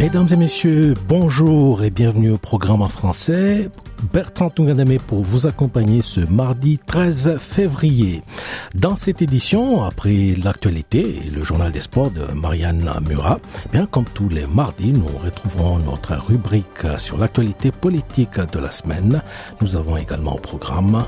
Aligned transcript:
Mesdames 0.00 0.28
et 0.32 0.36
messieurs, 0.36 0.94
bonjour 1.08 1.84
et 1.84 1.90
bienvenue 1.90 2.30
au 2.30 2.38
programme 2.38 2.80
en 2.80 2.88
français. 2.88 3.68
Bertrand 4.14 4.48
Tunganame 4.48 4.98
pour 4.98 5.20
vous 5.20 5.46
accompagner 5.46 6.00
ce 6.00 6.20
mardi 6.20 6.78
13 6.78 7.36
février. 7.36 8.22
Dans 8.74 8.96
cette 8.96 9.20
édition, 9.20 9.84
après 9.84 10.34
l'actualité 10.42 11.20
et 11.26 11.28
le 11.28 11.44
journal 11.44 11.70
des 11.70 11.82
sports 11.82 12.10
de 12.10 12.32
Marianne 12.32 12.90
Murat, 13.06 13.40
bien 13.72 13.84
comme 13.84 14.06
tous 14.06 14.30
les 14.30 14.46
mardis, 14.46 14.92
nous 14.92 15.18
retrouverons 15.22 15.80
notre 15.80 16.14
rubrique 16.14 16.86
sur 16.96 17.18
l'actualité 17.18 17.70
politique 17.70 18.40
de 18.40 18.58
la 18.58 18.70
semaine. 18.70 19.20
Nous 19.60 19.76
avons 19.76 19.98
également 19.98 20.36
au 20.36 20.40
programme 20.40 21.04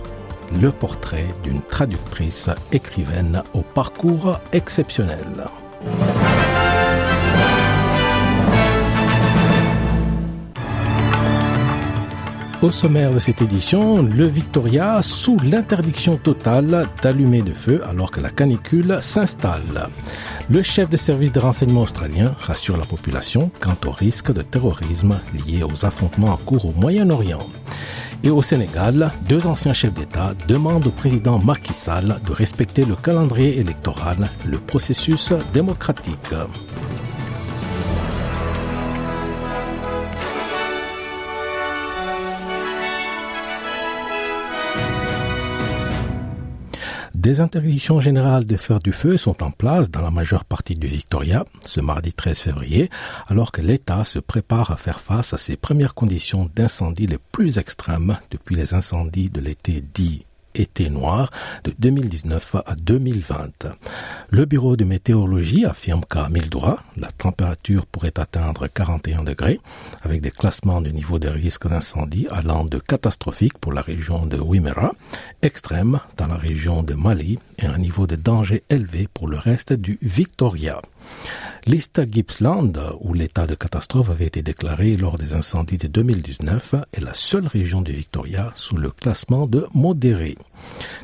le 0.60 0.70
portrait 0.70 1.28
d'une 1.42 1.62
traductrice 1.62 2.50
écrivaine 2.72 3.42
au 3.54 3.62
parcours 3.62 4.38
exceptionnel. 4.52 5.46
Au 12.62 12.70
sommaire 12.70 13.12
de 13.12 13.18
cette 13.18 13.42
édition, 13.42 14.02
le 14.02 14.24
Victoria 14.24 15.02
sous 15.02 15.36
l'interdiction 15.41 16.16
totale 16.16 16.88
d'allumer 17.02 17.42
de 17.42 17.52
feu 17.52 17.82
alors 17.91 18.12
que 18.12 18.20
la 18.20 18.30
canicule 18.30 18.98
s'installe. 19.00 19.88
Le 20.48 20.62
chef 20.62 20.88
de 20.88 20.96
service 20.96 21.33
de 21.33 21.40
renseignement 21.40 21.80
australien 21.80 22.36
rassure 22.38 22.77
la 22.77 22.84
population 22.86 23.50
quant 23.60 23.77
au 23.84 23.90
risque 23.90 24.33
de 24.33 24.42
terrorisme 24.42 25.18
lié 25.44 25.64
aux 25.64 25.84
affrontements 25.84 26.34
en 26.34 26.36
cours 26.36 26.66
au 26.66 26.72
Moyen-Orient. 26.77 27.44
Et 28.22 28.30
au 28.30 28.42
Sénégal, 28.42 29.10
deux 29.28 29.48
anciens 29.48 29.72
chefs 29.72 29.94
d'État 29.94 30.33
demandent 30.46 30.86
au 30.86 30.90
président 30.90 31.40
Macky 31.40 31.74
Sall 31.74 32.20
de 32.24 32.33
respecter 32.33 32.84
le 32.84 32.94
calendrier 32.94 33.58
électoral, 33.58 34.30
le 34.46 34.58
processus 34.58 35.33
démocratique. 35.52 36.33
Des 47.22 47.40
interdictions 47.40 48.00
générales 48.00 48.44
de 48.44 48.56
faire 48.56 48.80
du 48.80 48.90
feu 48.90 49.16
sont 49.16 49.44
en 49.44 49.52
place 49.52 49.92
dans 49.92 50.02
la 50.02 50.10
majeure 50.10 50.44
partie 50.44 50.74
du 50.74 50.88
Victoria 50.88 51.44
ce 51.64 51.80
mardi 51.80 52.12
13 52.12 52.36
février, 52.36 52.90
alors 53.28 53.52
que 53.52 53.62
l'État 53.62 54.05
se 54.05 54.18
prépare 54.18 54.72
à 54.72 54.77
faire 54.77 54.98
face 54.98 55.32
à 55.32 55.38
ses 55.38 55.55
premières 55.55 55.94
conditions 55.94 56.50
d'incendie 56.56 57.06
les 57.06 57.18
plus 57.30 57.58
extrêmes 57.58 58.18
depuis 58.32 58.56
les 58.56 58.74
incendies 58.74 59.30
de 59.30 59.40
l'été 59.40 59.84
dit 59.94 60.27
été 60.55 60.90
noir 60.90 61.30
de 61.64 61.73
2019 61.79 62.57
à 62.67 62.74
2020. 62.74 63.68
Le 64.30 64.45
bureau 64.45 64.77
de 64.77 64.85
météorologie 64.85 65.64
affirme 65.64 66.02
qu'à 66.08 66.29
Mildura, 66.29 66.83
la 66.96 67.11
température 67.11 67.86
pourrait 67.86 68.18
atteindre 68.18 68.67
41 68.67 69.24
degrés, 69.24 69.61
avec 70.02 70.20
des 70.20 70.30
classements 70.30 70.80
de 70.80 70.91
niveau 70.91 71.18
de 71.18 71.29
risque 71.29 71.68
d'incendie 71.68 72.27
allant 72.30 72.64
de 72.64 72.79
catastrophique 72.79 73.58
pour 73.58 73.73
la 73.73 73.83
région 73.83 74.27
de 74.27 74.39
Wimmera, 74.39 74.92
extrême 75.42 76.01
dans 76.17 76.27
la 76.27 76.36
région 76.36 76.83
de 76.83 76.95
Mali 76.95 77.39
et 77.58 77.67
un 77.67 77.79
niveau 77.79 78.07
de 78.07 78.17
danger 78.17 78.62
élevé 78.70 79.08
pour 79.12 79.29
le 79.29 79.39
reste 79.39 79.73
du 79.73 79.98
Victoria. 80.02 80.80
L'East 81.64 82.02
Gippsland, 82.11 82.73
où 83.00 83.14
l'état 83.14 83.46
de 83.46 83.55
catastrophe 83.55 84.11
avait 84.11 84.27
été 84.27 84.42
déclaré 84.42 84.96
lors 84.96 85.17
des 85.17 85.34
incendies 85.34 85.78
de 85.78 85.86
2019, 85.86 86.74
est 86.92 87.00
la 87.00 87.14
seule 87.14 87.46
région 87.46 87.83
du 87.83 87.92
Victoria 87.92 88.50
sous 88.55 88.77
le 88.77 88.90
classement 88.90 89.46
de 89.46 89.68
modéré. 89.73 90.36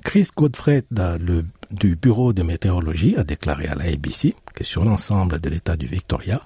Chris 0.03 0.29
Godfrey 0.37 0.83
du 1.71 1.95
Bureau 1.95 2.33
de 2.33 2.43
météorologie 2.43 3.15
a 3.17 3.23
déclaré 3.23 3.69
à 3.69 3.77
la 3.77 3.85
ABC 3.85 4.35
que 4.53 4.65
sur 4.65 4.85
l'ensemble 4.85 5.39
de 5.39 5.49
l'état 5.49 5.77
du 5.77 5.87
Victoria, 5.87 6.43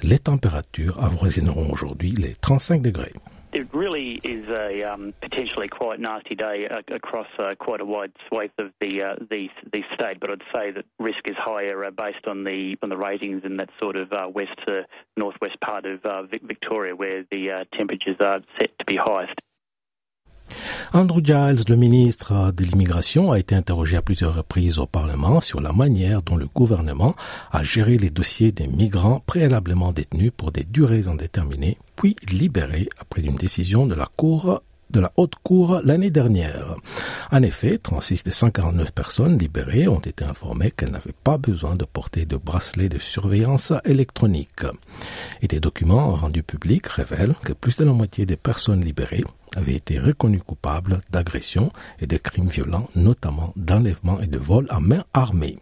les 0.00 0.20
températures 0.20 1.02
avoisineront 1.02 1.68
aujourd'hui 1.72 2.12
les 2.12 2.36
35 2.36 2.82
degrés. 2.82 3.14
It 3.56 3.72
really 3.72 4.20
is 4.22 4.46
a 4.50 4.82
um, 4.82 5.14
potentially 5.22 5.66
quite 5.66 5.98
nasty 5.98 6.34
day 6.34 6.68
uh, 6.70 6.82
across 6.94 7.26
uh, 7.38 7.54
quite 7.58 7.80
a 7.80 7.86
wide 7.86 8.12
swath 8.28 8.50
of 8.58 8.70
the, 8.82 9.02
uh, 9.02 9.14
the 9.30 9.48
the 9.72 9.82
state, 9.94 10.20
but 10.20 10.30
I'd 10.30 10.42
say 10.54 10.72
that 10.72 10.84
risk 10.98 11.20
is 11.24 11.36
higher 11.38 11.82
uh, 11.82 11.90
based 11.90 12.26
on 12.26 12.44
the 12.44 12.76
on 12.82 12.90
the 12.90 12.98
ratings 12.98 13.44
in 13.46 13.56
that 13.56 13.70
sort 13.80 13.96
of 13.96 14.12
uh, 14.12 14.28
west 14.28 14.58
to 14.66 14.82
northwest 15.16 15.58
part 15.62 15.86
of 15.86 16.04
uh, 16.04 16.24
Victoria, 16.24 16.94
where 16.94 17.24
the 17.30 17.64
temperatures 17.72 18.16
are 18.20 18.42
set 18.58 18.78
to 18.78 18.84
be 18.84 18.98
highest. 19.02 19.40
Andrew 20.92 21.20
Giles, 21.22 21.64
le 21.68 21.76
ministre 21.76 22.52
de 22.52 22.64
l'immigration, 22.64 23.32
a 23.32 23.38
été 23.38 23.54
interrogé 23.54 23.96
à 23.96 24.02
plusieurs 24.02 24.34
reprises 24.34 24.78
au 24.78 24.86
Parlement 24.86 25.40
sur 25.40 25.60
la 25.60 25.72
manière 25.72 26.22
dont 26.22 26.36
le 26.36 26.46
gouvernement 26.46 27.14
a 27.50 27.62
géré 27.62 27.98
les 27.98 28.10
dossiers 28.10 28.52
des 28.52 28.66
migrants 28.66 29.22
préalablement 29.26 29.92
détenus 29.92 30.32
pour 30.36 30.52
des 30.52 30.64
durées 30.64 31.08
indéterminées, 31.08 31.78
puis 31.96 32.16
libérés 32.30 32.88
après 32.98 33.22
une 33.22 33.36
décision 33.36 33.86
de 33.86 33.94
la 33.94 34.06
Cour 34.16 34.62
de 34.90 35.00
la 35.00 35.12
Haute 35.16 35.34
Cour 35.42 35.80
l'année 35.84 36.10
dernière. 36.10 36.76
En 37.30 37.42
effet, 37.42 37.78
36 37.78 38.24
des 38.24 38.30
149 38.30 38.92
personnes 38.92 39.38
libérées 39.38 39.88
ont 39.88 39.98
été 39.98 40.24
informées 40.24 40.70
qu'elles 40.70 40.90
n'avaient 40.90 41.14
pas 41.24 41.38
besoin 41.38 41.74
de 41.74 41.84
porter 41.84 42.26
de 42.26 42.36
bracelet 42.36 42.88
de 42.88 42.98
surveillance 42.98 43.72
électronique. 43.84 44.64
Et 45.42 45.48
des 45.48 45.60
documents 45.60 46.14
rendus 46.14 46.42
publics 46.42 46.86
révèlent 46.86 47.34
que 47.42 47.52
plus 47.52 47.76
de 47.76 47.84
la 47.84 47.92
moitié 47.92 48.26
des 48.26 48.36
personnes 48.36 48.84
libérées 48.84 49.24
avaient 49.56 49.74
été 49.74 49.98
reconnues 49.98 50.40
coupables 50.40 51.00
d'agressions 51.10 51.72
et 52.00 52.06
de 52.06 52.16
crimes 52.18 52.48
violents, 52.48 52.88
notamment 52.94 53.52
d'enlèvement 53.56 54.20
et 54.20 54.26
de 54.26 54.38
vol 54.38 54.66
à 54.68 54.80
main 54.80 55.04
armée. 55.14 55.58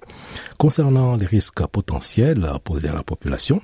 Concernant 0.59 1.17
les 1.17 1.27
risques 1.27 1.65
potentiels 1.67 2.51
posés 2.65 2.89
à 2.89 2.95
la 2.95 3.05
population, 3.05 3.61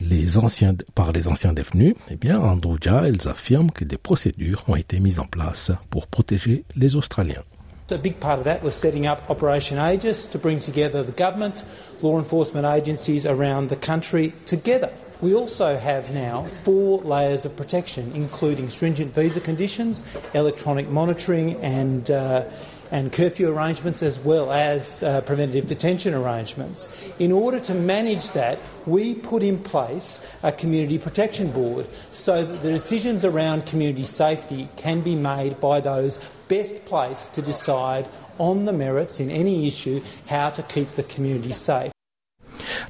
les 0.00 0.38
anciens, 0.38 0.74
par 0.94 1.12
les 1.12 1.28
anciens 1.28 1.52
détenus, 1.52 1.94
eh 2.10 2.16
bien, 2.16 2.40
Andrew 2.40 2.76
Giles 2.80 3.28
affirme 3.28 3.70
que 3.70 3.84
des 3.84 3.98
procédures 3.98 4.64
ont 4.68 4.76
été 4.76 5.00
mises 5.00 5.20
en 5.20 5.26
place 5.26 5.70
pour 5.90 6.06
protéger 6.06 6.64
les 6.76 6.96
Australiens. 6.96 7.44
A 7.90 7.98
big 7.98 8.14
part 8.14 8.38
of 8.38 8.44
that 8.44 8.62
was 8.62 8.70
setting 8.70 9.06
up 9.06 9.18
Operation 9.28 9.76
Aegis 9.76 10.26
to 10.32 10.38
bring 10.38 10.58
together 10.58 11.04
the 11.04 11.12
government, 11.12 11.66
law 12.02 12.18
enforcement 12.18 12.64
agencies 12.64 13.26
around 13.26 13.68
the 13.68 13.76
country 13.76 14.32
together. 14.46 14.90
We 15.20 15.34
also 15.34 15.76
have 15.76 16.12
now 16.12 16.46
four 16.64 17.00
layers 17.02 17.44
of 17.44 17.56
protection, 17.56 18.10
including 18.14 18.68
stringent 18.68 19.14
visa 19.14 19.40
conditions, 19.40 20.02
electronic 20.32 20.88
monitoring, 20.88 21.56
and 21.62 22.10
uh, 22.10 22.44
and 22.94 23.12
curfew 23.12 23.48
arrangements 23.48 24.04
as 24.04 24.20
well 24.20 24.52
as 24.52 25.02
uh, 25.02 25.20
preventative 25.22 25.66
detention 25.66 26.14
arrangements. 26.14 27.12
In 27.18 27.32
order 27.32 27.58
to 27.58 27.74
manage 27.74 28.30
that, 28.32 28.60
we 28.86 29.16
put 29.16 29.42
in 29.42 29.58
place 29.58 30.24
a 30.44 30.52
community 30.52 30.96
protection 30.98 31.50
board 31.50 31.92
so 32.12 32.44
that 32.44 32.62
the 32.62 32.70
decisions 32.70 33.24
around 33.24 33.66
community 33.66 34.04
safety 34.04 34.68
can 34.76 35.00
be 35.00 35.16
made 35.16 35.58
by 35.58 35.80
those 35.80 36.18
best 36.46 36.84
placed 36.84 37.34
to 37.34 37.42
decide 37.42 38.06
on 38.38 38.64
the 38.64 38.72
merits 38.72 39.18
in 39.18 39.28
any 39.28 39.66
issue 39.66 40.00
how 40.28 40.50
to 40.50 40.62
keep 40.62 40.88
the 40.92 41.02
community 41.02 41.52
safe. 41.52 41.93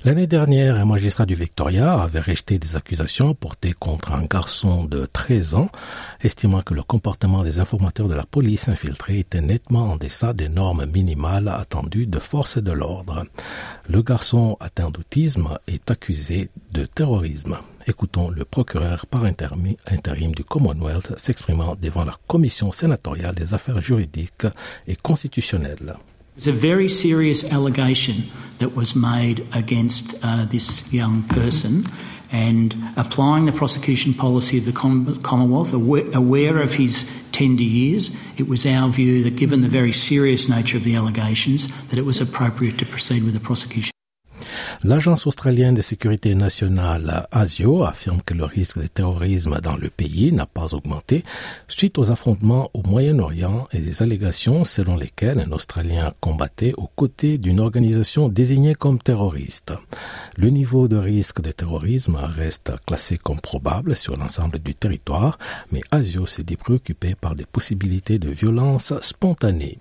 L'année 0.04 0.26
dernière, 0.26 0.76
un 0.76 0.84
magistrat 0.84 1.24
du 1.24 1.34
Victoria 1.34 1.94
avait 1.94 2.20
rejeté 2.20 2.58
des 2.58 2.76
accusations 2.76 3.32
portées 3.32 3.72
contre 3.72 4.12
un 4.12 4.26
garçon 4.26 4.84
de 4.84 5.06
13 5.06 5.54
ans, 5.54 5.70
estimant 6.20 6.60
que 6.60 6.74
le 6.74 6.82
comportement 6.82 7.42
des 7.42 7.58
informateurs 7.58 8.08
de 8.08 8.14
la 8.14 8.26
police 8.26 8.68
infiltrée 8.68 9.20
était 9.20 9.40
nettement 9.40 9.92
en 9.92 9.96
deçà 9.96 10.34
des 10.34 10.50
normes 10.50 10.84
minimales 10.84 11.48
attendues 11.48 12.06
de 12.06 12.18
force 12.18 12.58
de 12.58 12.70
l'ordre. 12.70 13.24
Le 13.88 14.02
garçon 14.02 14.58
atteint 14.60 14.90
d'autisme 14.90 15.56
est 15.68 15.90
accusé 15.90 16.50
de 16.72 16.84
terrorisme. 16.84 17.56
Écoutons 17.86 18.28
le 18.28 18.44
procureur 18.44 19.06
par 19.06 19.24
intérim 19.24 20.34
du 20.34 20.44
Commonwealth 20.44 21.18
s'exprimant 21.18 21.76
devant 21.80 22.04
la 22.04 22.18
commission 22.26 22.72
sénatoriale 22.72 23.34
des 23.34 23.54
affaires 23.54 23.80
juridiques 23.80 24.46
et 24.86 24.96
constitutionnelles. 24.96 25.96
It's 26.36 26.48
a 26.48 26.52
very 26.52 26.88
serious 26.88 27.50
allegation 27.52 28.24
that 28.58 28.74
was 28.74 28.96
made 28.96 29.46
against 29.54 30.16
uh, 30.20 30.46
this 30.46 30.92
young 30.92 31.22
person. 31.24 31.84
And 32.32 32.74
applying 32.96 33.44
the 33.44 33.52
prosecution 33.52 34.14
policy 34.14 34.58
of 34.58 34.64
the 34.64 34.72
Commonwealth, 34.72 35.72
aware 35.72 36.60
of 36.60 36.74
his 36.74 37.08
tender 37.30 37.62
years, 37.62 38.16
it 38.36 38.48
was 38.48 38.66
our 38.66 38.88
view 38.88 39.22
that 39.22 39.36
given 39.36 39.60
the 39.60 39.68
very 39.68 39.92
serious 39.92 40.48
nature 40.48 40.76
of 40.76 40.82
the 40.82 40.96
allegations, 40.96 41.68
that 41.86 41.98
it 41.98 42.04
was 42.04 42.20
appropriate 42.20 42.78
to 42.78 42.86
proceed 42.86 43.22
with 43.22 43.34
the 43.34 43.40
prosecution. 43.40 43.93
L'Agence 44.82 45.26
australienne 45.26 45.74
de 45.74 45.80
sécurité 45.82 46.34
nationale 46.34 47.26
ASIO 47.30 47.84
affirme 47.84 48.20
que 48.22 48.34
le 48.34 48.44
risque 48.44 48.80
de 48.80 48.86
terrorisme 48.86 49.60
dans 49.62 49.76
le 49.76 49.90
pays 49.90 50.32
n'a 50.32 50.46
pas 50.46 50.74
augmenté 50.74 51.22
suite 51.68 51.98
aux 51.98 52.10
affrontements 52.10 52.70
au 52.74 52.82
Moyen-Orient 52.82 53.68
et 53.72 53.78
des 53.78 54.02
allégations 54.02 54.64
selon 54.64 54.96
lesquelles 54.96 55.38
un 55.38 55.52
Australien 55.52 56.12
combattait 56.20 56.74
aux 56.76 56.90
côtés 56.96 57.38
d'une 57.38 57.60
organisation 57.60 58.28
désignée 58.28 58.74
comme 58.74 58.98
terroriste. 58.98 59.72
Le 60.36 60.50
niveau 60.50 60.88
de 60.88 60.96
risque 60.96 61.40
de 61.40 61.52
terrorisme 61.52 62.16
reste 62.16 62.72
classé 62.86 63.16
comme 63.16 63.40
probable 63.40 63.94
sur 63.96 64.16
l'ensemble 64.16 64.58
du 64.58 64.74
territoire, 64.74 65.38
mais 65.70 65.80
ASIO 65.90 66.26
s'est 66.26 66.42
dit 66.42 66.58
par 67.20 67.34
des 67.34 67.46
possibilités 67.46 68.18
de 68.18 68.30
violence 68.30 68.92
spontanée. 69.00 69.78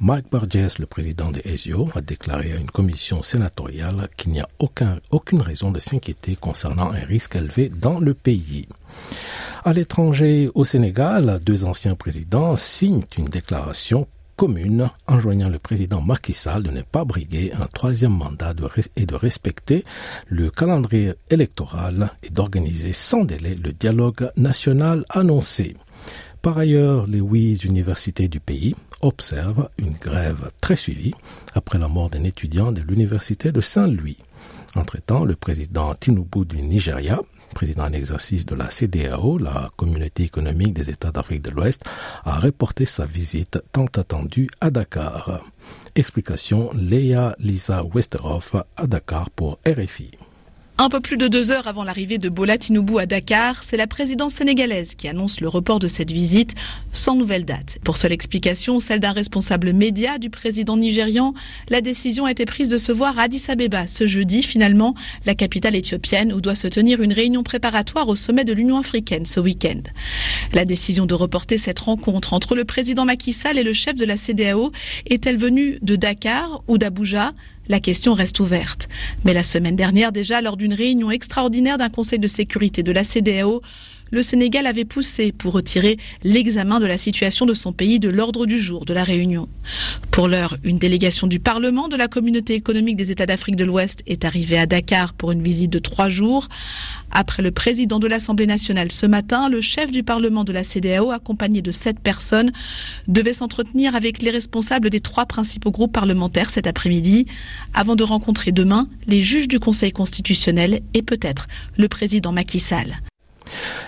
Mike 0.00 0.30
Burgess, 0.30 0.78
le 0.78 0.86
président 0.86 1.30
de 1.30 1.40
ESIO, 1.44 1.88
a 1.94 2.00
déclaré 2.00 2.52
à 2.52 2.56
une 2.56 2.70
commission 2.70 3.22
sénatoriale 3.22 4.08
qu'il 4.16 4.32
n'y 4.32 4.40
a 4.40 4.48
aucune 5.10 5.40
raison 5.42 5.70
de 5.70 5.80
s'inquiéter 5.80 6.36
concernant 6.36 6.90
un 6.92 7.04
risque 7.04 7.36
élevé 7.36 7.68
dans 7.68 8.00
le 8.00 8.14
pays. 8.14 8.66
À 9.64 9.72
l'étranger, 9.74 10.50
au 10.54 10.64
Sénégal, 10.64 11.38
deux 11.44 11.64
anciens 11.64 11.94
présidents 11.94 12.56
signent 12.56 13.04
une 13.18 13.26
déclaration 13.26 14.06
commune 14.40 14.88
enjoignant 15.06 15.50
le 15.50 15.58
président 15.58 16.00
Macky 16.00 16.32
Sall 16.32 16.62
de 16.62 16.70
ne 16.70 16.80
pas 16.80 17.04
briguer 17.04 17.52
un 17.52 17.66
troisième 17.66 18.16
mandat 18.16 18.54
et 18.96 19.04
de 19.04 19.14
respecter 19.14 19.84
le 20.28 20.48
calendrier 20.48 21.12
électoral 21.28 22.10
et 22.22 22.30
d'organiser 22.30 22.94
sans 22.94 23.24
délai 23.24 23.54
le 23.54 23.72
dialogue 23.74 24.30
national 24.38 25.04
annoncé. 25.10 25.76
Par 26.42 26.56
ailleurs, 26.56 27.06
les 27.06 27.20
huit 27.20 27.64
universités 27.64 28.26
du 28.26 28.40
pays 28.40 28.74
observent 29.02 29.68
une 29.76 29.92
grève 29.92 30.50
très 30.62 30.76
suivie 30.76 31.12
après 31.54 31.78
la 31.78 31.86
mort 31.88 32.08
d'un 32.08 32.24
étudiant 32.24 32.72
de 32.72 32.80
l'université 32.80 33.52
de 33.52 33.60
Saint-Louis. 33.60 34.16
Entre-temps, 34.74 35.26
le 35.26 35.36
président 35.36 35.94
Tinubu 35.94 36.46
du 36.46 36.62
Nigeria, 36.62 37.20
président 37.54 37.84
en 37.84 37.92
exercice 37.92 38.46
de 38.46 38.54
la 38.54 38.70
CDAO, 38.70 39.36
la 39.36 39.70
communauté 39.76 40.22
économique 40.22 40.72
des 40.72 40.88
États 40.88 41.10
d'Afrique 41.10 41.42
de 41.42 41.50
l'Ouest, 41.50 41.82
a 42.24 42.38
reporté 42.38 42.86
sa 42.86 43.04
visite 43.04 43.58
tant 43.72 43.86
attendue 43.96 44.48
à 44.62 44.70
Dakar. 44.70 45.44
Explication 45.94 46.70
Leia 46.72 47.36
Lisa 47.38 47.84
Westerhoff 47.84 48.56
à 48.76 48.86
Dakar 48.86 49.28
pour 49.28 49.58
RFI. 49.66 50.12
Un 50.82 50.88
peu 50.88 51.00
plus 51.00 51.18
de 51.18 51.28
deux 51.28 51.50
heures 51.50 51.68
avant 51.68 51.84
l'arrivée 51.84 52.16
de 52.16 52.30
Bola 52.30 52.56
Tinubu 52.56 52.98
à 52.98 53.04
Dakar, 53.04 53.64
c'est 53.64 53.76
la 53.76 53.86
présidence 53.86 54.32
sénégalaise 54.32 54.94
qui 54.94 55.08
annonce 55.08 55.42
le 55.42 55.48
report 55.48 55.78
de 55.78 55.88
cette 55.88 56.10
visite 56.10 56.54
sans 56.94 57.16
nouvelle 57.16 57.44
date. 57.44 57.76
Pour 57.84 57.98
seule 57.98 58.12
explication, 58.12 58.80
celle 58.80 58.98
d'un 58.98 59.12
responsable 59.12 59.74
média 59.74 60.16
du 60.16 60.30
président 60.30 60.78
nigérian, 60.78 61.34
la 61.68 61.82
décision 61.82 62.24
a 62.24 62.30
été 62.30 62.46
prise 62.46 62.70
de 62.70 62.78
se 62.78 62.92
voir 62.92 63.18
à 63.18 63.24
Addis 63.24 63.42
Abeba 63.50 63.86
ce 63.88 64.06
jeudi, 64.06 64.42
finalement, 64.42 64.94
la 65.26 65.34
capitale 65.34 65.76
éthiopienne, 65.76 66.32
où 66.32 66.40
doit 66.40 66.54
se 66.54 66.66
tenir 66.66 67.02
une 67.02 67.12
réunion 67.12 67.42
préparatoire 67.42 68.08
au 68.08 68.16
sommet 68.16 68.44
de 68.46 68.54
l'Union 68.54 68.78
africaine 68.78 69.26
ce 69.26 69.38
week-end. 69.38 69.82
La 70.54 70.64
décision 70.64 71.04
de 71.04 71.12
reporter 71.12 71.58
cette 71.58 71.80
rencontre 71.80 72.32
entre 72.32 72.54
le 72.54 72.64
président 72.64 73.04
Macky 73.04 73.34
Sall 73.34 73.58
et 73.58 73.64
le 73.64 73.74
chef 73.74 73.96
de 73.96 74.06
la 74.06 74.16
CDAO 74.16 74.72
est-elle 75.04 75.36
venue 75.36 75.78
de 75.82 75.96
Dakar 75.96 76.62
ou 76.68 76.78
d'Abuja? 76.78 77.34
La 77.70 77.80
question 77.80 78.14
reste 78.14 78.40
ouverte. 78.40 78.88
Mais 79.24 79.32
la 79.32 79.44
semaine 79.44 79.76
dernière, 79.76 80.10
déjà, 80.10 80.40
lors 80.40 80.56
d'une 80.56 80.74
réunion 80.74 81.10
extraordinaire 81.10 81.78
d'un 81.78 81.88
conseil 81.88 82.18
de 82.18 82.26
sécurité 82.26 82.82
de 82.82 82.90
la 82.90 83.04
CDAO, 83.04 83.62
le 84.10 84.22
Sénégal 84.22 84.66
avait 84.66 84.84
poussé 84.84 85.32
pour 85.32 85.52
retirer 85.52 85.96
l'examen 86.22 86.80
de 86.80 86.86
la 86.86 86.98
situation 86.98 87.46
de 87.46 87.54
son 87.54 87.72
pays 87.72 87.98
de 87.98 88.08
l'ordre 88.08 88.46
du 88.46 88.60
jour 88.60 88.84
de 88.84 88.92
la 88.94 89.04
réunion. 89.04 89.48
Pour 90.10 90.28
l'heure, 90.28 90.56
une 90.64 90.78
délégation 90.78 91.26
du 91.26 91.40
Parlement 91.40 91.88
de 91.88 91.96
la 91.96 92.08
communauté 92.08 92.54
économique 92.54 92.96
des 92.96 93.10
États 93.10 93.26
d'Afrique 93.26 93.56
de 93.56 93.64
l'Ouest 93.64 94.02
est 94.06 94.24
arrivée 94.24 94.58
à 94.58 94.66
Dakar 94.66 95.14
pour 95.14 95.32
une 95.32 95.42
visite 95.42 95.70
de 95.70 95.78
trois 95.78 96.08
jours. 96.08 96.48
Après 97.10 97.42
le 97.42 97.50
président 97.50 97.98
de 97.98 98.06
l'Assemblée 98.06 98.46
nationale 98.46 98.92
ce 98.92 99.06
matin, 99.06 99.48
le 99.48 99.60
chef 99.60 99.90
du 99.90 100.02
Parlement 100.02 100.44
de 100.44 100.52
la 100.52 100.64
CDAO, 100.64 101.10
accompagné 101.10 101.62
de 101.62 101.70
sept 101.72 101.98
personnes, 102.00 102.52
devait 103.08 103.32
s'entretenir 103.32 103.94
avec 103.96 104.22
les 104.22 104.30
responsables 104.30 104.90
des 104.90 105.00
trois 105.00 105.26
principaux 105.26 105.70
groupes 105.70 105.92
parlementaires 105.92 106.50
cet 106.50 106.66
après-midi, 106.66 107.26
avant 107.74 107.96
de 107.96 108.04
rencontrer 108.04 108.52
demain 108.52 108.88
les 109.06 109.22
juges 109.22 109.48
du 109.48 109.58
Conseil 109.58 109.92
constitutionnel 109.92 110.80
et 110.94 111.02
peut-être 111.02 111.48
le 111.76 111.88
président 111.88 112.32
Macky 112.32 112.60
Sall. 112.60 113.00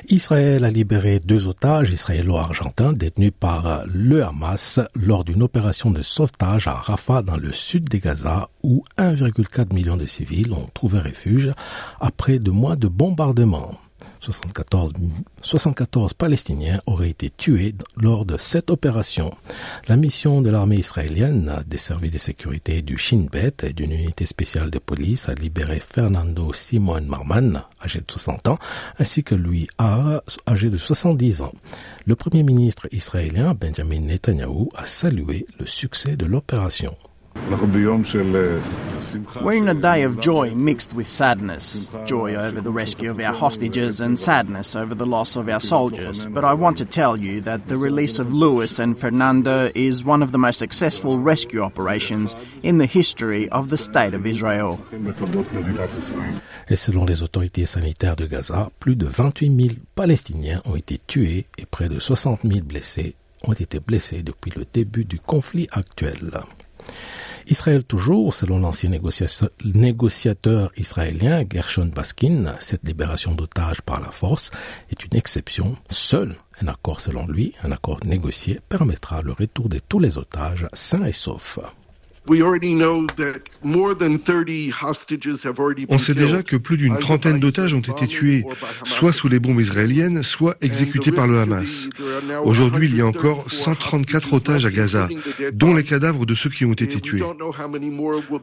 Israël 0.09 0.65
a 0.65 0.71
libéré 0.71 1.19
deux 1.19 1.49
otages 1.49 1.91
israélo-argentins 1.91 2.93
détenus 2.93 3.33
par 3.39 3.85
le 3.87 4.25
Hamas 4.25 4.81
lors 4.95 5.25
d'une 5.25 5.43
opération 5.43 5.91
de 5.91 6.03
sauvetage 6.03 6.67
à 6.67 6.75
Rafah 6.75 7.23
dans 7.23 7.37
le 7.37 7.53
sud 7.53 7.89
des 7.89 7.99
Gaza 7.99 8.49
où 8.63 8.85
1,4 8.99 9.73
million 9.73 9.97
de 9.97 10.07
civils 10.07 10.53
ont 10.53 10.69
trouvé 10.75 11.01
refuge 11.01 11.53
après 12.01 12.39
deux 12.39 12.53
mois 12.53 12.77
de 12.77 12.89
bombardements. 12.89 13.79
74, 14.23 14.93
74 15.43 16.15
Palestiniens 16.15 16.81
auraient 16.87 17.11
été 17.11 17.29
tués 17.29 17.75
lors 18.01 18.25
de 18.25 18.39
cette 18.39 18.71
opération. 18.71 19.35
La 19.89 19.97
mission 19.97 20.43
de 20.43 20.51
l'armée 20.51 20.77
israélienne, 20.77 21.65
des 21.67 21.77
services 21.77 22.13
de 22.13 22.19
sécurité 22.19 22.83
du 22.83 22.97
Shin 22.97 23.27
Bet 23.33 23.55
et 23.65 23.73
d'une 23.73 23.91
unité 23.91 24.25
spéciale 24.25 24.71
de 24.71 24.79
police 24.79 25.29
a 25.29 25.35
libéré 25.35 25.81
Fernando 25.81 26.53
Simon 26.53 27.03
Marman, 27.03 27.65
âgé 27.85 27.99
de 27.99 28.09
60 28.09 28.47
ans, 28.47 28.59
ainsi 29.01 29.25
que 29.25 29.35
lui, 29.35 29.67
âgé 29.81 30.71
de 30.71 30.77
70 30.77 31.43
ans. 31.43 31.53
Le 32.07 32.15
premier 32.15 32.45
ministre 32.45 32.87
israélien, 32.93 33.55
Benjamin 33.55 34.03
Netanyahu, 34.03 34.69
a 34.77 34.85
salué 34.85 35.47
le 35.59 35.67
succès 35.67 36.17
de 36.17 36.27
l'opération. 36.27 36.97
We're 39.43 39.53
in 39.53 39.69
a 39.69 39.75
day 39.75 40.03
of 40.03 40.21
joy 40.21 40.55
mixed 40.55 40.95
with 40.95 41.07
sadness. 41.07 41.91
Joy 42.07 42.35
over 42.35 42.61
the 42.61 42.71
rescue 42.71 43.11
of 43.11 43.21
our 43.21 43.33
hostages 43.35 44.01
and 44.01 44.19
sadness 44.19 44.77
over 44.77 44.95
the 44.95 45.07
loss 45.07 45.37
of 45.37 45.49
our 45.49 45.61
soldiers. 45.61 46.27
But 46.27 46.45
I 46.45 46.55
want 46.55 46.77
to 46.79 46.85
tell 46.85 47.17
you 47.17 47.41
that 47.43 47.69
the 47.69 47.77
release 47.77 48.19
of 48.19 48.33
Luis 48.33 48.79
and 48.79 48.99
Fernando 48.99 49.71
is 49.75 50.05
one 50.05 50.23
of 50.23 50.33
the 50.33 50.39
most 50.39 50.59
successful 50.59 51.19
rescue 51.19 51.63
operations 51.63 52.37
in 52.63 52.79
the 52.79 52.87
history 52.87 53.49
of 53.51 53.71
the 53.71 53.79
State 53.79 54.15
of 54.15 54.27
Israel. 54.27 54.79
Et 56.69 56.77
selon 56.77 57.05
les 57.05 57.23
autorités 57.23 57.67
sanitaires 57.67 58.17
de 58.17 58.27
Gaza, 58.27 58.71
plus 58.79 58.97
de 58.97 59.07
28 59.07 59.61
000 59.61 59.77
Palestiniens 59.95 60.63
ont 60.65 60.77
été 60.77 61.01
tués 61.07 61.47
et 61.59 61.67
près 61.67 61.89
de 61.89 61.99
60 61.99 62.41
000 62.45 62.65
blessés 62.65 63.15
ont 63.45 63.53
été 63.53 63.81
blessés 63.81 64.23
depuis 64.23 64.53
le 64.55 64.65
début 64.73 65.05
du 65.05 65.19
conflit 65.19 65.67
actuel. 65.73 66.31
Israël 67.47 67.85
toujours, 67.85 68.35
selon 68.35 68.59
l'ancien 68.59 68.91
négociateur 69.65 70.73
israélien 70.77 71.45
Gershon 71.51 71.87
Baskin, 71.87 72.55
cette 72.61 72.87
libération 72.87 73.35
d'otages 73.35 73.83
par 73.83 74.01
la 74.01 74.11
force 74.11 74.51
est 74.91 75.05
une 75.05 75.17
exception. 75.17 75.77
Seul 75.91 76.37
un 76.61 76.69
accord, 76.69 77.01
selon 77.01 77.27
lui, 77.27 77.55
un 77.65 77.73
accord 77.73 78.01
négocié, 78.05 78.61
permettra 78.69 79.23
le 79.23 79.33
retour 79.33 79.69
de 79.69 79.81
tous 79.81 79.99
les 79.99 80.19
otages 80.19 80.69
sains 80.75 81.05
et 81.05 81.13
saufs. 81.13 81.59
On 85.89 85.99
sait 85.99 86.15
déjà 86.15 86.43
que 86.45 86.57
plus 86.57 86.77
d'une 86.77 86.99
trentaine 86.99 87.41
d'otages 87.41 87.75
ont 87.75 87.81
été 87.81 88.07
tués, 88.07 88.45
soit 88.85 89.13
sous 89.13 89.27
les 89.29 89.41
bombes 89.41 89.61
israéliennes, 89.61 90.23
soit 90.23 90.57
exécutés 90.61 91.11
par 91.11 91.27
le 91.27 91.41
Hamas. 91.41 91.89
Aujourd'hui, 92.45 92.87
il 92.87 92.97
y 92.97 93.01
a 93.01 93.07
encore 93.07 93.51
134 93.51 94.35
otages 94.35 94.65
à 94.65 94.71
Gaza, 94.71 95.09
dont 95.53 95.75
les 95.75 95.83
cadavres 95.83 96.25
de 96.25 96.37
ceux 96.37 96.51
qui 96.51 96.65
ont 96.65 96.73
été 96.73 97.01
tués. 97.01 97.23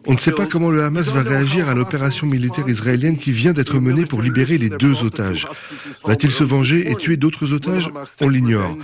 On 0.05 0.13
ne 0.13 0.17
sait 0.17 0.31
pas 0.31 0.45
comment 0.45 0.71
le 0.71 0.83
Hamas 0.83 1.07
va 1.07 1.21
réagir 1.21 1.69
à 1.69 1.73
l'opération 1.73 2.27
militaire 2.27 2.67
israélienne 2.67 3.15
qui 3.15 3.31
vient 3.31 3.53
d'être 3.53 3.79
menée 3.79 4.05
pour 4.05 4.21
libérer 4.21 4.57
les 4.57 4.69
deux 4.69 5.03
otages. 5.03 5.47
Va-t-il 6.05 6.31
se 6.31 6.43
venger 6.43 6.91
et 6.91 6.95
tuer 6.95 7.15
d'autres 7.15 7.53
otages? 7.53 7.89
On 8.19 8.27
l'ignore. 8.27 8.77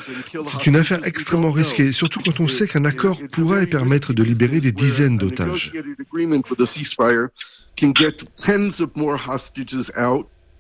C'est 0.46 0.68
une 0.68 0.78
affaire 0.78 1.06
extrêmement 1.06 1.52
risquée, 1.52 1.92
surtout 1.92 2.22
quand 2.24 2.40
on 2.40 2.48
sait 2.48 2.68
qu'un 2.68 2.86
accord 2.86 3.20
pourrait 3.32 3.68
permettre 3.68 4.14
de 4.14 4.24
libérer 4.24 4.62
des 4.62 4.72
dizaines 4.86 5.18
d'otages. 5.18 5.72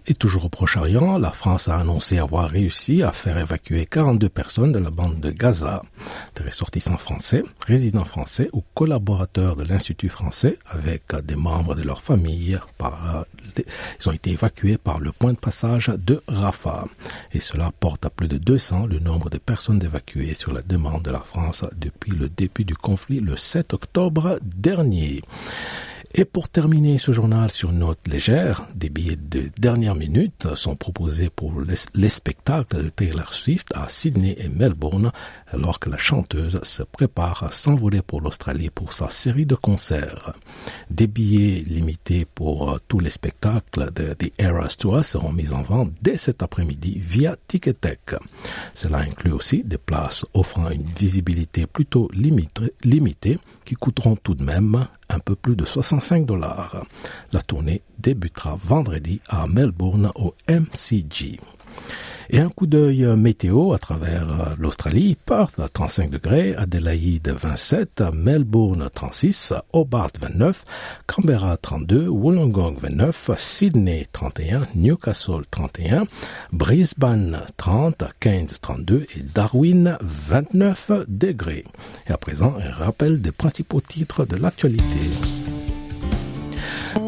Et 0.07 0.13
toujours 0.13 0.45
au 0.45 0.50
Proche-Orient, 0.50 1.17
la 1.17 1.31
France 1.31 1.67
a 1.67 1.77
annoncé 1.77 2.19
avoir 2.19 2.47
réussi 2.47 3.01
à 3.01 3.12
faire 3.12 3.39
évacuer 3.39 3.88
42 3.88 4.29
personnes 4.29 4.71
de 4.71 4.77
la 4.77 4.91
bande 4.91 5.19
de 5.19 5.31
Gaza, 5.31 5.81
des 6.35 6.43
ressortissants 6.43 7.00
français, 7.00 7.43
résidents 7.65 8.05
français 8.05 8.51
ou 8.53 8.63
collaborateurs 8.75 9.55
de 9.55 9.63
l'Institut 9.63 10.09
français 10.09 10.59
avec 10.69 11.15
des 11.24 11.35
membres 11.35 11.74
de 11.74 11.81
leur 11.81 12.03
famille. 12.03 12.59
Par, 12.77 13.25
ils 13.57 14.09
ont 14.09 14.12
été 14.12 14.29
évacués 14.29 14.77
par 14.77 15.00
le 15.00 15.12
point 15.12 15.33
de 15.33 15.39
passage 15.39 15.88
de 15.97 16.21
Rafah. 16.27 16.85
Et 17.33 17.39
cela 17.39 17.71
porte 17.79 18.05
à 18.05 18.12
plus 18.12 18.27
de 18.27 18.38
200 18.38 18.85
le 18.85 19.00
nombre 19.00 19.31
de 19.31 19.39
personnes 19.39 19.83
évacuées 19.83 20.35
sur 20.35 20.53
la 20.53 20.62
demande 20.62 21.01
de 21.01 21.12
la 21.12 21.21
France 21.21 21.65
depuis 21.75 22.12
le 22.12 22.29
début 22.29 22.63
du 22.63 22.75
conflit 22.75 23.21
le 23.21 23.38
7 23.38 23.74
octobre 23.74 24.38
dernier. 24.43 25.24
Et 26.17 26.24
pour 26.24 26.48
terminer 26.48 26.98
ce 26.98 27.12
journal 27.12 27.51
sur 27.51 27.72
une 27.72 27.79
note 27.79 28.07
légère, 28.07 28.65
des 28.74 28.88
billets 28.89 29.17
de 29.17 29.51
dernière 29.60 29.95
minute 29.95 30.55
sont 30.55 30.77
proposés 30.77 31.29
pour 31.29 31.51
les, 31.60 32.10
spectacles 32.10 32.86
de 32.86 32.88
Taylor 32.88 33.34
Swift 33.34 33.74
à 33.75 33.89
Sydney 33.89 34.34
et 34.39 34.48
Melbourne, 34.48 35.12
alors 35.55 35.79
que 35.79 35.89
la 35.89 35.97
chanteuse 35.97 36.59
se 36.63 36.83
prépare 36.83 37.43
à 37.43 37.51
s'envoler 37.51 38.01
pour 38.01 38.19
l'Australie 38.19 38.69
pour 38.69 38.91
sa 38.91 39.09
série 39.09 39.45
de 39.45 39.55
concerts. 39.55 40.33
Des 40.89 41.07
billets 41.07 41.63
limités 41.63 42.25
pour 42.25 42.77
tous 42.89 43.00
les 43.00 43.09
spectacles 43.09 43.91
de 43.93 44.13
The 44.13 44.33
Eras 44.38 44.75
Tour 44.77 45.03
seront 45.05 45.31
mis 45.31 45.53
en 45.53 45.63
vente 45.63 45.93
dès 46.01 46.17
cet 46.17 46.43
après-midi 46.43 47.00
via 47.00 47.38
Ticketek. 47.47 48.15
Cela 48.74 49.00
inclut 49.00 49.31
aussi 49.31 49.63
des 49.63 49.77
places 49.77 50.25
offrant 50.33 50.69
une 50.69 50.91
visibilité 50.91 51.67
plutôt 51.67 52.09
limitée 52.13 53.39
qui 53.63 53.75
coûteront 53.75 54.17
tout 54.17 54.35
de 54.35 54.43
même 54.43 54.85
un 55.07 55.19
peu 55.19 55.35
plus 55.35 55.55
de 55.55 55.63
65 55.63 56.25
dollars. 56.25 56.85
La 57.31 57.41
tournée 57.41 57.81
débutera 57.97 58.57
vendredi 58.57 59.21
à 59.29 59.47
Melbourne 59.47 60.12
au 60.15 60.35
MCG. 60.50 61.39
Et 62.29 62.39
un 62.39 62.50
coup 62.50 62.65
d'œil 62.67 63.05
météo 63.17 63.74
à 63.74 63.77
travers 63.77 64.29
euh, 64.29 64.55
l'Australie, 64.58 65.15
Perth 65.25 65.60
à 65.60 65.70
35 65.70 66.10
degrés, 66.10 66.55
Adelaide 66.55 67.29
27, 67.29 68.03
Melbourne 68.13 68.89
36, 68.94 69.53
Hobart 69.74 70.12
29, 70.20 70.63
Canberra 71.08 71.58
32, 71.58 72.08
Wollongong 72.08 72.77
29, 72.79 73.32
Sydney 73.38 74.08
31, 74.12 74.63
Newcastle 74.75 75.44
31, 75.51 76.05
Brisbane 76.51 77.41
30, 77.58 78.03
Cairns 78.20 78.60
32 78.60 79.05
et 79.15 79.22
Darwin 79.34 79.98
29 80.01 80.91
degrés. 81.08 81.65
Et 82.08 82.12
à 82.12 82.17
présent, 82.17 82.55
un 82.60 82.72
rappel 82.72 83.22
des 83.22 83.32
principaux 83.32 83.82
titres 83.82 84.25
de 84.25 84.36
l'actualité 84.36 84.84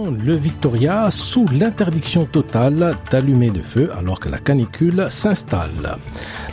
le 0.09 0.33
Victoria 0.35 1.09
sous 1.11 1.47
l'interdiction 1.47 2.25
totale 2.25 2.97
d'allumer 3.11 3.49
de 3.49 3.61
feu 3.61 3.91
alors 3.97 4.19
que 4.19 4.29
la 4.29 4.37
canicule 4.37 5.07
s'installe. 5.09 5.97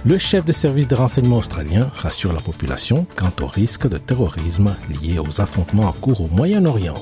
Le 0.04 0.18
chef 0.18 0.44
de 0.44 0.52
service 0.52 0.88
de 0.88 0.94
renseignement 0.94 1.38
australien 1.38 1.90
rassure 1.94 2.32
la 2.32 2.40
population 2.40 3.06
quant 3.16 3.32
au 3.42 3.46
risque 3.46 3.88
de 3.88 3.98
terrorisme 3.98 4.74
lié 5.02 5.18
aux 5.18 5.40
affrontements 5.40 5.88
en 5.88 5.92
cours 5.92 6.20
au 6.20 6.28
Moyen-Orient. 6.28 6.94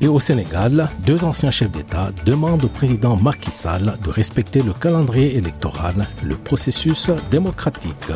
Et 0.00 0.08
au 0.08 0.20
Sénégal, 0.20 0.88
deux 1.06 1.24
anciens 1.24 1.50
chefs 1.50 1.70
d'État 1.70 2.10
demandent 2.24 2.64
au 2.64 2.68
président 2.68 3.16
Macky 3.16 3.50
Sall 3.50 3.96
de 4.02 4.10
respecter 4.10 4.62
le 4.62 4.72
calendrier 4.72 5.36
électoral, 5.36 6.06
le 6.22 6.36
processus 6.36 7.10
démocratique. 7.30 8.10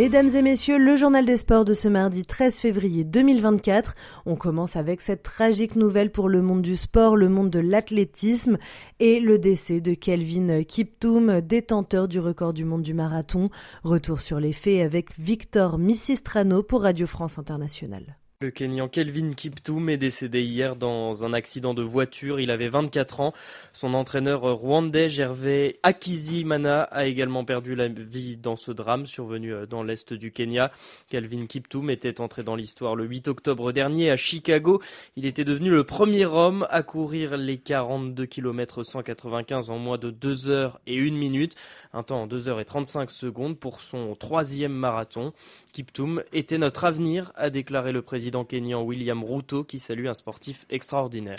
Mesdames 0.00 0.30
et 0.34 0.40
messieurs, 0.40 0.78
le 0.78 0.96
journal 0.96 1.26
des 1.26 1.36
sports 1.36 1.66
de 1.66 1.74
ce 1.74 1.86
mardi 1.86 2.22
13 2.22 2.58
février 2.58 3.04
2024. 3.04 3.94
On 4.24 4.34
commence 4.34 4.76
avec 4.76 5.02
cette 5.02 5.22
tragique 5.22 5.76
nouvelle 5.76 6.10
pour 6.10 6.30
le 6.30 6.40
monde 6.40 6.62
du 6.62 6.78
sport, 6.78 7.18
le 7.18 7.28
monde 7.28 7.50
de 7.50 7.58
l'athlétisme 7.58 8.56
et 8.98 9.20
le 9.20 9.36
décès 9.36 9.82
de 9.82 9.92
Kelvin 9.92 10.62
Kiptoum, 10.62 11.42
détenteur 11.42 12.08
du 12.08 12.18
record 12.18 12.54
du 12.54 12.64
monde 12.64 12.80
du 12.80 12.94
marathon. 12.94 13.50
Retour 13.84 14.22
sur 14.22 14.40
les 14.40 14.54
faits 14.54 14.80
avec 14.80 15.18
Victor 15.18 15.76
Missistrano 15.76 16.62
pour 16.62 16.80
Radio 16.80 17.06
France 17.06 17.38
Internationale. 17.38 18.16
Le 18.42 18.50
Kenyan 18.50 18.88
Kelvin 18.88 19.34
Kiptoum 19.34 19.90
est 19.90 19.98
décédé 19.98 20.40
hier 20.40 20.74
dans 20.74 21.26
un 21.26 21.34
accident 21.34 21.74
de 21.74 21.82
voiture. 21.82 22.40
Il 22.40 22.50
avait 22.50 22.70
24 22.70 23.20
ans. 23.20 23.34
Son 23.74 23.92
entraîneur 23.92 24.40
rwandais 24.40 25.10
Gervais 25.10 25.78
Akizimana 25.82 26.84
a 26.84 27.04
également 27.04 27.44
perdu 27.44 27.74
la 27.74 27.88
vie 27.88 28.38
dans 28.38 28.56
ce 28.56 28.72
drame 28.72 29.04
survenu 29.04 29.52
euh, 29.52 29.66
dans 29.66 29.82
l'est 29.82 30.14
du 30.14 30.32
Kenya. 30.32 30.72
Kelvin 31.10 31.44
Kiptoum 31.44 31.90
était 31.90 32.18
entré 32.18 32.42
dans 32.42 32.56
l'histoire 32.56 32.96
le 32.96 33.04
8 33.04 33.28
octobre 33.28 33.72
dernier 33.72 34.10
à 34.10 34.16
Chicago. 34.16 34.80
Il 35.16 35.26
était 35.26 35.44
devenu 35.44 35.68
le 35.68 35.84
premier 35.84 36.24
homme 36.24 36.66
à 36.70 36.82
courir 36.82 37.36
les 37.36 37.58
42 37.58 38.24
km 38.24 38.82
195 38.82 39.68
en 39.68 39.76
moins 39.76 39.98
de 39.98 40.10
2 40.10 40.48
heures 40.48 40.80
et 40.86 40.98
1 40.98 41.12
minute. 41.12 41.56
Un 41.92 42.02
temps 42.02 42.22
en 42.22 42.26
2 42.26 42.48
heures 42.48 42.60
et 42.60 42.64
35 42.64 43.10
secondes 43.10 43.58
pour 43.58 43.82
son 43.82 44.14
troisième 44.14 44.72
marathon. 44.72 45.34
Kiptoum 45.72 46.22
était 46.32 46.58
notre 46.58 46.84
avenir, 46.84 47.32
a 47.36 47.50
déclaré 47.50 47.92
le 47.92 48.02
président 48.02 48.44
kényan 48.44 48.82
William 48.82 49.22
Ruto, 49.22 49.64
qui 49.64 49.78
salue 49.78 50.06
un 50.06 50.14
sportif 50.14 50.66
extraordinaire. 50.68 51.38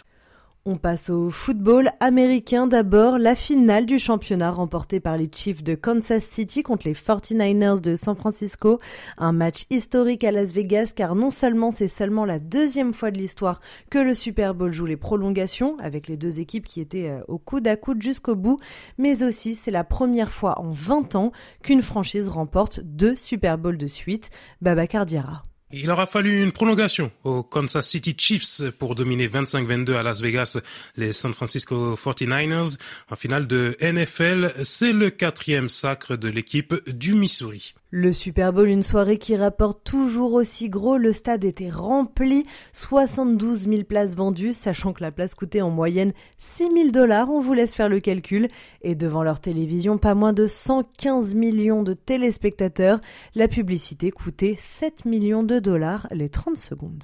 On 0.63 0.75
passe 0.75 1.09
au 1.09 1.31
football 1.31 1.89
américain 1.99 2.67
d'abord, 2.67 3.17
la 3.17 3.33
finale 3.33 3.87
du 3.87 3.97
championnat 3.97 4.51
remportée 4.51 4.99
par 4.99 5.17
les 5.17 5.27
Chiefs 5.33 5.63
de 5.63 5.73
Kansas 5.73 6.23
City 6.23 6.61
contre 6.61 6.87
les 6.87 6.93
49ers 6.93 7.81
de 7.81 7.95
San 7.95 8.15
Francisco. 8.15 8.79
Un 9.17 9.31
match 9.31 9.65
historique 9.71 10.23
à 10.23 10.29
Las 10.29 10.51
Vegas 10.53 10.93
car 10.95 11.15
non 11.15 11.31
seulement 11.31 11.71
c'est 11.71 11.87
seulement 11.87 12.25
la 12.25 12.37
deuxième 12.37 12.93
fois 12.93 13.09
de 13.09 13.17
l'histoire 13.17 13.59
que 13.89 13.97
le 13.97 14.13
Super 14.13 14.53
Bowl 14.53 14.71
joue 14.71 14.85
les 14.85 14.97
prolongations 14.97 15.77
avec 15.79 16.07
les 16.07 16.15
deux 16.15 16.39
équipes 16.39 16.67
qui 16.67 16.79
étaient 16.79 17.09
euh, 17.09 17.23
au 17.27 17.39
coude 17.39 17.67
à 17.67 17.75
coude 17.75 18.03
jusqu'au 18.03 18.35
bout, 18.35 18.59
mais 18.99 19.23
aussi 19.23 19.55
c'est 19.55 19.71
la 19.71 19.83
première 19.83 20.29
fois 20.29 20.61
en 20.61 20.69
20 20.73 21.15
ans 21.15 21.31
qu'une 21.63 21.81
franchise 21.81 22.29
remporte 22.29 22.81
deux 22.81 23.15
Super 23.15 23.57
Bowls 23.57 23.79
de 23.79 23.87
suite. 23.87 24.29
Baba 24.61 24.85
Cardiara. 24.85 25.43
Il 25.73 25.89
aura 25.89 26.05
fallu 26.05 26.41
une 26.41 26.51
prolongation 26.51 27.11
aux 27.23 27.43
Kansas 27.43 27.87
City 27.87 28.13
Chiefs 28.17 28.69
pour 28.77 28.93
dominer 28.95 29.29
25-22 29.29 29.95
à 29.95 30.03
Las 30.03 30.21
Vegas 30.21 30.59
les 30.97 31.13
San 31.13 31.33
Francisco 31.33 31.95
49ers. 31.95 32.77
En 33.09 33.15
finale 33.15 33.47
de 33.47 33.77
NFL, 33.81 34.53
c'est 34.63 34.91
le 34.91 35.09
quatrième 35.09 35.69
sacre 35.69 36.17
de 36.17 36.27
l'équipe 36.27 36.73
du 36.89 37.13
Missouri. 37.13 37.73
Le 37.93 38.13
Super 38.13 38.53
Bowl, 38.53 38.69
une 38.69 38.83
soirée 38.83 39.17
qui 39.17 39.35
rapporte 39.35 39.83
toujours 39.83 40.31
aussi 40.31 40.69
gros. 40.69 40.95
Le 40.95 41.11
stade 41.11 41.43
était 41.43 41.69
rempli, 41.69 42.45
72 42.71 43.67
000 43.67 43.83
places 43.83 44.15
vendues, 44.15 44.53
sachant 44.53 44.93
que 44.93 45.03
la 45.03 45.11
place 45.11 45.35
coûtait 45.35 45.59
en 45.59 45.71
moyenne 45.71 46.13
6 46.37 46.69
000 46.73 46.91
dollars. 46.91 47.29
On 47.29 47.41
vous 47.41 47.53
laisse 47.53 47.75
faire 47.75 47.89
le 47.89 47.99
calcul. 47.99 48.47
Et 48.81 48.95
devant 48.95 49.23
leur 49.23 49.41
télévision, 49.41 49.97
pas 49.97 50.15
moins 50.15 50.31
de 50.31 50.47
115 50.47 51.35
millions 51.35 51.83
de 51.83 51.91
téléspectateurs. 51.91 53.01
La 53.35 53.49
publicité 53.49 54.09
coûtait 54.09 54.55
7 54.57 55.03
millions 55.03 55.43
de 55.43 55.59
dollars 55.59 56.07
les 56.11 56.29
30 56.29 56.55
secondes. 56.55 57.03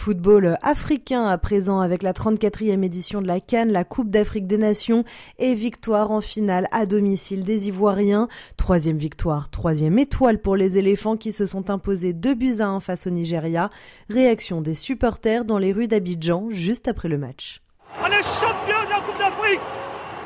Football 0.00 0.56
africain 0.62 1.26
à 1.26 1.36
présent 1.36 1.80
avec 1.80 2.02
la 2.02 2.14
34e 2.14 2.82
édition 2.82 3.20
de 3.20 3.28
la 3.28 3.38
Cannes, 3.38 3.70
la 3.70 3.84
Coupe 3.84 4.08
d'Afrique 4.08 4.46
des 4.46 4.56
Nations 4.56 5.04
et 5.38 5.52
victoire 5.52 6.10
en 6.10 6.22
finale 6.22 6.68
à 6.72 6.86
domicile 6.86 7.44
des 7.44 7.68
Ivoiriens. 7.68 8.26
Troisième 8.56 8.96
victoire, 8.96 9.50
troisième 9.50 9.98
étoile 9.98 10.38
pour 10.38 10.56
les 10.56 10.78
éléphants 10.78 11.18
qui 11.18 11.32
se 11.32 11.44
sont 11.44 11.68
imposés 11.68 12.14
2 12.14 12.32
buts 12.32 12.60
à 12.60 12.68
1 12.68 12.80
face 12.80 13.06
au 13.06 13.10
Nigeria. 13.10 13.68
Réaction 14.08 14.62
des 14.62 14.72
supporters 14.72 15.44
dans 15.44 15.58
les 15.58 15.70
rues 15.70 15.86
d'Abidjan 15.86 16.46
juste 16.48 16.88
après 16.88 17.10
le 17.10 17.18
match. 17.18 17.60
On 18.02 18.06
est 18.06 18.22
champion 18.22 18.82
de 18.86 18.90
la 18.90 19.00
Coupe 19.00 19.18
d'Afrique 19.18 19.60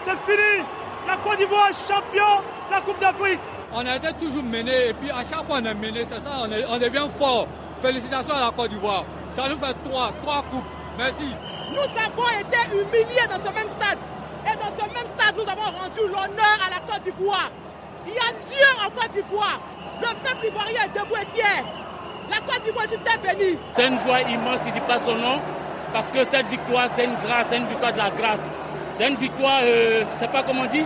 C'est 0.04 0.10
fini 0.12 0.64
La 1.08 1.16
Côte 1.16 1.38
d'Ivoire 1.38 1.70
est 1.70 1.92
champion 1.92 2.44
de 2.68 2.74
la 2.74 2.80
Coupe 2.80 3.00
d'Afrique 3.00 3.40
On 3.72 3.84
a 3.84 3.96
été 3.96 4.24
toujours 4.24 4.44
mené 4.44 4.90
et 4.90 4.94
puis 4.94 5.10
à 5.10 5.24
chaque 5.24 5.44
fois 5.44 5.58
on 5.60 5.64
est 5.64 5.74
mené, 5.74 6.04
c'est 6.04 6.20
ça, 6.20 6.44
on, 6.44 6.74
on 6.74 6.78
devient 6.78 7.08
fort. 7.18 7.48
Félicitations 7.80 8.34
à 8.34 8.40
la 8.40 8.52
Côte 8.52 8.70
d'Ivoire. 8.70 9.04
Ça 9.36 9.48
nous 9.48 9.58
fait 9.58 9.74
trois, 9.84 10.12
trois 10.22 10.42
coupes. 10.50 10.64
Merci. 10.96 11.34
Nous 11.72 11.80
avons 11.80 12.28
été 12.38 12.58
humiliés 12.72 13.26
dans 13.28 13.38
ce 13.38 13.52
même 13.52 13.68
stade. 13.68 13.98
Et 14.46 14.56
dans 14.56 14.70
ce 14.70 14.94
même 14.94 15.06
stade, 15.06 15.34
nous 15.36 15.50
avons 15.50 15.76
rendu 15.76 16.00
l'honneur 16.06 16.58
à 16.64 16.70
la 16.70 16.80
Côte 16.86 17.02
d'Ivoire. 17.02 17.50
Il 18.06 18.12
y 18.12 18.18
a 18.18 18.30
Dieu 18.48 18.66
en 18.84 18.90
Côte 18.90 19.12
d'Ivoire. 19.12 19.60
Le 20.00 20.08
peuple 20.26 20.46
ivoirien 20.46 20.82
est 20.84 20.98
debout 20.98 21.16
et 21.16 21.26
fier. 21.36 21.64
La 22.30 22.36
Côte 22.38 22.62
d'Ivoire, 22.64 22.86
tu 22.86 22.98
t'es 22.98 23.18
béni. 23.18 23.58
C'est 23.74 23.88
une 23.88 23.98
joie 23.98 24.20
immense, 24.20 24.60
il 24.66 24.68
ne 24.68 24.74
dit 24.74 24.80
pas 24.86 24.98
son 25.00 25.16
nom, 25.16 25.40
parce 25.92 26.08
que 26.10 26.24
cette 26.24 26.46
victoire, 26.46 26.88
c'est 26.88 27.04
une 27.04 27.16
grâce, 27.16 27.48
c'est 27.48 27.56
une 27.56 27.66
victoire 27.66 27.92
de 27.92 27.98
la 27.98 28.10
grâce. 28.10 28.52
C'est 28.94 29.08
une 29.08 29.16
victoire, 29.16 29.60
euh, 29.62 30.04
je 30.08 30.14
ne 30.14 30.18
sais 30.18 30.28
pas 30.28 30.42
comment 30.44 30.62
on 30.62 30.66
dit, 30.66 30.84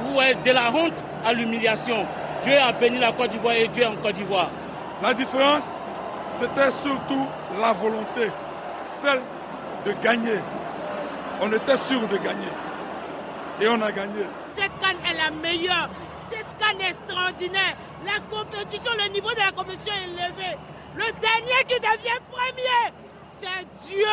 vous 0.00 0.20
êtes 0.20 0.42
de 0.44 0.50
la 0.50 0.70
honte 0.72 0.94
à 1.24 1.32
l'humiliation. 1.32 2.06
Dieu 2.42 2.58
a 2.58 2.72
béni 2.72 2.98
la 2.98 3.12
Côte 3.12 3.30
d'Ivoire 3.30 3.54
et 3.54 3.68
Dieu 3.68 3.86
en 3.86 3.94
Côte 3.96 4.14
d'Ivoire. 4.14 4.50
La 5.02 5.14
différence, 5.14 5.64
c'était 6.26 6.70
surtout 6.70 7.26
la 7.60 7.72
volonté, 7.72 8.30
celle 8.80 9.22
de 9.84 9.92
gagner. 10.02 10.38
On 11.40 11.52
était 11.52 11.76
sûr 11.76 12.00
de 12.08 12.16
gagner. 12.16 12.52
Et 13.60 13.68
on 13.68 13.80
a 13.80 13.92
gagné. 13.92 14.26
Cette 14.56 14.78
canne 14.80 14.96
est 15.08 15.14
la 15.14 15.30
meilleure. 15.30 15.88
Cette 16.30 16.46
canne 16.58 16.80
est 16.80 16.90
extraordinaire. 16.90 17.76
La 18.04 18.20
compétition, 18.36 18.92
le 18.98 19.12
niveau 19.12 19.30
de 19.30 19.40
la 19.40 19.52
compétition 19.52 19.92
est 19.94 20.04
élevé. 20.04 20.56
Le 20.96 21.04
dernier 21.20 21.64
qui 21.66 21.78
devient 21.80 22.20
premier, 22.30 22.92
c'est 23.40 23.66
Dieu. 23.88 24.06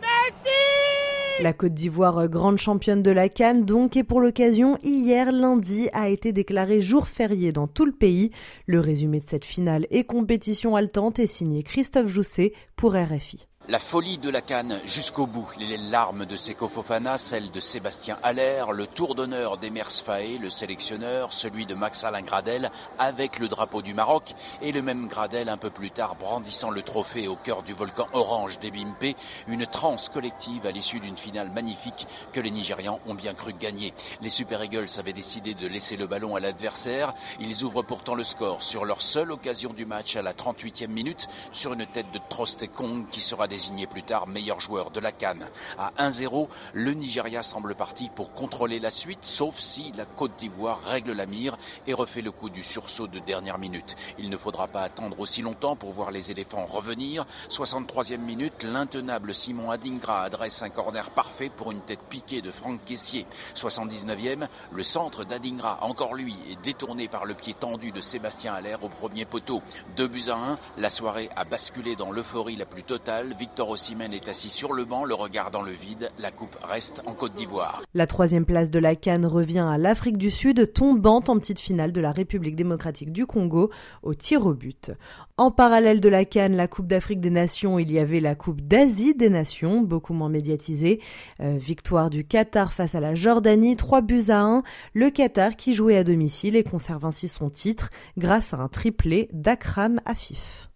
Merci 0.00 1.19
La 1.42 1.54
Côte 1.54 1.72
d'Ivoire, 1.72 2.28
grande 2.28 2.58
championne 2.58 3.02
de 3.02 3.10
la 3.10 3.30
Cannes, 3.30 3.64
donc, 3.64 3.96
et 3.96 4.04
pour 4.04 4.20
l'occasion, 4.20 4.76
hier, 4.82 5.32
lundi, 5.32 5.88
a 5.94 6.10
été 6.10 6.32
déclaré 6.32 6.82
jour 6.82 7.08
férié 7.08 7.50
dans 7.50 7.66
tout 7.66 7.86
le 7.86 7.92
pays. 7.92 8.30
Le 8.66 8.78
résumé 8.78 9.20
de 9.20 9.24
cette 9.24 9.46
finale 9.46 9.86
et 9.90 10.04
compétition 10.04 10.76
haletante 10.76 11.18
est 11.18 11.26
signé 11.26 11.62
Christophe 11.62 12.08
Jousset 12.08 12.52
pour 12.76 12.92
RFI. 12.92 13.49
La 13.70 13.78
folie 13.78 14.18
de 14.18 14.30
la 14.30 14.40
canne 14.40 14.80
jusqu'au 14.84 15.28
bout. 15.28 15.48
Les 15.56 15.76
larmes 15.76 16.26
de 16.26 16.34
Seko 16.34 16.66
Fofana, 16.66 17.18
celles 17.18 17.52
de 17.52 17.60
Sébastien 17.60 18.18
Haller, 18.24 18.64
le 18.72 18.88
tour 18.88 19.14
d'honneur 19.14 19.58
d'Emers 19.58 19.92
Faé, 19.92 20.38
le 20.38 20.50
sélectionneur, 20.50 21.32
celui 21.32 21.66
de 21.66 21.76
Max 21.76 22.02
Alain 22.02 22.22
Gradel, 22.22 22.72
avec 22.98 23.38
le 23.38 23.46
drapeau 23.46 23.80
du 23.80 23.94
Maroc, 23.94 24.34
et 24.60 24.72
le 24.72 24.82
même 24.82 25.06
Gradel 25.06 25.48
un 25.48 25.56
peu 25.56 25.70
plus 25.70 25.92
tard 25.92 26.16
brandissant 26.16 26.70
le 26.70 26.82
trophée 26.82 27.28
au 27.28 27.36
cœur 27.36 27.62
du 27.62 27.72
volcan 27.72 28.08
orange 28.12 28.58
d'Ebimpe, 28.58 29.16
une 29.46 29.66
transe 29.66 30.08
collective 30.08 30.66
à 30.66 30.72
l'issue 30.72 30.98
d'une 30.98 31.16
finale 31.16 31.52
magnifique 31.52 32.08
que 32.32 32.40
les 32.40 32.50
Nigérians 32.50 32.98
ont 33.06 33.14
bien 33.14 33.34
cru 33.34 33.52
gagner. 33.52 33.94
Les 34.20 34.30
Super 34.30 34.64
Eagles 34.64 34.98
avaient 34.98 35.12
décidé 35.12 35.54
de 35.54 35.68
laisser 35.68 35.96
le 35.96 36.08
ballon 36.08 36.34
à 36.34 36.40
l'adversaire. 36.40 37.14
Ils 37.38 37.62
ouvrent 37.62 37.84
pourtant 37.84 38.16
le 38.16 38.24
score 38.24 38.64
sur 38.64 38.84
leur 38.84 39.00
seule 39.00 39.30
occasion 39.30 39.72
du 39.72 39.86
match 39.86 40.16
à 40.16 40.22
la 40.22 40.32
38e 40.32 40.88
minute, 40.88 41.28
sur 41.52 41.72
une 41.72 41.86
tête 41.86 42.10
de 42.12 42.18
Trostekong 42.28 43.08
qui 43.10 43.20
sera 43.20 43.46
désigné 43.46 43.59
désigné 43.60 43.86
plus 43.86 44.02
tard 44.02 44.26
meilleur 44.26 44.58
joueur 44.58 44.90
de 44.90 45.00
la 45.00 45.12
Cannes. 45.12 45.46
À 45.76 45.90
1-0, 45.98 46.48
le 46.72 46.94
Nigeria 46.94 47.42
semble 47.42 47.74
parti 47.74 48.08
pour 48.08 48.32
contrôler 48.32 48.80
la 48.80 48.88
suite, 48.88 49.18
sauf 49.20 49.58
si 49.58 49.92
la 49.98 50.06
Côte 50.06 50.34
d'Ivoire 50.38 50.80
règle 50.82 51.12
la 51.12 51.26
mire 51.26 51.58
et 51.86 51.92
refait 51.92 52.22
le 52.22 52.30
coup 52.30 52.48
du 52.48 52.62
sursaut 52.62 53.06
de 53.06 53.18
dernière 53.18 53.58
minute. 53.58 53.96
Il 54.18 54.30
ne 54.30 54.38
faudra 54.38 54.66
pas 54.66 54.80
attendre 54.80 55.20
aussi 55.20 55.42
longtemps 55.42 55.76
pour 55.76 55.92
voir 55.92 56.10
les 56.10 56.30
éléphants 56.30 56.64
revenir. 56.64 57.26
63e 57.50 58.16
minute, 58.16 58.62
l'intenable 58.62 59.34
Simon 59.34 59.70
Adingra 59.70 60.22
adresse 60.22 60.62
un 60.62 60.70
corner 60.70 61.10
parfait 61.10 61.50
pour 61.50 61.70
une 61.70 61.82
tête 61.82 62.00
piquée 62.08 62.40
de 62.40 62.50
Franck 62.50 62.82
Caissier. 62.86 63.26
79e, 63.56 64.48
le 64.72 64.82
centre 64.82 65.24
d'Adingra, 65.24 65.80
encore 65.82 66.14
lui, 66.14 66.34
est 66.50 66.62
détourné 66.62 67.08
par 67.08 67.26
le 67.26 67.34
pied 67.34 67.52
tendu 67.52 67.92
de 67.92 68.00
Sébastien 68.00 68.54
Allaire 68.54 68.82
au 68.84 68.88
premier 68.88 69.26
poteau. 69.26 69.60
2 69.98 70.08
buts 70.08 70.30
à 70.30 70.36
1, 70.36 70.58
la 70.78 70.88
soirée 70.88 71.28
a 71.36 71.44
basculé 71.44 71.94
dans 71.94 72.10
l'euphorie 72.10 72.56
la 72.56 72.64
plus 72.64 72.84
totale. 72.84 73.34
Victor 73.40 73.70
Osimhen 73.70 74.12
est 74.12 74.28
assis 74.28 74.50
sur 74.50 74.74
le 74.74 74.84
banc, 74.84 75.06
le 75.06 75.14
regard 75.14 75.50
dans 75.50 75.62
le 75.62 75.72
vide. 75.72 76.10
La 76.18 76.30
coupe 76.30 76.58
reste 76.62 77.00
en 77.06 77.14
Côte 77.14 77.32
d'Ivoire. 77.32 77.80
La 77.94 78.06
troisième 78.06 78.44
place 78.44 78.70
de 78.70 78.78
la 78.78 78.94
Cannes 78.96 79.24
revient 79.24 79.66
à 79.66 79.78
l'Afrique 79.78 80.18
du 80.18 80.30
Sud, 80.30 80.74
tombant 80.74 81.24
en 81.26 81.38
petite 81.38 81.58
finale 81.58 81.90
de 81.90 82.02
la 82.02 82.12
République 82.12 82.54
démocratique 82.54 83.12
du 83.12 83.24
Congo 83.24 83.70
au 84.02 84.12
tir 84.12 84.44
au 84.44 84.52
but. 84.52 84.92
En 85.38 85.50
parallèle 85.50 86.00
de 86.00 86.10
la 86.10 86.26
Cannes, 86.26 86.54
la 86.54 86.68
Coupe 86.68 86.86
d'Afrique 86.86 87.20
des 87.20 87.30
Nations, 87.30 87.78
il 87.78 87.90
y 87.90 87.98
avait 87.98 88.20
la 88.20 88.34
Coupe 88.34 88.60
d'Asie 88.60 89.14
des 89.14 89.30
Nations, 89.30 89.80
beaucoup 89.80 90.12
moins 90.12 90.28
médiatisée. 90.28 91.00
Euh, 91.40 91.56
victoire 91.56 92.10
du 92.10 92.26
Qatar 92.26 92.74
face 92.74 92.94
à 92.94 93.00
la 93.00 93.14
Jordanie, 93.14 93.74
3 93.74 94.02
buts 94.02 94.24
à 94.28 94.40
1. 94.40 94.62
Le 94.92 95.08
Qatar 95.08 95.56
qui 95.56 95.72
jouait 95.72 95.96
à 95.96 96.04
domicile 96.04 96.56
et 96.56 96.62
conserve 96.62 97.06
ainsi 97.06 97.26
son 97.26 97.48
titre 97.48 97.88
grâce 98.18 98.52
à 98.52 98.58
un 98.58 98.68
triplé 98.68 99.30
d'Akram 99.32 99.98
Afif. 100.04 100.69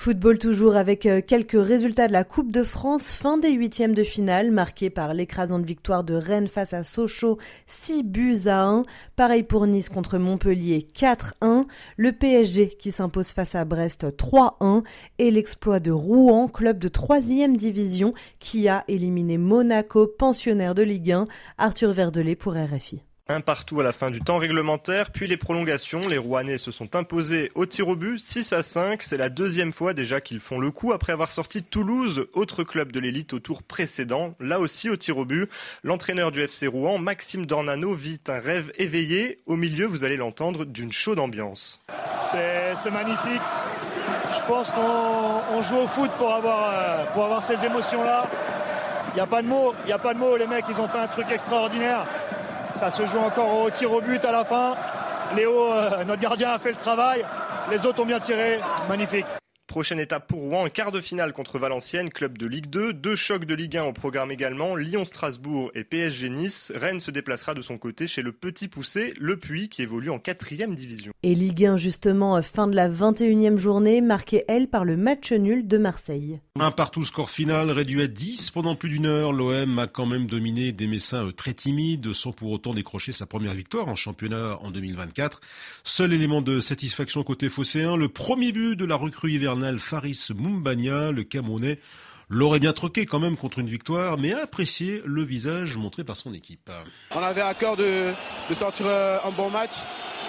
Football 0.00 0.38
toujours 0.38 0.76
avec 0.76 1.06
euh, 1.06 1.20
quelques 1.20 1.60
résultats 1.60 2.06
de 2.06 2.12
la 2.12 2.22
Coupe 2.22 2.52
de 2.52 2.62
France, 2.62 3.10
fin 3.10 3.36
des 3.36 3.50
huitièmes 3.50 3.94
de 3.94 4.04
finale, 4.04 4.52
marqués 4.52 4.90
par 4.90 5.12
l'écrasante 5.12 5.64
victoire 5.64 6.04
de 6.04 6.14
Rennes 6.14 6.46
face 6.46 6.72
à 6.72 6.84
Sochaux, 6.84 7.36
6 7.66 8.04
buts 8.04 8.46
à 8.46 8.62
1. 8.64 8.84
Pareil 9.16 9.42
pour 9.42 9.66
Nice 9.66 9.88
contre 9.88 10.18
Montpellier, 10.18 10.86
4-1. 10.94 11.66
Le 11.96 12.12
PSG 12.12 12.68
qui 12.68 12.92
s'impose 12.92 13.30
face 13.30 13.56
à 13.56 13.64
Brest, 13.64 14.06
3-1. 14.16 14.84
Et 15.18 15.32
l'exploit 15.32 15.80
de 15.80 15.90
Rouen, 15.90 16.46
club 16.46 16.78
de 16.78 16.86
troisième 16.86 17.56
division, 17.56 18.14
qui 18.38 18.68
a 18.68 18.84
éliminé 18.86 19.36
Monaco, 19.36 20.06
pensionnaire 20.06 20.76
de 20.76 20.84
Ligue 20.84 21.10
1. 21.10 21.26
Arthur 21.58 21.90
Verdelet 21.90 22.36
pour 22.36 22.54
RFI. 22.54 23.02
Un 23.30 23.42
partout 23.42 23.78
à 23.78 23.82
la 23.82 23.92
fin 23.92 24.10
du 24.10 24.20
temps 24.20 24.38
réglementaire, 24.38 25.10
puis 25.10 25.26
les 25.26 25.36
prolongations. 25.36 26.08
Les 26.08 26.16
Rouennais 26.16 26.56
se 26.56 26.70
sont 26.70 26.96
imposés 26.96 27.52
au 27.54 27.66
tir 27.66 27.88
au 27.88 27.94
but 27.94 28.18
6 28.18 28.54
à 28.54 28.62
5. 28.62 29.02
C'est 29.02 29.18
la 29.18 29.28
deuxième 29.28 29.74
fois 29.74 29.92
déjà 29.92 30.22
qu'ils 30.22 30.40
font 30.40 30.58
le 30.58 30.70
coup 30.70 30.94
après 30.94 31.12
avoir 31.12 31.30
sorti 31.30 31.62
Toulouse, 31.62 32.26
autre 32.32 32.64
club 32.64 32.90
de 32.90 33.00
l'élite 33.00 33.34
au 33.34 33.38
tour 33.38 33.62
précédent, 33.62 34.34
là 34.40 34.58
aussi 34.58 34.88
au 34.88 34.96
tir 34.96 35.18
au 35.18 35.26
but. 35.26 35.50
L'entraîneur 35.82 36.32
du 36.32 36.40
FC 36.40 36.68
Rouen, 36.68 36.96
Maxime 36.96 37.44
Dornano, 37.44 37.92
vit 37.92 38.18
un 38.28 38.40
rêve 38.40 38.72
éveillé. 38.78 39.40
Au 39.44 39.56
milieu, 39.56 39.84
vous 39.84 40.04
allez 40.04 40.16
l'entendre, 40.16 40.64
d'une 40.64 40.90
chaude 40.90 41.18
ambiance. 41.18 41.80
C'est 42.22 42.90
magnifique. 42.90 43.42
Je 44.32 44.40
pense 44.46 44.72
qu'on 44.72 45.60
joue 45.60 45.76
au 45.76 45.86
foot 45.86 46.10
pour 46.16 46.32
avoir, 46.32 46.72
euh, 46.72 47.40
ces 47.40 47.66
émotions-là. 47.66 48.22
Il 49.12 49.16
n'y 49.16 49.20
a 49.20 49.26
pas 49.26 49.42
de 49.42 49.48
mots, 49.48 49.74
il 49.84 49.88
n'y 49.88 49.92
a 49.92 49.98
pas 49.98 50.14
de 50.14 50.18
mots. 50.18 50.38
Les 50.38 50.46
mecs, 50.46 50.64
ils 50.70 50.80
ont 50.80 50.88
fait 50.88 50.98
un 50.98 51.08
truc 51.08 51.26
extraordinaire. 51.30 52.06
Ça 52.78 52.90
se 52.90 53.04
joue 53.06 53.18
encore 53.18 53.62
au 53.62 53.70
tir 53.70 53.92
au 53.92 54.00
but 54.00 54.24
à 54.24 54.30
la 54.30 54.44
fin. 54.44 54.74
Léo, 55.34 55.72
euh, 55.72 56.04
notre 56.04 56.22
gardien, 56.22 56.52
a 56.52 56.58
fait 56.58 56.70
le 56.70 56.76
travail. 56.76 57.26
Les 57.72 57.84
autres 57.84 58.00
ont 58.00 58.06
bien 58.06 58.20
tiré. 58.20 58.60
Magnifique. 58.88 59.26
Prochaine 59.68 60.00
étape 60.00 60.28
pour 60.28 60.40
Rouen, 60.40 60.64
un 60.64 60.70
quart 60.70 60.92
de 60.92 61.00
finale 61.02 61.34
contre 61.34 61.58
Valenciennes, 61.58 62.08
club 62.08 62.38
de 62.38 62.46
Ligue 62.46 62.70
2. 62.70 62.94
Deux 62.94 63.14
chocs 63.14 63.44
de 63.44 63.54
Ligue 63.54 63.76
1 63.76 63.84
au 63.84 63.92
programme 63.92 64.30
également, 64.30 64.74
Lyon-Strasbourg 64.74 65.70
et 65.74 65.84
PSG 65.84 66.30
Nice. 66.30 66.72
Rennes 66.74 67.00
se 67.00 67.10
déplacera 67.10 67.52
de 67.52 67.60
son 67.60 67.76
côté 67.76 68.06
chez 68.06 68.22
le 68.22 68.32
petit 68.32 68.66
poussé, 68.66 69.12
Le 69.20 69.36
Puy, 69.36 69.68
qui 69.68 69.82
évolue 69.82 70.08
en 70.08 70.18
quatrième 70.18 70.74
division. 70.74 71.12
Et 71.22 71.34
Ligue 71.34 71.66
1 71.66 71.76
justement, 71.76 72.40
fin 72.40 72.66
de 72.66 72.74
la 72.74 72.88
21e 72.88 73.58
journée, 73.58 74.00
marquée 74.00 74.42
elle 74.48 74.68
par 74.68 74.86
le 74.86 74.96
match 74.96 75.32
nul 75.32 75.68
de 75.68 75.76
Marseille. 75.76 76.40
Un 76.58 76.70
partout 76.70 77.04
score 77.04 77.28
final, 77.28 77.70
réduit 77.70 78.00
à 78.00 78.06
10 78.06 78.50
pendant 78.52 78.74
plus 78.74 78.88
d'une 78.88 79.04
heure. 79.04 79.34
L'OM 79.34 79.78
a 79.78 79.86
quand 79.86 80.06
même 80.06 80.26
dominé 80.26 80.72
des 80.72 80.86
Messins 80.86 81.26
euh, 81.26 81.32
très 81.32 81.52
timides, 81.52 82.14
sans 82.14 82.32
pour 82.32 82.52
autant 82.52 82.72
décrocher 82.72 83.12
sa 83.12 83.26
première 83.26 83.52
victoire 83.52 83.88
en 83.88 83.96
championnat 83.96 84.56
en 84.62 84.70
2024. 84.70 85.42
Seul 85.84 86.14
élément 86.14 86.40
de 86.40 86.58
satisfaction 86.58 87.22
côté 87.22 87.50
phocéen, 87.50 87.96
le 87.96 88.08
premier 88.08 88.50
but 88.50 88.74
de 88.74 88.86
la 88.86 88.96
recrue 88.96 89.32
hivernale 89.32 89.57
Faris 89.78 90.28
Mumbania, 90.34 91.12
le 91.12 91.24
Camerounais, 91.24 91.78
l'aurait 92.28 92.60
bien 92.60 92.72
troqué 92.72 93.06
quand 93.06 93.18
même 93.18 93.36
contre 93.36 93.58
une 93.58 93.68
victoire, 93.68 94.18
mais 94.18 94.32
apprécié 94.32 95.02
le 95.04 95.22
visage 95.22 95.76
montré 95.76 96.04
par 96.04 96.16
son 96.16 96.34
équipe. 96.34 96.70
On 97.14 97.22
avait 97.22 97.40
à 97.40 97.54
cœur 97.54 97.76
de, 97.76 98.12
sortir 98.54 98.86
euh, 98.86 99.18
un 99.24 99.30
bon 99.30 99.50
match, 99.50 99.74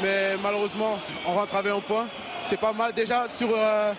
mais 0.02 0.38
malheureusement, 0.42 0.98
on 1.28 1.34
rentre 1.34 1.56
avec 1.56 1.72
un 1.72 1.80
point. 1.80 2.08
C'est 2.46 2.60
pas 2.60 2.74
mal 2.74 2.94
déjà 2.94 3.28
sur, 3.30 3.50
euh, 3.54 3.94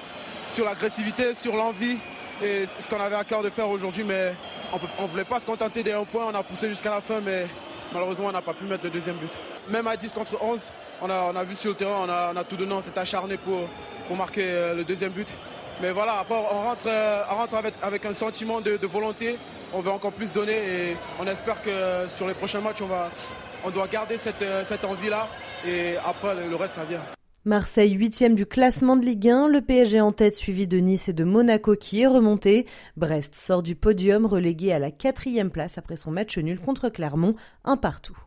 l'agressivité, 0.64 1.35
sur 1.35 1.57
l'envie, 1.57 1.99
et 2.43 2.64
ce 2.66 2.88
qu'on 2.88 3.01
avait 3.01 3.16
à 3.16 3.25
cœur 3.25 3.43
de 3.43 3.51
faire 3.51 3.69
aujourd'hui, 3.69 4.05
mais 4.05 4.33
on 4.99 5.03
ne 5.03 5.09
voulait 5.09 5.25
pas 5.25 5.40
se 5.40 5.47
contenter 5.47 5.83
d'un 5.83 6.05
point, 6.05 6.27
on 6.27 6.35
a 6.35 6.43
poussé 6.43 6.69
jusqu'à 6.69 6.90
la 6.90 7.01
fin, 7.01 7.21
mais 7.21 7.47
malheureusement, 7.93 8.27
on 8.27 8.33
n'a 8.33 8.43
pas 8.43 8.55
pu 8.55 8.64
mettre 8.64 8.85
le 8.85 8.90
deuxième 8.90 9.16
but. 9.16 9.33
Même 9.69 9.87
à 9.87 9.97
10 9.97 10.12
contre 10.12 10.43
11, 10.43 10.61
on 11.03 11.11
a, 11.11 11.31
on 11.33 11.37
a 11.37 11.45
vu 11.45 11.55
sur 11.55 11.71
le 11.71 11.77
terrain, 11.77 12.07
on 12.07 12.09
a, 12.09 12.33
on 12.33 12.37
a 12.37 12.45
tout 12.45 12.57
donné, 12.57 12.73
on 12.73 12.83
s'est 12.83 12.99
acharné 12.99 13.37
pour, 13.37 13.69
pour 14.11 14.16
marquer 14.16 14.42
euh, 14.42 14.75
le 14.75 14.83
deuxième 14.83 15.12
but. 15.12 15.29
Mais 15.81 15.92
voilà, 15.92 16.18
après, 16.18 16.35
on 16.35 16.62
rentre, 16.64 16.88
euh, 16.88 17.23
avec, 17.81 18.05
un 18.05 18.12
sentiment 18.12 18.61
de, 18.61 18.77
volonté. 18.85 19.38
On 19.73 19.81
veut 19.81 19.92
encore 19.92 20.11
plus 20.11 20.33
donner 20.33 20.55
et 20.55 20.96
on 21.20 21.27
espère 21.29 21.62
que 21.62 22.09
sur 22.09 22.27
les 22.27 22.35
prochains 22.35 22.61
matchs, 22.61 22.83
on, 22.83 22.87
va, 22.87 23.09
on 23.64 23.70
doit 23.70 23.87
garder 23.87 24.16
cette, 24.18 24.42
euh, 24.42 24.64
cette 24.66 24.85
envie-là. 24.85 25.29
Et 25.64 25.94
après, 26.05 26.35
le 26.35 26.57
reste, 26.57 26.75
ça 26.75 26.85
vient. 26.85 27.05
Marseille 27.44 27.92
huitième 27.92 28.35
du 28.35 28.46
classement 28.46 28.96
de 28.96 29.05
Ligue 29.05 29.29
1, 29.29 29.46
le 29.46 29.61
PSG 29.61 30.01
en 30.01 30.11
tête 30.11 30.35
suivi 30.35 30.66
de 30.66 30.79
Nice 30.79 31.09
et 31.09 31.12
de 31.12 31.23
Monaco 31.23 31.77
qui 31.77 32.03
est 32.03 32.09
remonté. 32.09 32.66
Brest 32.96 33.37
sort 33.37 33.62
du 33.62 33.77
podium 33.77 34.27
relégué 34.27 34.73
à 34.73 34.81
la 34.81 34.90
quatrième 34.90 35.53
place 35.53 35.79
après 35.79 35.96
son 35.96 36.11
match 36.11 36.37
nul 36.37 36.59
contre 36.59 36.88
Clermont, 36.88 37.37
un 37.64 37.77
partout. 37.77 38.18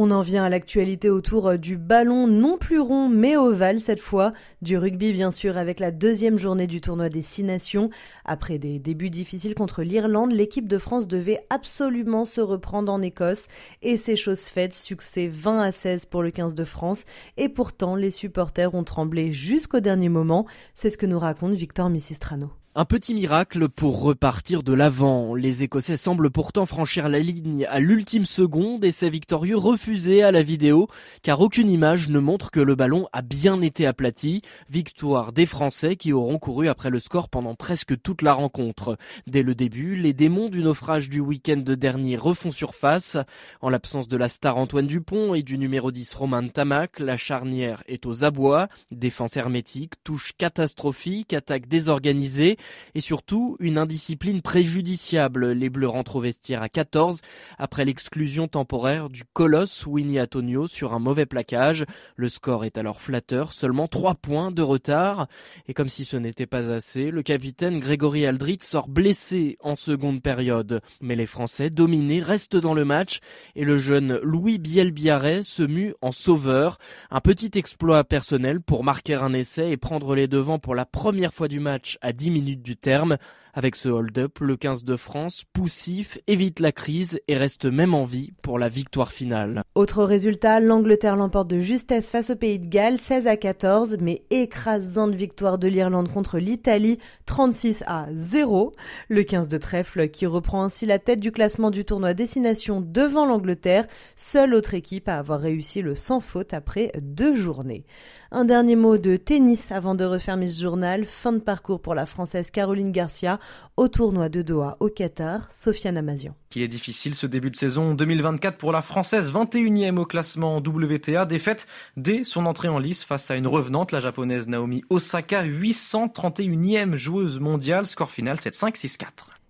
On 0.00 0.12
en 0.12 0.20
vient 0.20 0.44
à 0.44 0.48
l'actualité 0.48 1.10
autour 1.10 1.48
euh, 1.48 1.56
du 1.56 1.76
ballon 1.76 2.28
non 2.28 2.56
plus 2.56 2.78
rond 2.78 3.08
mais 3.08 3.36
ovale 3.36 3.80
cette 3.80 3.98
fois, 3.98 4.32
du 4.62 4.78
rugby 4.78 5.12
bien 5.12 5.32
sûr 5.32 5.56
avec 5.56 5.80
la 5.80 5.90
deuxième 5.90 6.38
journée 6.38 6.68
du 6.68 6.80
tournoi 6.80 7.08
des 7.08 7.20
Six 7.20 7.42
Nations. 7.42 7.90
Après 8.24 8.58
des 8.60 8.78
débuts 8.78 9.10
difficiles 9.10 9.56
contre 9.56 9.82
l'Irlande, 9.82 10.30
l'équipe 10.30 10.68
de 10.68 10.78
France 10.78 11.08
devait 11.08 11.40
absolument 11.50 12.26
se 12.26 12.40
reprendre 12.40 12.92
en 12.92 13.02
Écosse 13.02 13.48
et 13.82 13.96
c'est 13.96 14.14
chose 14.14 14.42
faite, 14.42 14.72
succès 14.72 15.26
20 15.26 15.62
à 15.62 15.72
16 15.72 16.06
pour 16.06 16.22
le 16.22 16.30
15 16.30 16.54
de 16.54 16.62
France 16.62 17.04
et 17.36 17.48
pourtant 17.48 17.96
les 17.96 18.12
supporters 18.12 18.76
ont 18.76 18.84
tremblé 18.84 19.32
jusqu'au 19.32 19.80
dernier 19.80 20.08
moment, 20.08 20.46
c'est 20.74 20.90
ce 20.90 20.98
que 20.98 21.06
nous 21.06 21.18
raconte 21.18 21.54
Victor 21.54 21.90
Missistrano. 21.90 22.52
Un 22.80 22.84
petit 22.84 23.12
miracle 23.12 23.68
pour 23.68 24.02
repartir 24.02 24.62
de 24.62 24.72
l'avant. 24.72 25.34
Les 25.34 25.64
Écossais 25.64 25.96
semblent 25.96 26.30
pourtant 26.30 26.64
franchir 26.64 27.08
la 27.08 27.18
ligne 27.18 27.66
à 27.68 27.80
l'ultime 27.80 28.24
seconde 28.24 28.84
et 28.84 28.92
c'est 28.92 29.10
victorieux 29.10 29.56
refusé 29.56 30.22
à 30.22 30.30
la 30.30 30.44
vidéo 30.44 30.86
car 31.24 31.40
aucune 31.40 31.70
image 31.70 32.08
ne 32.08 32.20
montre 32.20 32.52
que 32.52 32.60
le 32.60 32.76
ballon 32.76 33.08
a 33.12 33.20
bien 33.20 33.62
été 33.62 33.84
aplati. 33.84 34.42
Victoire 34.70 35.32
des 35.32 35.44
Français 35.44 35.96
qui 35.96 36.12
auront 36.12 36.38
couru 36.38 36.68
après 36.68 36.88
le 36.88 37.00
score 37.00 37.28
pendant 37.28 37.56
presque 37.56 38.00
toute 38.00 38.22
la 38.22 38.32
rencontre. 38.32 38.96
Dès 39.26 39.42
le 39.42 39.56
début, 39.56 39.96
les 39.96 40.12
démons 40.12 40.48
du 40.48 40.62
naufrage 40.62 41.08
du 41.08 41.18
week-end 41.18 41.56
dernier 41.56 42.14
refont 42.14 42.52
surface. 42.52 43.16
En 43.60 43.70
l'absence 43.70 44.06
de 44.06 44.16
la 44.16 44.28
star 44.28 44.56
Antoine 44.56 44.86
Dupont 44.86 45.34
et 45.34 45.42
du 45.42 45.58
numéro 45.58 45.90
10 45.90 46.14
Romain 46.14 46.46
Tamac, 46.46 47.00
la 47.00 47.16
charnière 47.16 47.82
est 47.88 48.06
aux 48.06 48.22
abois. 48.22 48.68
Défense 48.92 49.36
hermétique, 49.36 49.94
touche 50.04 50.32
catastrophique, 50.38 51.32
attaque 51.32 51.66
désorganisée 51.66 52.56
et 52.94 53.00
surtout 53.00 53.56
une 53.60 53.78
indiscipline 53.78 54.42
préjudiciable. 54.42 55.52
Les 55.52 55.70
Bleus 55.70 55.88
rentrent 55.88 56.16
au 56.16 56.20
vestiaire 56.20 56.62
à 56.62 56.68
14 56.68 57.20
après 57.58 57.84
l'exclusion 57.84 58.48
temporaire 58.48 59.08
du 59.08 59.24
colosse 59.32 59.86
Winnie 59.86 60.20
Antonio 60.20 60.66
sur 60.66 60.92
un 60.92 60.98
mauvais 60.98 61.26
plaquage. 61.26 61.84
Le 62.16 62.28
score 62.28 62.64
est 62.64 62.78
alors 62.78 63.00
flatteur, 63.00 63.52
seulement 63.52 63.88
3 63.88 64.14
points 64.14 64.50
de 64.50 64.62
retard. 64.62 65.28
Et 65.66 65.74
comme 65.74 65.88
si 65.88 66.04
ce 66.04 66.16
n'était 66.16 66.46
pas 66.46 66.70
assez, 66.70 67.10
le 67.10 67.22
capitaine 67.22 67.78
Grégory 67.78 68.26
Aldrit 68.26 68.58
sort 68.62 68.88
blessé 68.88 69.56
en 69.60 69.76
seconde 69.76 70.22
période. 70.22 70.80
Mais 71.00 71.16
les 71.16 71.26
Français, 71.26 71.70
dominés, 71.70 72.20
restent 72.20 72.56
dans 72.56 72.74
le 72.74 72.84
match 72.84 73.20
et 73.54 73.64
le 73.64 73.78
jeune 73.78 74.18
Louis 74.22 74.58
Bielbiarret 74.58 75.42
se 75.42 75.62
mue 75.62 75.94
en 76.00 76.12
sauveur. 76.12 76.78
Un 77.10 77.20
petit 77.20 77.50
exploit 77.54 78.04
personnel 78.04 78.60
pour 78.60 78.84
marquer 78.84 79.14
un 79.14 79.32
essai 79.32 79.70
et 79.70 79.76
prendre 79.76 80.14
les 80.14 80.28
devants 80.28 80.58
pour 80.58 80.74
la 80.74 80.84
première 80.84 81.34
fois 81.34 81.48
du 81.48 81.60
match 81.60 81.98
à 82.00 82.12
10 82.12 82.30
minutes 82.30 82.47
du 82.56 82.76
terme. 82.76 83.18
Avec 83.54 83.76
ce 83.76 83.88
hold-up, 83.88 84.38
le 84.40 84.56
15 84.56 84.84
de 84.84 84.96
France, 84.96 85.44
poussif, 85.52 86.18
évite 86.26 86.60
la 86.60 86.72
crise 86.72 87.20
et 87.28 87.36
reste 87.36 87.64
même 87.64 87.94
en 87.94 88.04
vie 88.04 88.32
pour 88.42 88.58
la 88.58 88.68
victoire 88.68 89.10
finale. 89.10 89.62
Autre 89.74 90.04
résultat, 90.04 90.60
l'Angleterre 90.60 91.16
l'emporte 91.16 91.48
de 91.48 91.58
justesse 91.58 92.10
face 92.10 92.30
au 92.30 92.36
Pays 92.36 92.58
de 92.58 92.66
Galles, 92.66 92.98
16 92.98 93.26
à 93.26 93.36
14, 93.36 93.96
mais 94.00 94.22
écrasante 94.30 95.14
victoire 95.14 95.58
de 95.58 95.68
l'Irlande 95.68 96.10
contre 96.10 96.38
l'Italie, 96.38 96.98
36 97.26 97.84
à 97.86 98.06
0. 98.14 98.74
Le 99.08 99.22
15 99.22 99.48
de 99.48 99.58
trèfle 99.58 100.08
qui 100.08 100.26
reprend 100.26 100.62
ainsi 100.62 100.86
la 100.86 100.98
tête 100.98 101.20
du 101.20 101.32
classement 101.32 101.70
du 101.70 101.84
tournoi 101.84 102.14
destination 102.14 102.80
devant 102.80 103.26
l'Angleterre, 103.26 103.86
seule 104.16 104.54
autre 104.54 104.74
équipe 104.74 105.08
à 105.08 105.18
avoir 105.18 105.40
réussi 105.40 105.82
le 105.82 105.94
sans 105.94 106.20
faute 106.20 106.54
après 106.54 106.92
deux 107.00 107.34
journées. 107.34 107.84
Un 108.30 108.44
dernier 108.44 108.76
mot 108.76 108.98
de 108.98 109.16
tennis 109.16 109.72
avant 109.72 109.94
de 109.94 110.04
refermer 110.04 110.48
ce 110.48 110.60
journal. 110.60 111.06
Fin 111.06 111.32
de 111.32 111.38
parcours 111.38 111.80
pour 111.80 111.94
la 111.94 112.04
Française 112.04 112.50
Caroline 112.50 112.92
Garcia 112.92 113.38
au 113.76 113.88
tournoi 113.88 114.28
de 114.28 114.42
Doha 114.42 114.76
au 114.80 114.88
Qatar. 114.88 115.48
Sofiane 115.52 115.96
Amazian. 115.96 116.34
Qui 116.50 116.62
est 116.62 116.68
difficile 116.68 117.14
ce 117.14 117.26
début 117.26 117.50
de 117.50 117.56
saison 117.56 117.94
2024 117.94 118.56
pour 118.56 118.72
la 118.72 118.82
Française, 118.82 119.32
21e 119.32 119.98
au 119.98 120.04
classement 120.04 120.58
WTA, 120.58 121.26
défaite 121.26 121.66
dès 121.96 122.24
son 122.24 122.46
entrée 122.46 122.68
en 122.68 122.78
lice 122.78 123.04
face 123.04 123.30
à 123.30 123.36
une 123.36 123.46
revenante, 123.46 123.92
la 123.92 124.00
japonaise 124.00 124.48
Naomi 124.48 124.82
Osaka, 124.90 125.44
831e 125.44 126.96
joueuse 126.96 127.38
mondiale, 127.38 127.86
score 127.86 128.10
final 128.10 128.36
7-5, 128.36 128.76
6-4. 128.76 129.04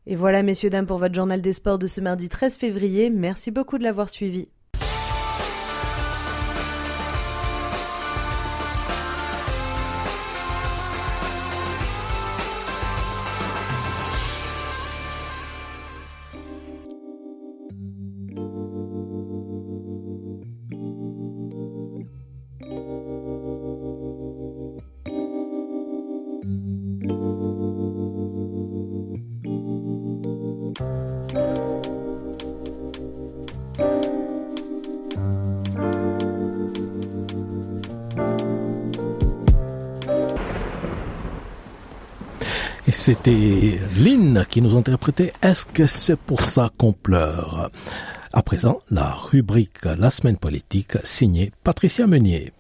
Et 0.07 0.17
voilà 0.17 0.43
messieurs, 0.43 0.71
dames, 0.71 0.87
pour 0.87 0.99
votre 0.99 1.15
journal 1.15 1.41
des 1.41 1.53
sports 1.53 1.79
de 1.79 1.87
ce 1.87 2.01
mardi 2.01 2.29
13 2.29 2.57
février. 2.57 3.11
Merci 3.11 3.51
beaucoup 3.51 3.79
de 3.79 3.83
l'avoir 3.85 4.09
suivi. 4.09 4.49
C'était 43.09 43.79
Lynn 43.97 44.45
qui 44.51 44.61
nous 44.61 44.77
interprétait 44.77 45.33
Est-ce 45.41 45.65
que 45.65 45.87
c'est 45.87 46.19
pour 46.19 46.45
ça 46.45 46.71
qu'on 46.77 46.93
pleure? 46.93 47.71
À 48.35 48.43
présent, 48.43 48.81
la 48.91 49.13
rubrique 49.13 49.87
La 49.99 50.11
semaine 50.11 50.37
politique 50.37 50.99
signée 51.05 51.51
Patricia 51.65 52.07
Meunier. 52.07 52.53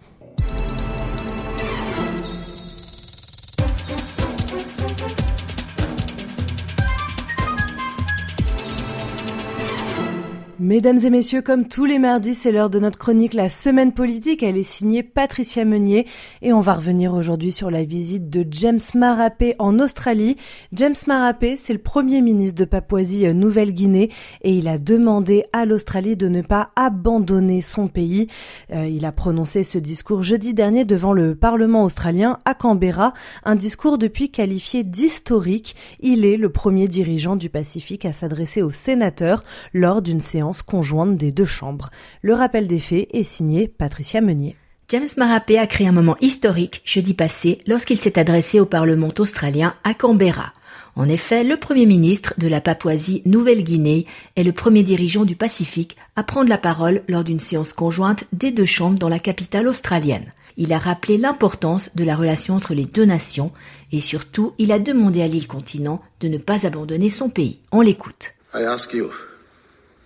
Mesdames 10.68 10.98
et 11.02 11.08
messieurs, 11.08 11.40
comme 11.40 11.66
tous 11.66 11.86
les 11.86 11.98
mardis, 11.98 12.34
c'est 12.34 12.52
l'heure 12.52 12.68
de 12.68 12.78
notre 12.78 12.98
chronique 12.98 13.32
La 13.32 13.48
Semaine 13.48 13.94
politique. 13.94 14.42
Elle 14.42 14.58
est 14.58 14.62
signée 14.62 15.02
Patricia 15.02 15.64
Meunier 15.64 16.06
et 16.42 16.52
on 16.52 16.60
va 16.60 16.74
revenir 16.74 17.14
aujourd'hui 17.14 17.52
sur 17.52 17.70
la 17.70 17.84
visite 17.84 18.28
de 18.28 18.46
James 18.50 18.78
Marapé 18.94 19.54
en 19.58 19.78
Australie. 19.78 20.36
James 20.74 20.94
Marapé, 21.06 21.56
c'est 21.56 21.72
le 21.72 21.78
premier 21.78 22.20
ministre 22.20 22.56
de 22.56 22.66
Papouasie-Nouvelle-Guinée 22.66 24.10
et 24.42 24.52
il 24.52 24.68
a 24.68 24.76
demandé 24.76 25.46
à 25.54 25.64
l'Australie 25.64 26.18
de 26.18 26.28
ne 26.28 26.42
pas 26.42 26.70
abandonner 26.76 27.62
son 27.62 27.88
pays. 27.88 28.26
Euh, 28.70 28.86
il 28.86 29.06
a 29.06 29.12
prononcé 29.12 29.64
ce 29.64 29.78
discours 29.78 30.22
jeudi 30.22 30.52
dernier 30.52 30.84
devant 30.84 31.14
le 31.14 31.34
Parlement 31.34 31.82
australien 31.82 32.40
à 32.44 32.52
Canberra, 32.52 33.14
un 33.42 33.56
discours 33.56 33.96
depuis 33.96 34.30
qualifié 34.30 34.82
d'historique. 34.82 35.76
Il 36.00 36.26
est 36.26 36.36
le 36.36 36.52
premier 36.52 36.88
dirigeant 36.88 37.36
du 37.36 37.48
Pacifique 37.48 38.04
à 38.04 38.12
s'adresser 38.12 38.60
aux 38.60 38.70
sénateurs 38.70 39.42
lors 39.72 40.02
d'une 40.02 40.20
séance 40.20 40.57
conjointe 40.62 41.16
des 41.16 41.32
deux 41.32 41.44
chambres. 41.44 41.90
Le 42.22 42.34
rappel 42.34 42.66
des 42.66 42.78
faits 42.78 43.08
est 43.12 43.22
signé 43.22 43.68
Patricia 43.68 44.20
Meunier. 44.20 44.56
James 44.90 45.08
Marapé 45.18 45.58
a 45.58 45.66
créé 45.66 45.86
un 45.86 45.92
moment 45.92 46.16
historique 46.22 46.80
jeudi 46.84 47.12
passé 47.12 47.58
lorsqu'il 47.66 47.98
s'est 47.98 48.18
adressé 48.18 48.58
au 48.58 48.64
Parlement 48.64 49.12
australien 49.18 49.74
à 49.84 49.92
Canberra. 49.92 50.52
En 50.96 51.08
effet, 51.08 51.44
le 51.44 51.58
Premier 51.58 51.84
ministre 51.84 52.34
de 52.38 52.48
la 52.48 52.62
Papouasie-Nouvelle-Guinée 52.62 54.06
est 54.34 54.42
le 54.42 54.52
premier 54.52 54.82
dirigeant 54.82 55.26
du 55.26 55.36
Pacifique 55.36 55.96
à 56.16 56.24
prendre 56.24 56.48
la 56.48 56.56
parole 56.56 57.02
lors 57.06 57.22
d'une 57.22 57.38
séance 57.38 57.74
conjointe 57.74 58.24
des 58.32 58.50
deux 58.50 58.64
chambres 58.64 58.98
dans 58.98 59.10
la 59.10 59.18
capitale 59.18 59.68
australienne. 59.68 60.32
Il 60.56 60.72
a 60.72 60.78
rappelé 60.78 61.18
l'importance 61.18 61.90
de 61.94 62.02
la 62.02 62.16
relation 62.16 62.56
entre 62.56 62.74
les 62.74 62.86
deux 62.86 63.04
nations 63.04 63.52
et 63.92 64.00
surtout 64.00 64.54
il 64.58 64.72
a 64.72 64.78
demandé 64.78 65.22
à 65.22 65.28
l'île 65.28 65.46
continent 65.46 66.02
de 66.20 66.28
ne 66.28 66.38
pas 66.38 66.66
abandonner 66.66 67.10
son 67.10 67.28
pays. 67.28 67.60
On 67.72 67.80
l'écoute. 67.80 68.34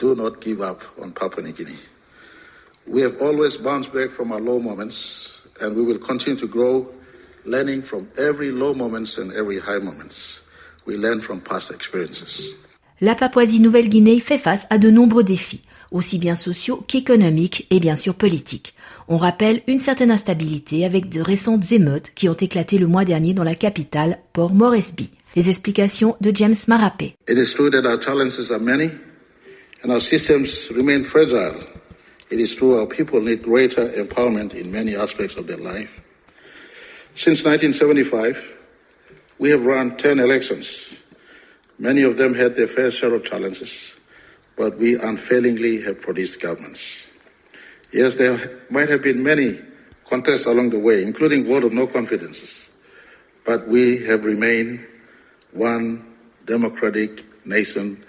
Do 0.03 0.17
not 0.17 0.41
give 0.41 0.61
up 0.61 0.83
on 1.01 1.13
Papua 1.13 1.45
New 1.45 1.53
Guinea. 1.53 1.79
We 2.89 3.03
have 3.03 3.23
always 3.23 3.57
bounced 3.57 3.93
back 3.95 4.11
from 4.11 4.33
our 4.33 4.41
low 4.41 4.59
moments, 4.59 5.43
and 5.61 5.77
we 5.77 5.83
will 5.85 5.99
continue 5.99 6.39
to 6.41 6.49
grow, 6.49 6.89
learning 7.45 7.83
from 7.83 8.09
every 8.19 8.51
low 8.51 8.75
moments 8.75 9.17
and 9.19 9.33
every 9.33 9.61
high 9.61 9.79
moments. 9.79 10.43
We 10.87 10.97
learn 10.97 11.21
from 11.21 11.41
past 11.41 11.71
experiences. 11.71 12.57
La 13.01 13.15
Papouasie-Nouvelle-Guinée 13.15 14.19
fait 14.19 14.39
face 14.39 14.67
à 14.71 14.79
de 14.79 14.91
nombreux 14.91 15.23
défis, 15.23 15.63
aussi 15.93 16.19
bien 16.19 16.35
sociaux 16.35 16.85
qu'économiques 16.89 17.69
et 17.71 17.79
bien 17.79 17.95
sûr 17.95 18.15
politiques. 18.17 18.75
On 19.07 19.19
rappelle 19.19 19.63
une 19.69 19.79
certaine 19.79 20.11
instabilité 20.11 20.85
avec 20.85 21.09
de 21.09 21.21
récentes 21.21 21.71
émeutes 21.71 22.11
qui 22.17 22.29
ont 22.29 22.35
éclaté 22.35 22.79
le 22.79 22.89
mois 22.89 23.05
dernier 23.05 23.35
dans 23.35 23.45
la 23.45 23.55
capitale, 23.55 24.19
Port 24.33 24.53
Moresby. 24.53 25.11
Les 25.37 25.49
explications 25.49 26.17
de 26.21 26.35
James 26.35 26.57
Marapé. 26.67 27.15
It 27.29 27.39
is 27.39 27.55
true 27.55 27.71
that 27.71 27.87
our 27.87 28.01
challenges 28.01 28.51
are 28.51 28.61
many, 28.61 28.91
and 29.83 29.93
our 29.93 30.01
systems 30.01 30.71
remain 30.71 31.03
fragile. 31.03 31.61
It 32.31 32.41
is 32.41 32.55
true 32.55 32.79
our 32.79 32.87
people 32.87 33.21
need 33.21 33.43
greater 33.43 33.89
empowerment 33.91 34.55
in 34.55 34.71
many 34.71 34.97
aspects 34.97 35.37
of 35.37 35.47
their 35.47 35.57
life. 35.59 36.01
Since 37.15 37.45
1975, 37.45 38.59
we 39.39 39.51
have 39.51 39.65
run 39.65 39.97
10 39.97 40.21
elections. 40.21 40.97
Many 41.79 42.03
of 42.03 42.17
them 42.17 42.33
had 42.33 42.55
their 42.55 42.69
fair 42.69 42.91
share 42.91 43.13
of 43.13 43.25
challenges, 43.25 43.97
but 44.57 44.79
we 44.79 44.95
unfailingly 44.95 45.83
have 45.83 46.01
produced 46.01 46.41
governments. 46.41 46.81
Yes, 47.93 48.15
there 48.15 48.63
might 48.71 48.89
have 48.89 49.03
been 49.03 49.23
many 49.23 49.61
contests 50.05 50.47
along 50.47 50.71
the 50.71 50.79
way, 50.79 51.03
including 51.03 51.45
vote 51.45 51.65
of 51.65 51.73
no 51.73 51.87
confidences, 51.87 52.71
but 53.45 53.67
we 53.67 54.05
have 54.07 54.25
remained 54.25 54.87
one 55.51 56.15
democratic 56.47 57.25
nation 57.45 58.03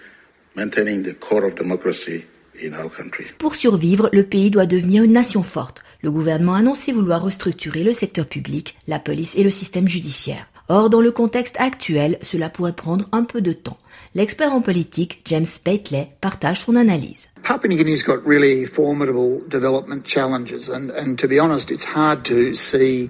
maintaining 0.56 1.04
the 1.04 1.14
core 1.14 1.46
of 1.46 1.56
democracy 1.56 2.26
in 2.64 2.74
our 2.74 2.90
country. 2.90 3.26
Pour 3.38 3.56
survivre, 3.56 4.10
le 4.14 4.24
pays 4.24 4.52
doit 4.52 4.66
devenir 4.66 5.04
une 5.04 5.14
nation 5.14 5.44
forte. 5.44 5.84
Le 6.02 6.12
gouvernement 6.12 6.56
a 6.56 6.60
annoncé 6.60 6.92
vouloir 6.92 7.24
restructurer 7.24 7.84
le 7.84 7.94
secteur 7.94 8.28
public, 8.28 8.78
la 8.88 9.00
police 9.00 9.36
et 9.36 9.44
le 9.44 9.52
système 9.52 9.88
judiciaire. 9.88 10.48
Or, 10.70 10.90
dans 10.90 11.02
le 11.02 11.12
contexte 11.12 11.56
actuel, 11.60 12.18
cela 12.22 12.50
pourrait 12.50 12.74
prendre 12.74 13.08
un 13.12 13.24
peu 13.24 13.42
de 13.42 13.52
temps. 13.52 13.78
L'expert 14.16 14.54
en 14.54 14.62
politique, 14.62 15.22
James 15.26 15.46
Paitley, 15.64 16.10
partage 16.22 16.62
son 16.62 16.76
analyse. 16.76 17.30
Papua 17.42 17.68
New 17.70 17.78
Guinea's 17.78 18.04
got 18.04 18.26
really 18.26 18.66
formidable 18.66 19.42
development 19.50 20.06
challenges, 20.06 20.70
and, 20.70 20.92
and 20.92 21.18
to 21.18 21.28
be 21.28 21.40
honest, 21.40 21.70
it's 21.70 21.86
hard 21.86 22.24
to 22.24 22.54
see 22.54 23.10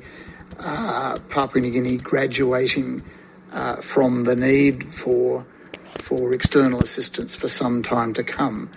uh, 0.60 1.16
Papua 1.30 1.62
New 1.62 1.72
Guinea 1.72 1.98
graduating 1.98 3.02
uh, 3.54 3.76
from 3.82 4.24
the 4.24 4.36
need 4.36 4.84
for 4.86 5.46
for 6.02 6.34
external 6.34 6.82
assistance 6.82 7.36
for 7.36 7.50
some 7.50 7.82
time 7.82 8.14
to 8.14 8.24
come. 8.24 8.70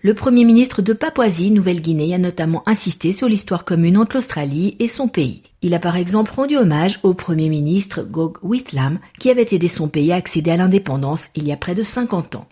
Le 0.00 0.14
Premier 0.14 0.44
ministre 0.44 0.80
de 0.80 0.92
Papouasie, 0.92 1.50
Nouvelle-Guinée, 1.50 2.14
a 2.14 2.18
notamment 2.18 2.62
insisté 2.66 3.12
sur 3.12 3.28
l'histoire 3.28 3.64
commune 3.64 3.98
entre 3.98 4.14
l'Australie 4.14 4.76
et 4.78 4.86
son 4.86 5.08
pays. 5.08 5.42
Il 5.60 5.74
a 5.74 5.80
par 5.80 5.96
exemple 5.96 6.30
rendu 6.30 6.56
hommage 6.56 7.00
au 7.02 7.14
Premier 7.14 7.48
ministre 7.48 8.02
Gog 8.02 8.38
Whitlam, 8.42 9.00
qui 9.18 9.28
avait 9.28 9.48
aidé 9.50 9.66
son 9.66 9.88
pays 9.88 10.12
à 10.12 10.16
accéder 10.16 10.52
à 10.52 10.56
l'indépendance 10.56 11.30
il 11.34 11.48
y 11.48 11.52
a 11.52 11.56
près 11.56 11.74
de 11.74 11.82
50 11.82 12.36
ans. 12.36 12.46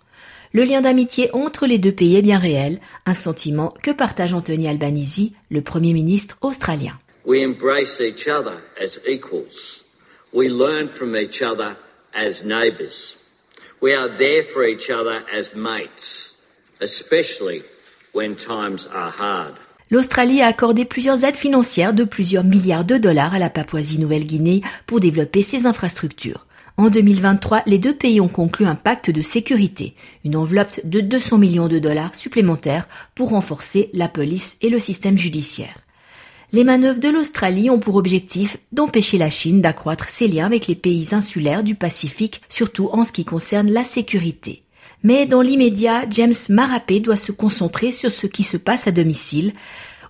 Le 0.53 0.65
lien 0.65 0.81
d'amitié 0.81 1.31
entre 1.35 1.67
les 1.67 1.79
deux 1.79 1.93
pays 1.93 2.17
est 2.17 2.23
bien 2.23 2.39
réel, 2.39 2.81
un 3.05 3.15
sentiment 3.15 3.75
que 3.83 3.93
partage 3.93 4.33
Anthony 4.33 4.67
Albanese, 4.67 5.31
le 5.49 5.61
Premier 5.61 5.93
ministre 5.93 6.39
australien. 6.41 6.95
We 7.25 7.45
embrace 7.45 8.01
each 8.01 8.27
other 8.27 8.63
as 8.81 8.99
equals. 9.09 9.85
We 10.33 10.49
learn 10.49 10.89
from 10.89 11.15
each 11.17 11.43
other 11.43 11.77
as 12.13 12.43
neighbours. 12.45 13.16
We 13.87 13.95
are 13.95 14.09
there 14.09 14.43
for 14.43 14.67
each 14.67 14.91
other 14.91 15.23
as 15.33 15.55
mates, 15.55 16.35
especially 16.81 17.63
when 18.13 18.35
times 18.35 18.89
are 18.93 19.13
hard. 19.17 19.55
L'Australie 19.93 20.43
a 20.43 20.49
accordé 20.49 20.85
plusieurs 20.85 21.23
aides 21.23 21.37
financières 21.37 21.95
de 21.95 22.03
plusieurs 22.03 22.43
milliards 22.43 22.85
de 22.85 22.97
dollars 22.97 23.33
à 23.33 23.39
la 23.39 23.49
Papouasie-Nouvelle-Guinée 23.49 24.63
pour 24.87 24.99
développer 24.99 25.45
ses 25.45 25.67
infrastructures. 25.67 26.47
En 26.77 26.91
2023, 26.91 27.63
les 27.67 27.79
deux 27.79 27.95
pays 27.95 28.21
ont 28.21 28.27
conclu 28.27 28.67
un 28.67 28.75
pacte 28.75 29.13
de 29.13 29.23
sécurité, 29.23 29.95
une 30.25 30.35
enveloppe 30.35 30.81
de 30.83 30.99
200 30.99 31.39
millions 31.39 31.69
de 31.69 31.79
dollars 31.79 32.17
supplémentaires 32.17 32.89
pour 33.15 33.29
renforcer 33.29 33.91
la 33.93 34.09
police 34.09 34.59
et 34.63 34.69
le 34.69 34.81
système 34.81 35.17
judiciaire. 35.17 35.86
Les 36.53 36.65
manœuvres 36.65 37.01
de 37.01 37.09
l'Australie 37.09 37.71
ont 37.71 37.79
pour 37.79 37.97
objectif 37.97 38.57
d'empêcher 38.73 39.19
la 39.19 39.31
Chine 39.31 39.61
d'accroître 39.61 40.09
ses 40.09 40.29
liens 40.29 40.47
avec 40.47 40.69
les 40.69 40.77
pays 40.77 41.09
insulaires 41.13 41.65
du 41.65 41.75
Pacifique, 41.75 42.41
surtout 42.49 42.89
en 42.93 43.05
ce 43.05 43.13
qui 43.13 43.25
concerne 43.25 43.71
la 43.71 43.83
sécurité. 43.83 44.63
Mais 45.03 45.27
dans 45.27 45.43
l'immédiat, 45.43 46.05
James 46.11 46.35
Marapé 46.49 47.01
doit 47.01 47.17
se 47.17 47.33
concentrer 47.33 47.93
sur 47.93 48.11
ce 48.11 48.27
qui 48.27 48.45
se 48.45 48.57
passe 48.57 48.87
à 48.87 48.93
domicile, 48.93 49.53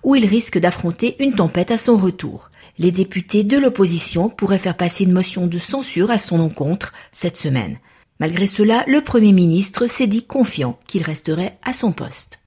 où 0.03 0.15
il 0.15 0.25
risque 0.25 0.59
d'affronter 0.59 1.15
une 1.19 1.33
tempête 1.33 1.71
à 1.71 1.77
son 1.77 1.97
retour. 1.97 2.51
Les 2.77 2.91
députés 2.91 3.43
de 3.43 3.57
l'opposition 3.57 4.29
pourraient 4.29 4.59
faire 4.59 4.77
passer 4.77 5.03
une 5.03 5.11
motion 5.11 5.47
de 5.47 5.57
censure 5.57 6.11
à 6.11 6.19
son 6.19 6.39
encontre 6.39 6.93
cette 7.11 7.37
semaine. 7.37 7.79
Malgré 8.19 8.47
cela, 8.47 8.83
le 8.87 9.01
Premier 9.01 9.33
ministre 9.33 9.87
s'est 9.87 10.07
dit 10.07 10.25
confiant 10.25 10.79
qu'il 10.87 11.03
resterait 11.03 11.57
à 11.63 11.73
son 11.73 11.91
poste. 11.91 12.46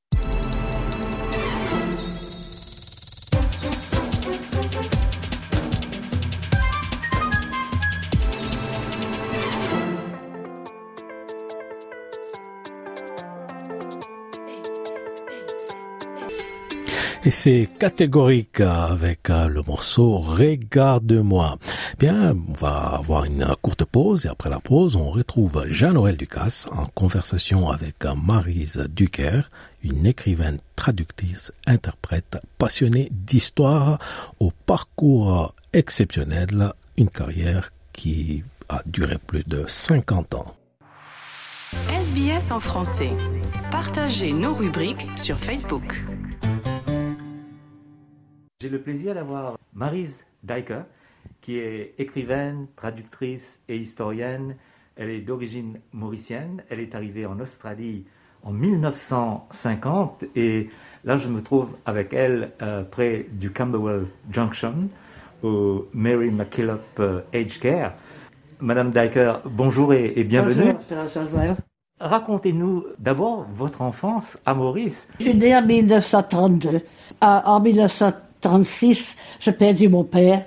C'est 17.30 17.68
catégorique 17.78 18.60
avec 18.60 19.30
euh, 19.30 19.46
le 19.46 19.62
morceau 19.62 20.18
Regarde-moi. 20.18 21.58
Bien, 21.98 22.34
on 22.48 22.52
va 22.54 22.98
avoir 22.98 23.24
une 23.24 23.46
courte 23.62 23.84
pause 23.84 24.26
et 24.26 24.28
après 24.28 24.50
la 24.50 24.58
pause, 24.58 24.96
on 24.96 25.10
retrouve 25.10 25.64
Jean-Noël 25.68 26.16
Ducasse 26.16 26.66
en 26.72 26.86
conversation 26.86 27.70
avec 27.70 28.04
Marise 28.04 28.84
Duquer, 28.90 29.42
une 29.84 30.06
écrivaine, 30.06 30.56
traductrice, 30.74 31.52
interprète 31.66 32.38
passionnée 32.58 33.08
d'histoire 33.12 33.98
au 34.40 34.50
parcours 34.66 35.54
exceptionnel, 35.72 36.72
une 36.96 37.10
carrière 37.10 37.70
qui 37.92 38.42
a 38.68 38.82
duré 38.86 39.18
plus 39.18 39.44
de 39.44 39.64
50 39.68 40.34
ans. 40.34 40.56
SBS 41.88 42.50
en 42.50 42.58
français. 42.58 43.12
Partagez 43.70 44.32
nos 44.32 44.54
rubriques 44.54 45.06
sur 45.16 45.38
Facebook. 45.38 46.02
J'ai 48.62 48.68
le 48.68 48.82
plaisir 48.82 49.14
d'avoir 49.14 49.56
Marise 49.72 50.26
Dijker, 50.42 50.82
qui 51.40 51.56
est 51.56 51.94
écrivaine, 51.96 52.66
traductrice 52.76 53.58
et 53.70 53.78
historienne. 53.78 54.54
Elle 54.96 55.08
est 55.08 55.22
d'origine 55.22 55.80
mauricienne. 55.94 56.62
Elle 56.68 56.80
est 56.80 56.94
arrivée 56.94 57.24
en 57.24 57.40
Australie 57.40 58.04
en 58.42 58.52
1950 58.52 60.24
et 60.36 60.68
là 61.04 61.16
je 61.16 61.28
me 61.28 61.42
trouve 61.42 61.74
avec 61.86 62.12
elle 62.12 62.52
euh, 62.60 62.82
près 62.84 63.24
du 63.32 63.50
Camberwell 63.50 64.04
Junction 64.30 64.74
au 65.42 65.88
Mary 65.94 66.30
MacKillop 66.30 66.80
euh, 66.98 67.22
Aged 67.32 67.60
Care. 67.60 67.94
Madame 68.60 68.90
Dijker, 68.90 69.36
bonjour 69.46 69.94
et, 69.94 70.12
et 70.16 70.24
bienvenue. 70.24 70.74
Bonjour, 70.90 71.56
Racontez-nous 71.98 72.84
d'abord 72.98 73.46
votre 73.48 73.80
enfance 73.80 74.36
à 74.44 74.52
Maurice. 74.52 75.08
Je 75.18 75.24
suis 75.24 75.34
née 75.34 75.56
en 75.56 75.64
1932. 75.64 76.82
En 77.22 77.60
1932, 77.60 78.29
36, 78.40 79.16
j'ai 79.40 79.53
perdu 79.53 79.88
mon 79.88 80.05
père. 80.05 80.44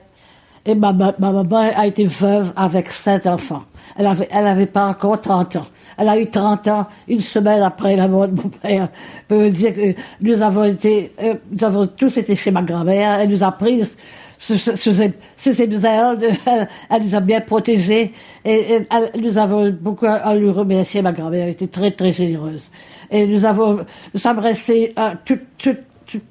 Et 0.66 0.76
ma, 0.76 0.94
ma, 0.94 1.14
maman 1.20 1.72
a 1.76 1.88
été 1.88 2.06
veuve 2.06 2.54
avec 2.56 2.90
sept 2.90 3.28
enfants. 3.28 3.64
Elle 3.98 4.08
avait, 4.08 4.28
elle 4.32 4.48
avait 4.48 4.66
pas 4.66 4.88
encore 4.88 5.20
30 5.20 5.58
ans. 5.58 5.66
Elle 5.98 6.08
a 6.08 6.18
eu 6.18 6.30
30 6.30 6.68
ans 6.70 6.88
une 7.08 7.20
semaine 7.20 7.62
après 7.62 7.96
la 7.96 8.08
mort 8.08 8.28
de 8.28 8.42
mon 8.42 8.50
père. 8.50 8.90
Je 9.30 9.36
peux 9.36 9.50
dire 9.50 9.76
que 9.76 9.94
nous 10.22 10.42
avons 10.42 10.64
été, 10.64 11.12
euh, 11.22 11.36
nous 11.52 11.64
avons 11.64 11.88
tous 11.88 12.18
été 12.18 12.36
chez 12.36 12.50
ma 12.50 12.62
grand-mère. 12.62 13.20
Elle 13.20 13.30
nous 13.30 13.44
a 13.44 13.52
prises 13.52 13.98
sous, 14.38 14.58
ses, 14.58 15.62
ailes. 15.86 16.38
Elle, 16.90 17.04
nous 17.04 17.16
a 17.16 17.20
bien 17.20 17.42
protégés. 17.42 18.12
Et, 18.44 18.88
nous 19.20 19.38
avons 19.38 19.70
beaucoup 19.70 20.06
à 20.06 20.34
lui 20.36 20.50
remercier. 20.50 21.02
Ma 21.02 21.12
grand-mère 21.12 21.44
Elle 21.44 21.52
était 21.52 21.68
très, 21.68 21.92
très 21.92 22.12
généreuse. 22.12 22.64
Et 23.12 23.28
nous 23.28 23.46
avons, 23.46 23.86
nous 24.14 24.20
sommes 24.20 24.40
restés 24.40 24.94
euh, 24.98 25.12
tout, 25.24 25.40
tout, 25.58 25.76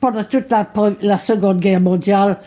pendant 0.00 0.24
toute 0.24 0.50
la, 0.50 1.18
Seconde 1.18 1.60
Guerre 1.60 1.80
mondiale, 1.80 2.38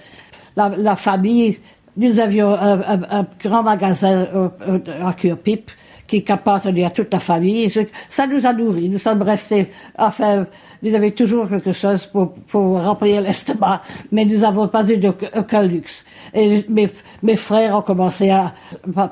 la, 0.56 0.96
famille, 0.96 1.60
nous 1.98 2.20
avions 2.20 2.54
un, 2.54 3.26
grand 3.42 3.64
magasin 3.64 4.28
euh, 4.34 4.50
euh, 4.68 4.80
à 5.08 5.14
Cure-Pipe 5.14 5.72
qui 6.08 6.24
appartenait 6.28 6.86
à 6.86 6.92
toute 6.92 7.12
la 7.12 7.20
famille. 7.20 7.72
Ça 8.10 8.28
nous 8.28 8.46
a 8.46 8.54
nourris. 8.54 8.90
Nous 8.90 9.00
sommes 9.00 9.22
restés, 9.22 9.72
enfin, 9.98 10.46
nous 10.84 10.94
avions 10.94 11.12
toujours 11.12 11.50
quelque 11.50 11.72
chose 11.72 12.06
pour, 12.06 12.34
pour 12.34 12.84
remplir 12.84 13.22
l'estomac, 13.22 13.82
mais 14.12 14.26
nous 14.26 14.40
n'avons 14.40 14.68
pas 14.68 14.88
eu 14.88 15.00
aucun 15.36 15.64
luxe. 15.64 16.06
Et 16.34 16.64
mes, 16.70 16.90
mes 17.24 17.36
frères 17.36 17.78
ont 17.78 17.82
commencé 17.82 18.30
à 18.30 18.54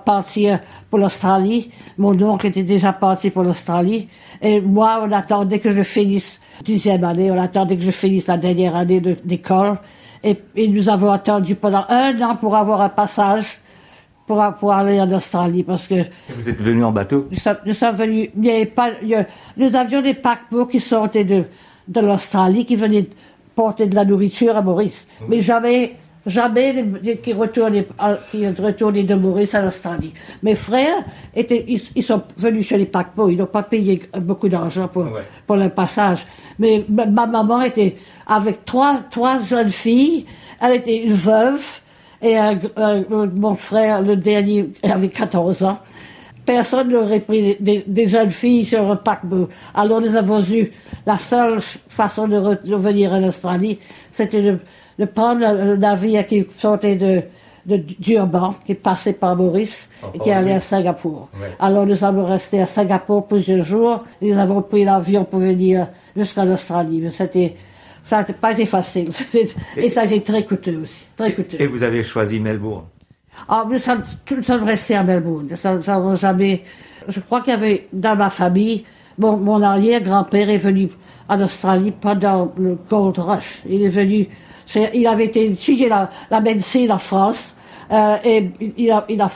partir 0.05 0.59
pour 0.89 0.99
l'Australie. 0.99 1.71
Mon 1.97 2.19
oncle 2.21 2.47
était 2.47 2.63
déjà 2.63 2.93
parti 2.93 3.29
pour 3.29 3.43
l'Australie. 3.43 4.07
Et 4.41 4.61
moi, 4.61 5.01
on 5.03 5.11
attendait 5.11 5.59
que 5.59 5.71
je 5.71 5.83
finisse 5.83 6.39
dixième 6.63 7.03
année, 7.03 7.31
on 7.31 7.41
attendait 7.41 7.77
que 7.77 7.83
je 7.83 7.91
finisse 7.91 8.27
la 8.27 8.37
dernière 8.37 8.75
année 8.75 9.01
d'école. 9.23 9.77
Et, 10.23 10.37
nous 10.67 10.87
avons 10.89 11.11
attendu 11.11 11.55
pendant 11.55 11.85
un 11.89 12.19
an 12.21 12.35
pour 12.35 12.55
avoir 12.55 12.81
un 12.81 12.89
passage 12.89 13.59
pour, 14.25 14.41
pour 14.57 14.71
aller 14.71 15.01
en 15.01 15.11
Australie 15.11 15.63
parce 15.63 15.85
que. 15.85 16.05
Vous 16.29 16.47
êtes 16.47 16.61
venu 16.61 16.83
en 16.83 16.91
bateau? 16.91 17.27
Nous, 17.65 17.73
sommes 17.73 17.95
venus. 17.95 18.29
Il 18.37 18.45
y 18.45 18.65
pas, 18.65 18.91
nous 19.57 19.75
avions 19.75 20.01
des 20.01 20.13
paquebots 20.13 20.65
qui 20.65 20.79
sortaient 20.79 21.25
de, 21.25 21.43
de 21.89 21.99
l'Australie, 21.99 22.65
qui 22.65 22.77
venaient 22.77 23.07
porter 23.53 23.87
de 23.87 23.95
la 23.95 24.05
nourriture 24.05 24.55
à 24.55 24.61
Maurice. 24.61 25.07
Mais 25.27 25.39
jamais 25.39 25.97
jamais 26.25 26.85
qui 27.21 27.33
retournaient, 27.33 27.87
qui 28.31 28.47
retournaient 28.47 29.03
de 29.03 29.15
Maurice 29.15 29.53
à 29.55 29.61
l'Australie. 29.61 30.13
Mes 30.41 30.55
frères 30.55 31.03
étaient, 31.35 31.65
ils, 31.67 32.03
sont 32.03 32.23
venus 32.37 32.67
sur 32.67 32.77
les 32.77 32.85
paquebots, 32.85 33.29
ils 33.29 33.37
n'ont 33.37 33.45
pas 33.45 33.63
payé 33.63 34.01
beaucoup 34.19 34.49
d'argent 34.49 34.87
pour, 34.87 35.07
pour 35.45 35.55
le 35.55 35.69
passage. 35.69 36.25
Mais 36.59 36.85
ma, 36.89 37.25
maman 37.25 37.61
était 37.61 37.97
avec 38.27 38.65
trois, 38.65 39.01
trois 39.09 39.41
jeunes 39.41 39.71
filles, 39.71 40.25
elle 40.61 40.75
était 40.75 41.03
une 41.03 41.13
veuve, 41.13 41.81
et 42.21 42.37
mon 43.35 43.55
frère, 43.55 44.01
le 44.01 44.15
dernier, 44.15 44.69
avait 44.81 45.09
14 45.09 45.63
ans. 45.63 45.79
Personne 46.45 46.89
n'aurait 46.89 47.21
pris 47.21 47.57
des, 47.59 48.05
jeunes 48.05 48.29
filles 48.29 48.65
sur 48.65 48.89
un 48.89 48.97
paquebot. 48.97 49.49
Alors 49.73 50.01
nous 50.01 50.15
avons 50.15 50.41
eu 50.43 50.71
la 51.05 51.17
seule 51.17 51.61
façon 51.61 52.27
de 52.27 52.35
revenir 52.37 53.13
en 53.13 53.23
Australie, 53.23 53.79
c'était 54.11 54.41
de 54.41 54.59
de 54.99 55.05
prendre 55.05 55.39
le 55.39 55.77
navire 55.77 56.25
qui 56.27 56.45
sortait 56.57 56.95
de, 56.95 57.21
de 57.65 57.77
Durban, 57.99 58.55
qui 58.65 58.75
passait 58.75 59.13
par 59.13 59.35
Maurice 59.35 59.89
et 60.13 60.19
qui 60.19 60.31
allait 60.31 60.53
à 60.53 60.59
Singapour. 60.59 61.29
Alors 61.59 61.85
nous 61.85 61.95
sommes 61.95 62.19
restés 62.19 62.61
à 62.61 62.67
Singapour 62.67 63.27
plusieurs 63.27 63.63
jours. 63.63 64.03
Nous 64.21 64.37
avons 64.37 64.61
pris 64.61 64.83
l'avion 64.83 65.25
pour 65.25 65.39
venir 65.39 65.87
jusqu'en 66.15 66.49
Australie. 66.51 67.01
Mais 67.01 67.09
c'était, 67.09 67.55
ça 68.03 68.19
n'a 68.19 68.25
pas 68.25 68.51
été 68.51 68.65
facile. 68.65 69.09
Et 69.77 69.89
ça 69.89 70.01
a 70.01 70.05
été 70.05 70.21
très 70.21 70.43
coûteux 70.43 70.81
aussi. 70.83 71.03
Très 71.15 71.33
coûteux. 71.33 71.59
Et 71.59 71.67
vous 71.67 71.83
avez 71.83 72.03
choisi 72.03 72.39
Melbourne 72.39 72.85
Ah, 73.49 73.65
nous 73.69 73.79
sommes, 73.79 74.03
nous 74.31 74.43
sommes 74.43 74.63
restés 74.63 74.95
à 74.95 75.03
Melbourne. 75.03 75.47
Nous 75.49 75.57
sommes 75.57 76.15
jamais. 76.15 76.63
Je 77.07 77.19
crois 77.19 77.41
qu'il 77.41 77.51
y 77.51 77.55
avait 77.55 77.87
dans 77.91 78.15
ma 78.15 78.29
famille, 78.29 78.85
mon, 79.17 79.37
mon 79.37 79.61
arrière-grand-père 79.61 80.49
est 80.49 80.57
venu 80.57 80.89
en 81.27 81.41
Australie 81.41 81.91
pendant 81.91 82.51
le 82.57 82.77
Gold 82.89 83.17
Rush. 83.19 83.61
Il 83.67 83.83
est 83.83 83.89
venu, 83.89 84.27
c'est- 84.65 84.91
il 84.93 85.05
avait 85.07 85.25
été 85.25 85.45
étudier 85.51 85.89
la, 85.89 86.09
la 86.31 86.39
médecine 86.41 86.91
en 86.91 86.97
France. 86.97 87.53
euh, 87.91 88.15
et 88.23 88.49
il 88.77 88.89
a, 88.91 89.05
il 89.09 89.21
a 89.21 89.29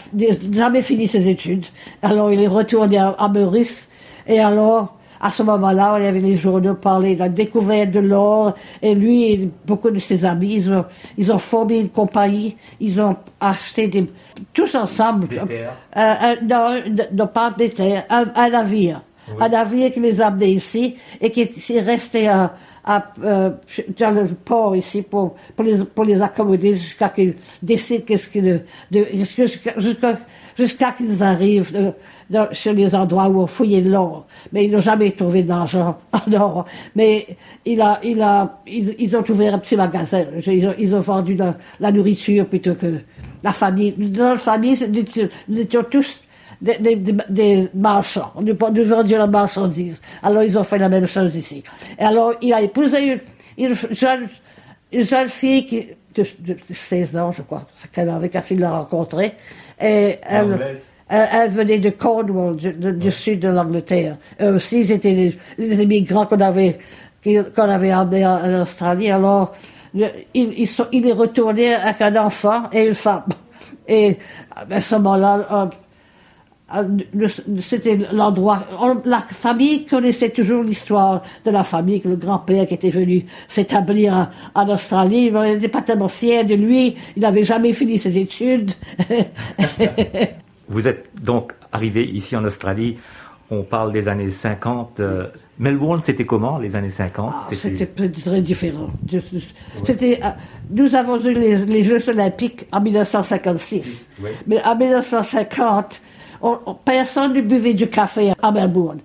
jamais 0.51 0.81
fini 0.81 1.07
ses 1.07 1.27
études. 1.27 1.65
Alors 2.01 2.31
il 2.31 2.41
est 2.41 2.47
retourné 2.47 2.97
à, 2.97 3.09
à 3.19 3.27
Maurice. 3.27 3.87
Et 4.25 4.39
alors, 4.39 4.96
à 5.21 5.29
ce 5.29 5.43
moment-là, 5.43 5.95
il 5.99 6.03
y 6.03 6.07
avait 6.07 6.19
les 6.19 6.35
journaux 6.35 6.75
parlaient 6.75 7.15
de 7.15 7.19
la 7.19 7.29
découverte 7.29 7.91
de 7.91 7.99
l'or. 7.99 8.53
Et 8.81 8.93
lui 8.95 9.31
et 9.33 9.49
beaucoup 9.65 9.89
de 9.89 9.99
ses 9.99 10.23
amis, 10.25 10.55
ils 10.55 10.71
ont, 10.71 10.85
ils 11.17 11.31
ont 11.31 11.39
formé 11.39 11.79
une 11.79 11.89
compagnie. 11.89 12.55
Ils 12.79 12.99
ont 13.01 13.15
acheté 13.39 13.87
des, 13.87 14.09
tous 14.53 14.75
ensemble. 14.75 15.27
Des 15.27 15.37
terres. 15.37 15.73
Euh, 15.95 16.13
un- 16.21 16.35
non, 16.45 16.81
non, 17.13 17.27
pas 17.27 17.51
des 17.57 17.69
terres, 17.69 18.05
un, 18.09 18.25
un 18.35 18.49
navire. 18.49 19.01
Un 19.41 19.49
navire 19.49 19.91
qui 19.91 19.99
les 19.99 20.21
a 20.21 20.27
amenés 20.27 20.51
ici 20.51 20.95
et 21.19 21.29
qui 21.31 21.41
est 21.41 21.69
est 21.69 21.81
resté 21.81 22.29
à, 22.29 22.53
à, 22.87 23.03
euh, 23.23 23.51
dans 23.99 24.11
le 24.11 24.25
port 24.27 24.75
ici 24.75 25.01
pour, 25.01 25.35
pour, 25.55 25.65
les, 25.65 25.83
pour 25.83 26.05
les 26.05 26.21
accommoder 26.21 26.75
jusqu'à 26.75 27.09
qu'ils 27.09 27.35
décident 27.61 28.03
qu'est-ce 28.07 28.29
qu'ils, 28.29 28.63
de, 28.91 29.05
jusqu'à, 29.13 29.45
jusqu'à, 29.77 30.17
jusqu'à 30.57 30.91
qu'ils 30.93 31.21
arrivent 31.21 31.71
euh, 31.75 31.91
dans- 32.29 32.47
sur 32.53 32.71
les 32.73 32.95
endroits 32.95 33.27
où 33.27 33.41
on 33.41 33.47
fouillait 33.47 33.81
de 33.81 33.91
l'or. 33.91 34.25
Mais 34.53 34.65
ils 34.65 34.71
n'ont 34.71 34.79
jamais 34.79 35.11
trouvé 35.11 35.43
d'argent 35.43 35.97
en 36.13 36.33
or. 36.33 36.65
Mais 36.95 37.27
il 37.65 37.81
a, 37.81 37.99
il 38.03 38.21
a, 38.21 38.61
ils, 38.65 39.15
ont 39.17 39.23
ouvert 39.29 39.53
un 39.55 39.59
petit 39.59 39.75
magasin. 39.75 40.23
Ils 40.45 40.67
ont, 40.67 40.73
ils 40.79 40.95
ont 40.95 40.99
vendu 40.99 41.35
la, 41.35 41.57
la 41.81 41.91
nourriture 41.91 42.45
plutôt 42.47 42.75
que 42.75 42.99
la 43.43 43.51
famille. 43.51 43.91
Dans 43.97 44.29
la 44.29 44.35
famille, 44.37 44.77
nous 45.49 45.59
étions 45.59 45.83
tous 45.91 46.19
des, 46.61 46.77
des, 46.79 46.95
des, 46.95 47.13
des 47.29 47.69
marchands. 47.73 48.31
Nous, 48.41 48.53
nous 48.73 48.83
vendions 48.83 49.17
la 49.17 49.27
marchandise. 49.27 50.01
Alors 50.23 50.43
ils 50.43 50.57
ont 50.57 50.63
fait 50.63 50.77
la 50.77 50.89
même 50.89 51.07
chose 51.07 51.35
ici. 51.35 51.63
Et 51.99 52.03
alors 52.03 52.33
il 52.41 52.53
a 52.53 52.61
épousé 52.61 53.19
une, 53.57 53.67
une 53.69 53.75
jeune, 53.91 54.27
une 54.91 55.03
jeune 55.03 55.27
fille 55.27 55.65
qui, 55.65 55.87
de, 56.15 56.25
de 56.39 56.57
16 56.73 57.15
ans, 57.17 57.31
je 57.31 57.41
crois, 57.43 57.65
c'est 57.75 57.91
qu'elle 57.91 58.09
avait 58.09 58.31
il 58.51 58.59
l'a 58.59 58.71
rencontrée. 58.71 59.33
Et 59.79 60.17
elle, 60.23 60.53
Anglaise. 60.53 60.85
elle, 61.09 61.29
elle 61.31 61.49
venait 61.51 61.77
de 61.79 61.89
Cornwall, 61.91 62.55
du, 62.55 62.73
de- 62.73 62.91
du 62.91 63.11
sud 63.11 63.39
de 63.41 63.49
l'Angleterre. 63.49 64.17
Eux 64.41 64.55
aussi, 64.55 64.81
ils 64.81 64.91
étaient 64.91 65.35
les 65.59 65.83
immigrants 65.83 66.25
qu'on 66.25 66.39
avait, 66.39 66.79
qu'on 67.23 67.69
avait 67.69 67.93
emmenés 67.93 68.25
en, 68.25 68.43
en 68.43 68.61
Australie. 68.63 69.11
Alors, 69.11 69.53
le- 69.93 70.07
il, 70.33 70.67
sont- 70.67 70.87
il 70.91 71.07
est 71.07 71.13
retourné 71.13 71.75
avec 71.75 72.01
un 72.01 72.15
enfant 72.25 72.63
et 72.73 72.87
une 72.87 72.95
femme. 72.95 73.25
Et 73.87 74.17
à 74.71 74.81
ce 74.81 74.95
moment-là, 74.95 75.47
euh, 75.51 75.55
euh, 75.55 75.65
c'était 77.59 77.97
l'endroit. 78.11 78.63
La 79.05 79.21
famille 79.21 79.85
connaissait 79.85 80.31
toujours 80.31 80.63
l'histoire 80.63 81.21
de 81.45 81.51
la 81.51 81.63
famille, 81.63 82.01
que 82.01 82.09
le 82.09 82.17
grand-père 82.17 82.67
qui 82.67 82.73
était 82.73 82.89
venu 82.89 83.25
s'établir 83.47 84.29
en, 84.53 84.69
Australie. 84.69 85.31
On 85.33 85.43
n'était 85.43 85.69
pas 85.69 85.81
tellement 85.81 86.09
fiers 86.09 86.43
de 86.43 86.55
lui. 86.55 86.95
Il 87.15 87.21
n'avait 87.21 87.43
jamais 87.45 87.71
fini 87.71 87.97
ses 87.97 88.17
études. 88.17 88.71
Vous 90.67 90.87
êtes 90.87 91.05
donc 91.21 91.53
arrivé 91.71 92.03
ici 92.05 92.35
en 92.35 92.43
Australie. 92.43 92.97
On 93.49 93.63
parle 93.63 93.93
des 93.93 94.09
années 94.09 94.29
50. 94.29 94.99
euh, 94.99 95.27
Melbourne, 95.57 96.01
c'était 96.03 96.25
comment 96.25 96.57
les 96.57 96.75
années 96.75 96.89
50 96.89 97.33
Ah, 97.33 97.47
C'était 97.49 97.85
très 97.85 98.41
différent. 98.41 98.89
C'était, 99.85 100.19
euh, 100.21 100.31
nous 100.69 100.93
avons 100.95 101.17
eu 101.21 101.33
les, 101.33 101.55
les 101.65 101.83
Jeux 101.83 102.09
Olympiques 102.09 102.65
en 102.73 102.81
1956. 102.81 104.09
oui. 104.21 104.31
Mais 104.47 104.61
en 104.63 104.75
1950, 104.75 106.01
on- 106.41 106.57
on- 106.65 106.73
personne 106.73 107.33
ne 107.33 107.41
buvait 107.41 107.73
du 107.73 107.87
café 107.87 108.33
à 108.41 108.51
Melbourne. 108.51 108.99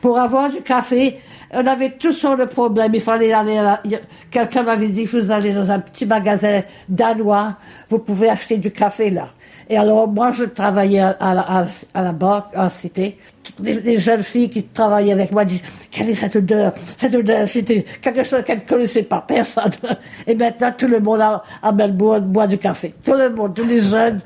Pour 0.00 0.18
avoir 0.18 0.50
du 0.50 0.60
café, 0.62 1.18
on 1.52 1.66
avait 1.66 1.92
tout 1.92 2.12
sortes 2.12 2.40
de 2.40 2.44
problèmes. 2.44 2.94
Il 2.94 3.00
fallait 3.00 3.32
aller 3.32 3.58
à 3.58 3.62
la- 3.62 3.82
Quelqu'un 4.30 4.62
m'avait 4.62 4.88
dit, 4.88 5.04
vous 5.04 5.30
allez 5.30 5.52
dans 5.52 5.70
un 5.70 5.78
petit 5.80 6.06
magasin 6.06 6.62
danois, 6.88 7.54
vous 7.88 7.98
pouvez 7.98 8.28
acheter 8.28 8.56
du 8.58 8.70
café 8.70 9.10
là. 9.10 9.28
Et 9.70 9.76
alors, 9.76 10.08
moi, 10.08 10.32
je 10.32 10.44
travaillais 10.44 11.00
à, 11.00 11.10
à 11.20 11.34
la, 11.34 11.40
à 11.42 11.60
la- 11.62 11.68
à 11.94 12.02
la 12.02 12.12
banque, 12.12 12.44
en 12.56 12.70
cité. 12.70 13.16
Toutes 13.42 13.60
les, 13.60 13.74
les 13.74 13.96
jeunes 13.98 14.22
filles 14.22 14.48
qui 14.48 14.62
travaillaient 14.62 15.12
avec 15.12 15.30
moi 15.30 15.44
disaient, 15.44 15.62
quelle 15.90 16.08
est 16.08 16.14
cette 16.14 16.36
odeur? 16.36 16.72
Cette 16.96 17.14
odeur, 17.14 17.46
c'était 17.48 17.84
quelque 18.00 18.22
chose 18.24 18.42
qu'elles 18.46 18.62
ne 18.64 18.68
connaissaient 18.68 19.02
pas, 19.02 19.22
personne. 19.26 19.70
Et 20.26 20.34
maintenant, 20.34 20.72
tout 20.76 20.86
le 20.86 21.00
monde 21.00 21.20
à, 21.20 21.42
à 21.62 21.70
Melbourne 21.72 22.24
boit 22.24 22.46
du 22.46 22.56
café. 22.56 22.94
Tout 23.04 23.12
le 23.14 23.28
monde, 23.28 23.54
tous 23.54 23.64
les 23.64 23.80
jeunes. 23.80 24.20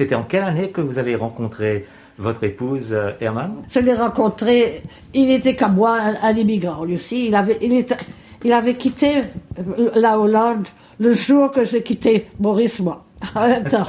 C'était 0.00 0.14
en 0.14 0.22
quelle 0.22 0.44
année 0.44 0.70
que 0.70 0.80
vous 0.80 0.96
avez 0.96 1.14
rencontré 1.14 1.84
votre 2.16 2.42
épouse 2.44 2.94
euh, 2.94 3.12
Herman? 3.20 3.56
Je 3.68 3.80
l'ai 3.80 3.92
rencontré, 3.92 4.80
il 5.12 5.30
était 5.30 5.54
comme 5.54 5.74
moi, 5.74 5.98
un, 6.00 6.14
un 6.22 6.34
immigrant, 6.34 6.84
lui 6.84 6.96
aussi. 6.96 7.26
Il 7.26 7.34
avait, 7.34 7.58
il, 7.60 7.74
était, 7.74 7.96
il 8.42 8.50
avait 8.54 8.72
quitté 8.72 9.18
euh, 9.18 9.90
la 9.96 10.18
Hollande 10.18 10.66
le 10.98 11.12
jour 11.12 11.50
que 11.50 11.66
j'ai 11.66 11.82
quitté 11.82 12.28
Maurice, 12.40 12.80
moi, 12.80 13.04
en 13.34 13.46
même 13.46 13.64
temps. 13.64 13.88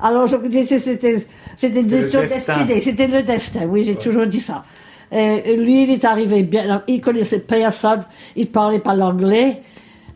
Alors 0.00 0.26
je 0.26 0.34
me 0.38 0.48
disais, 0.48 0.80
c'était, 0.80 1.24
c'était 1.56 1.82
une 1.82 1.86
destin. 1.86 2.22
destinée, 2.22 2.80
c'était 2.80 3.06
le 3.06 3.22
destin, 3.22 3.66
oui, 3.68 3.84
j'ai 3.84 3.94
toujours 3.94 4.26
dit 4.26 4.40
ça. 4.40 4.64
Et 5.12 5.54
lui, 5.54 5.84
il 5.84 5.90
est 5.92 6.04
arrivé 6.04 6.42
bien, 6.42 6.82
il 6.88 7.00
connaissait 7.00 7.38
personne, 7.38 8.04
il 8.34 8.50
parlait 8.50 8.80
pas 8.80 8.96
l'anglais, 8.96 9.62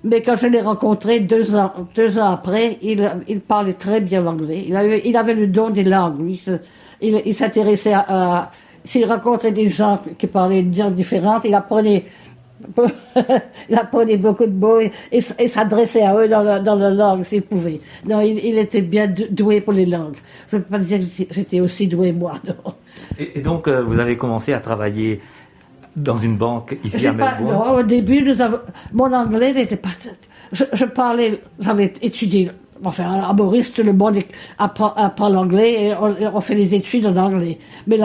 mais 0.05 0.23
quand 0.23 0.37
je 0.37 0.47
l'ai 0.47 0.61
rencontré 0.61 1.21
deux 1.21 1.55
ans, 1.57 1.73
deux 1.95 2.19
ans 2.19 2.31
après, 2.33 2.79
il, 2.83 3.11
il 3.29 3.41
parlait 3.41 3.73
très 3.75 4.01
bien 4.01 4.21
l'anglais. 4.23 4.65
Il 4.67 4.77
avait, 4.77 5.03
il 5.05 5.17
avait 5.17 5.35
le 5.35 5.47
don 5.49 5.71
des 5.71 5.85
langues, 5.85 6.21
lui. 6.21 6.43
Il, 7.01 7.23
il, 7.25 7.35
s'intéressait 7.35 7.93
à, 7.95 8.51
s'il 8.85 9.05
rencontrait 9.05 9.53
des 9.53 9.69
gens 9.69 10.01
qui 10.19 10.27
parlaient 10.27 10.61
une 10.61 10.77
langue 10.77 10.95
différente, 10.95 11.43
il 11.45 11.55
apprenait, 11.55 12.05
il 13.69 13.77
apprenait 13.77 14.17
beaucoup 14.17 14.47
de 14.47 14.53
mots 14.59 14.81
et, 14.81 14.91
et, 15.13 15.49
s'adressait 15.49 16.03
à 16.03 16.15
eux 16.17 16.29
dans 16.29 16.43
la, 16.43 16.59
dans 16.61 16.75
la 16.75 16.91
langue 16.91 17.23
s'il 17.25 17.43
pouvait. 17.43 17.81
Non, 18.09 18.21
il, 18.21 18.39
il 18.45 18.59
était 18.59 18.83
bien 18.83 19.07
dou- 19.07 19.27
doué 19.31 19.61
pour 19.61 19.73
les 19.73 19.87
langues. 19.87 20.17
Je 20.51 20.57
ne 20.57 20.63
peux 20.63 20.71
pas 20.71 20.79
dire 20.79 20.99
que 21.01 21.05
j'étais- 21.31 21.61
aussi 21.61 21.87
doué 21.87 22.13
moi, 22.13 22.39
non. 22.47 22.73
et, 23.19 23.39
et 23.39 23.43
donc, 23.43 23.69
euh, 23.69 23.83
vous 23.83 23.99
avez 23.99 24.17
commencé 24.17 24.53
à 24.53 24.61
travailler 24.61 25.21
dans 25.97 26.17
une 26.17 26.37
banque 26.37 26.77
ici 26.85 27.07
à 27.07 27.13
Melbourne 27.13 27.57
au 27.81 27.83
début, 27.83 28.23
nous 28.23 28.41
avons, 28.41 28.59
mon 28.93 29.13
anglais 29.13 29.53
n'était 29.53 29.77
pas. 29.77 29.91
Je, 30.53 30.65
je 30.73 30.85
parlais, 30.85 31.41
j'avais 31.61 31.93
étudié. 32.03 32.51
Enfin, 32.85 33.23
à 33.29 33.33
Maurice, 33.33 33.73
tout 33.73 33.83
le 33.83 33.93
monde 33.93 34.19
apprend, 34.57 34.93
apprend 34.95 35.29
l'anglais 35.29 35.87
et 35.89 35.95
on, 35.95 36.15
on 36.37 36.41
fait 36.41 36.55
des 36.55 36.77
études 36.77 37.07
en 37.09 37.17
anglais. 37.17 37.59
Mais 37.89 37.99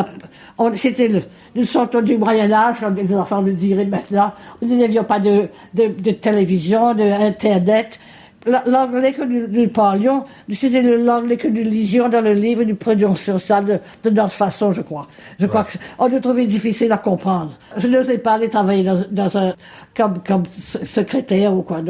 on, 0.58 0.76
c'était 0.76 1.08
le, 1.10 1.22
nous 1.56 1.64
sortons 1.64 2.02
du 2.02 2.18
Moyen-Âge, 2.18 2.78
les 2.98 3.16
enfants 3.16 3.42
le 3.42 3.54
diraient 3.54 3.86
maintenant. 3.86 4.32
Nous 4.64 4.76
n'avions 4.76 5.04
pas 5.04 5.20
de, 5.20 5.48
de, 5.76 5.88
de 5.90 6.12
télévision, 6.12 6.96
de 6.96 7.04
Internet. 7.04 8.00
La- 8.00 8.23
L'anglais 8.46 9.14
que 9.14 9.22
nous, 9.24 9.48
nous 9.48 9.70
parlions, 9.70 10.26
c'était 10.52 10.82
le- 10.82 10.98
l'anglais 11.04 11.38
que 11.38 11.48
nous 11.48 11.62
lisions 11.64 12.10
dans 12.10 12.20
le 12.22 12.34
livre, 12.34 12.64
nous 12.64 12.76
prenions 12.76 13.16
sur 13.16 13.40
ça 13.40 13.62
de, 13.62 13.80
de 14.04 14.10
notre 14.10 14.34
façon, 14.34 14.72
je 14.74 14.82
crois. 14.82 15.08
Je 15.40 15.46
crois 15.46 15.66
qu'on 15.98 16.10
nous 16.10 16.20
trouvait 16.20 16.46
difficile 16.46 16.92
à 16.92 16.98
comprendre. 16.98 17.58
Je 17.78 17.88
n'osais 17.88 18.18
pas 18.18 18.34
aller 18.34 18.50
travailler 18.50 18.84
dans, 18.84 19.02
dans 19.12 19.38
un, 19.38 19.54
comme, 19.96 20.16
comme 20.28 20.44
se- 20.60 20.84
secrétaire 20.86 21.54
ou 21.54 21.62
quoi. 21.62 21.82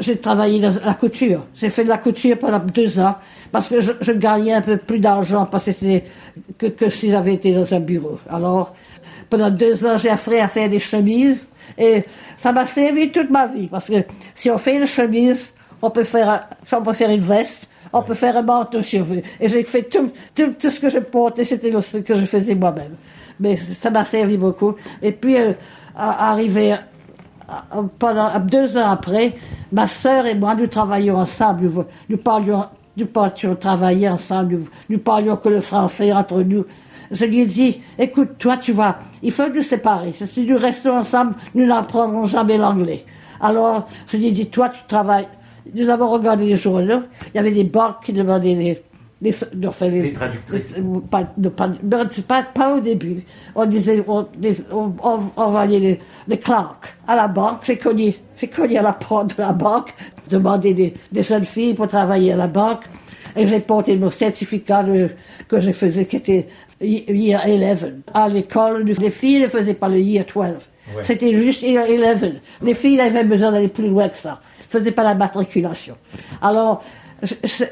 J'ai 0.00 0.16
travaillé 0.18 0.58
dans 0.60 0.74
la 0.84 0.94
couture. 0.94 1.44
J'ai 1.54 1.68
fait 1.68 1.84
de 1.84 1.88
la 1.88 1.98
couture 1.98 2.36
pendant 2.38 2.58
deux 2.58 2.98
ans 2.98 3.14
parce 3.52 3.68
que 3.68 3.80
je, 3.80 3.92
je 4.00 4.12
gagnais 4.12 4.54
un 4.54 4.62
peu 4.62 4.76
plus 4.78 4.98
d'argent 4.98 5.46
parce 5.46 5.66
que 5.66 6.00
que, 6.58 6.66
que 6.66 6.90
si 6.90 7.10
j'avais 7.12 7.34
été 7.34 7.52
dans 7.52 7.72
un 7.72 7.80
bureau. 7.80 8.18
Alors, 8.28 8.74
pendant 9.30 9.50
deux 9.50 9.86
ans, 9.86 9.96
j'ai 9.98 10.10
appris 10.10 10.38
à 10.40 10.48
faire 10.48 10.68
des 10.68 10.78
chemises 10.80 11.46
et 11.78 12.02
ça 12.38 12.50
m'a 12.52 12.66
servi 12.66 13.10
toute 13.12 13.30
ma 13.30 13.46
vie 13.46 13.68
parce 13.68 13.86
que 13.86 14.02
si 14.34 14.50
on 14.50 14.58
fait 14.58 14.76
une 14.76 14.86
chemise, 14.86 15.52
on 15.82 15.90
peut 15.90 16.04
faire, 16.04 16.28
un- 16.30 16.40
on 16.76 16.82
peut 16.82 16.92
faire 16.92 17.10
une 17.10 17.20
veste, 17.20 17.68
on 17.92 18.02
peut 18.02 18.14
faire 18.14 18.36
un 18.36 18.42
manteau 18.42 18.82
si 18.82 18.98
on 18.98 19.02
veut. 19.02 19.22
Et 19.40 19.48
j'ai 19.48 19.62
fait 19.64 19.82
tout, 19.84 20.10
tout, 20.34 20.52
tout 20.60 20.70
ce 20.70 20.80
que 20.80 20.88
je 20.88 20.98
portais, 20.98 21.44
c'était 21.44 21.72
ce 21.80 21.98
que 21.98 22.16
je 22.18 22.24
faisais 22.24 22.54
moi-même. 22.54 22.96
Mais 23.38 23.56
ça 23.56 23.90
m'a 23.90 24.04
servi 24.04 24.36
beaucoup. 24.36 24.74
Et 25.02 25.12
puis, 25.12 25.36
euh, 25.38 25.52
à- 25.96 26.30
arrivé 26.30 26.72
à- 26.72 26.80
pendant 27.98 28.30
deux 28.40 28.76
ans 28.76 28.88
après, 28.90 29.34
ma 29.72 29.86
sœur 29.86 30.26
et 30.26 30.34
moi, 30.34 30.54
nous 30.54 30.66
travaillions 30.66 31.16
ensemble. 31.16 31.64
Nous, 31.64 31.84
nous 32.08 32.16
parlions, 32.16 32.64
nous 32.96 33.06
partions 33.06 33.54
travailler 33.54 34.08
ensemble. 34.08 34.54
Nous, 34.54 34.68
nous 34.88 34.98
parlions 34.98 35.36
que 35.36 35.48
le 35.48 35.60
français 35.60 36.12
entre 36.12 36.42
nous. 36.42 36.64
Je 37.12 37.24
lui 37.24 37.42
ai 37.42 37.46
dit, 37.46 37.80
écoute, 37.98 38.30
toi, 38.38 38.56
tu 38.56 38.72
vas, 38.72 38.98
il 39.22 39.30
faut 39.30 39.48
nous 39.48 39.62
séparer. 39.62 40.12
Si 40.28 40.44
nous 40.44 40.58
restons 40.58 40.96
ensemble, 40.98 41.34
nous 41.54 41.64
n'apprendrons 41.66 42.26
jamais 42.26 42.56
l'anglais. 42.58 43.04
Alors, 43.40 43.86
je 44.08 44.16
lui 44.16 44.26
ai 44.26 44.32
dit, 44.32 44.46
toi, 44.48 44.70
tu 44.70 44.80
travailles. 44.88 45.28
Nous 45.74 45.88
avons 45.88 46.10
regardé 46.10 46.44
les 46.46 46.56
journaux. 46.56 47.02
Il 47.34 47.36
y 47.36 47.38
avait 47.38 47.52
des 47.52 47.64
banques 47.64 47.96
qui 48.04 48.12
demandaient 48.12 48.54
les, 48.54 48.82
les, 49.22 49.34
enfin, 49.66 49.88
les, 49.88 50.02
Les 50.02 50.12
traductrices. 50.12 50.76
les- 50.76 51.00
pas, 51.10 51.28
de- 51.36 51.48
pas, 51.48 51.70
pas, 52.28 52.42
pas 52.42 52.74
au 52.76 52.80
début. 52.80 53.24
On 53.54 53.64
disait, 53.66 54.02
on, 54.06 54.26
on, 54.72 54.92
on 55.02 55.20
envoyait 55.36 55.80
les, 55.80 56.00
les 56.28 56.38
clercs 56.38 56.76
à 57.08 57.16
la 57.16 57.28
banque. 57.28 57.60
J'ai 57.64 57.76
connu, 57.78 58.14
j'ai 58.36 58.48
connu 58.48 58.76
à 58.76 58.82
la 58.82 58.92
porte 58.92 59.36
de 59.36 59.42
la 59.42 59.52
banque, 59.52 59.92
demander 60.30 60.74
des, 60.74 60.94
des 61.12 61.22
jeunes 61.22 61.44
filles 61.44 61.74
pour 61.74 61.88
travailler 61.88 62.32
à 62.32 62.36
la 62.36 62.46
banque. 62.46 62.84
Et 63.38 63.46
j'ai 63.46 63.60
porté 63.60 63.96
mon 63.96 64.10
certificat 64.10 64.82
de, 64.82 65.10
que 65.48 65.60
je 65.60 65.70
faisais, 65.72 66.06
qui 66.06 66.16
était 66.16 66.46
Year 66.80 67.42
11. 67.46 67.92
À 68.14 68.28
l'école, 68.30 68.84
les 68.84 69.10
filles 69.10 69.40
ne 69.42 69.46
faisaient 69.46 69.74
pas 69.74 69.88
le 69.90 69.98
Year 70.00 70.24
12. 70.24 70.44
C'était 71.02 71.34
juste 71.34 71.62
Year 71.62 71.84
11. 71.86 72.32
Les 72.62 72.72
filles 72.72 72.98
avaient 73.00 73.24
besoin 73.24 73.52
d'aller 73.52 73.68
plus 73.68 73.88
loin 73.88 74.08
que 74.08 74.16
ça. 74.16 74.40
Ne 74.76 74.80
faisaient 74.80 74.92
pas 74.92 75.04
la 75.04 75.14
matriculation. 75.14 75.96
Alors, 76.42 76.82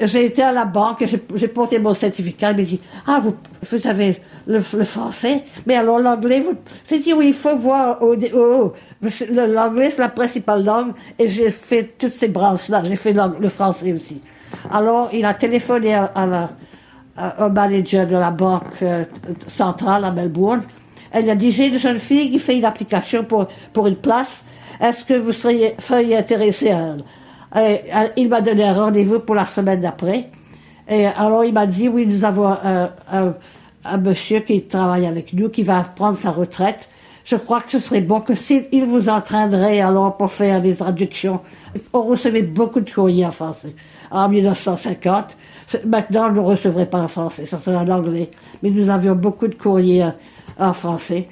j'ai 0.00 0.24
été 0.24 0.42
à 0.42 0.52
la 0.52 0.64
banque, 0.64 1.04
j'ai 1.34 1.48
porté 1.48 1.78
mon 1.78 1.92
certificat, 1.92 2.52
il 2.52 2.58
me 2.58 2.62
dit, 2.64 2.80
ah, 3.06 3.18
vous, 3.20 3.34
vous 3.70 3.86
avez 3.86 4.20
le, 4.46 4.60
français, 4.60 5.44
mais 5.66 5.74
alors 5.74 5.98
l'anglais, 5.98 6.40
vous... 6.40 6.54
J'ai 6.88 6.98
dit, 6.98 7.12
oui, 7.12 7.28
il 7.28 7.34
faut 7.34 7.54
voir, 7.54 7.98
l'anglais 9.30 9.90
c'est 9.90 10.00
la 10.00 10.08
principale 10.08 10.64
langue, 10.64 10.92
et 11.18 11.28
j'ai 11.28 11.50
fait 11.50 11.94
toutes 11.98 12.14
ces 12.14 12.28
branches-là, 12.28 12.82
j'ai 12.84 12.96
fait 12.96 13.12
le 13.12 13.48
français 13.50 13.92
aussi. 13.92 14.20
Alors, 14.72 15.10
il 15.12 15.24
a 15.26 15.34
téléphoné 15.34 15.94
à, 15.94 16.10
la, 16.26 16.50
au 17.44 17.50
manager 17.50 18.06
de 18.06 18.16
la 18.16 18.30
banque 18.30 18.82
euh, 18.82 19.04
centrale 19.48 20.06
à 20.06 20.10
Melbourne, 20.10 20.62
elle 21.12 21.28
a 21.28 21.34
dit, 21.34 21.50
j'ai 21.50 21.66
une 21.66 21.78
jeune 21.78 21.98
fille 21.98 22.30
qui 22.30 22.38
fait 22.38 22.56
une 22.56 22.64
application 22.64 23.24
pour 23.24 23.86
une 23.86 23.96
place, 23.96 24.42
est-ce 24.80 25.04
que 25.04 25.14
vous 25.14 25.32
seriez, 25.32 25.76
intéressé 26.16 26.70
à 26.70 26.96
euh, 27.56 27.76
il 28.16 28.28
m'a 28.28 28.40
donné 28.40 28.64
un 28.64 28.72
rendez-vous 28.72 29.20
pour 29.20 29.36
la 29.36 29.46
semaine 29.46 29.80
d'après. 29.80 30.28
Et 30.88 31.06
alors 31.06 31.44
il 31.44 31.54
m'a 31.54 31.66
dit, 31.66 31.88
oui, 31.88 32.04
nous 32.04 32.24
avons 32.24 32.48
un, 32.48 32.90
un, 33.84 33.96
monsieur 33.98 34.40
qui 34.40 34.62
travaille 34.62 35.06
avec 35.06 35.32
nous, 35.32 35.48
qui 35.48 35.62
va 35.62 35.82
prendre 35.82 36.18
sa 36.18 36.32
retraite. 36.32 36.88
Je 37.24 37.36
crois 37.36 37.60
que 37.60 37.70
ce 37.70 37.78
serait 37.78 38.00
bon 38.00 38.20
que 38.20 38.34
s'il 38.34 38.84
vous 38.84 39.08
entraînerait 39.08 39.80
alors 39.80 40.16
pour 40.16 40.32
faire 40.32 40.60
des 40.60 40.74
traductions. 40.74 41.40
On 41.92 42.02
recevait 42.02 42.42
beaucoup 42.42 42.80
de 42.80 42.90
courriers 42.90 43.24
en 43.24 43.30
français 43.30 43.74
en 44.14 44.28
1950. 44.28 45.36
Maintenant, 45.84 46.28
on 46.28 46.32
ne 46.32 46.40
recevrait 46.40 46.86
pas 46.86 47.00
en 47.00 47.08
français, 47.08 47.46
ça 47.46 47.58
serait 47.58 47.76
en 47.76 47.88
anglais. 47.88 48.30
Mais 48.62 48.70
nous 48.70 48.88
avions 48.88 49.14
beaucoup 49.14 49.48
de 49.48 49.54
courriers 49.54 50.08
en 50.56 50.72
français. 50.72 51.26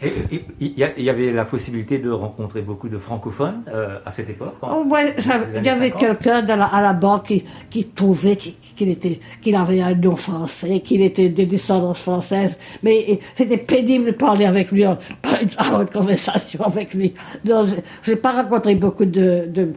Il 0.61 0.79
y, 0.79 1.09
avait 1.09 1.33
la 1.33 1.45
possibilité 1.45 1.99
de 1.99 2.11
rencontrer 2.11 2.61
beaucoup 2.61 2.89
de 2.89 2.99
francophones 2.99 3.63
euh, 3.69 3.99
à 4.05 4.11
cette 4.11 4.31
époque 4.31 4.55
oh, 4.63 4.85
ouais, 4.89 5.15
Il 5.57 5.65
y 5.65 5.69
avait 5.69 5.93
quelqu'un 5.93 6.45
à 6.45 6.83
la 6.83 6.93
banque 6.93 7.33
qui, 7.71 7.85
trouvait 7.85 8.37
qu'il 8.37 8.89
était, 8.89 9.21
qu'il 9.41 9.55
avait 9.55 9.81
un 9.81 9.95
nom 9.95 10.17
français, 10.17 10.81
qu'il 10.81 11.03
était 11.03 11.29
de 11.29 11.45
descendance 11.45 12.01
française, 12.01 12.59
mais 12.83 13.21
c'était 13.37 13.59
pénible 13.59 14.07
de 14.07 14.11
parler 14.13 14.47
avec 14.47 14.73
lui, 14.73 14.85
avoir 14.85 14.99
une 15.83 15.89
conversation 15.89 16.65
avec 16.65 16.93
lui. 16.93 17.15
Je 17.45 18.11
n'ai 18.11 18.17
pas 18.17 18.33
rencontré 18.33 18.75
beaucoup 18.75 19.05
de, 19.05 19.47
de, 19.47 19.73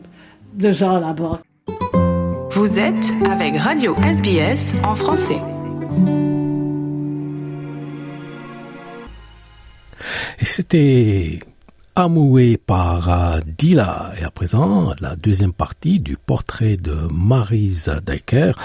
de 0.56 0.72
gens 0.72 0.96
à 0.96 1.00
la 1.00 1.14
banque. 1.14 1.42
Vous 2.66 2.80
êtes 2.80 3.14
avec 3.30 3.58
Radio 3.58 3.96
SBS 4.02 4.74
en 4.84 4.96
français. 4.96 5.38
Et 10.40 10.46
c'était 10.46 11.40
amoué 11.94 12.58
par 12.58 13.40
Dila. 13.46 14.14
Et 14.20 14.24
à 14.24 14.32
présent, 14.32 14.96
la 15.00 15.16
deuxième 15.16 15.54
partie 15.54 16.00
du 16.00 16.18
portrait 16.18 16.76
de 16.76 16.96
Marise 17.14 17.92
Diker, 18.04 18.58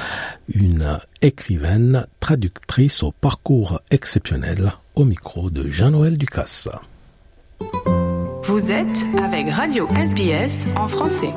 une 0.49 0.99
écrivaine 1.21 2.07
traductrice 2.21 3.03
au 3.03 3.13
parcours 3.13 3.83
exceptionnel 3.91 4.73
au 4.95 5.05
micro 5.05 5.51
de 5.51 5.69
Jean-Noël 5.69 6.17
Ducasse. 6.17 6.71
Vous 8.45 8.73
êtes 8.73 9.05
avec 9.23 9.51
Radio 9.51 9.87
SBS 9.95 10.65
en 10.75 10.89
français. 10.89 11.35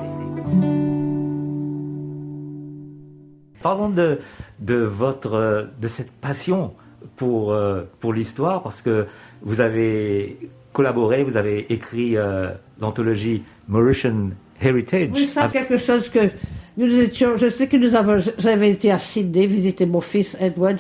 Parlons 3.64 3.90
de, 3.90 4.20
de, 4.60 4.76
votre, 4.76 5.70
de 5.82 5.88
cette 5.88 6.12
passion 6.12 6.74
pour, 7.16 7.54
euh, 7.54 7.84
pour 8.02 8.14
l'histoire, 8.14 8.62
parce 8.62 8.82
que 8.82 9.08
vous 9.42 9.62
avez 9.62 10.38
collaboré, 10.74 11.24
vous 11.24 11.38
avez 11.38 11.72
écrit 11.72 12.18
euh, 12.18 12.50
l'anthologie 12.82 13.44
Mauritian 13.70 14.32
Heritage. 14.62 15.12
Oui, 15.16 15.26
ça, 15.28 15.48
quelque 15.48 15.78
chose 15.78 16.10
que 16.10 16.30
nous 16.76 16.94
étions. 17.00 17.38
Je 17.38 17.50
sais 17.50 17.68
que 17.68 17.78
nous 17.78 17.96
avons. 17.96 18.18
J'avais 18.38 18.70
été 18.70 18.92
à 18.92 19.00
Sydney 19.00 19.48
visiter 19.48 19.86
mon 19.86 20.02
fils 20.02 20.36
Edward. 20.40 20.80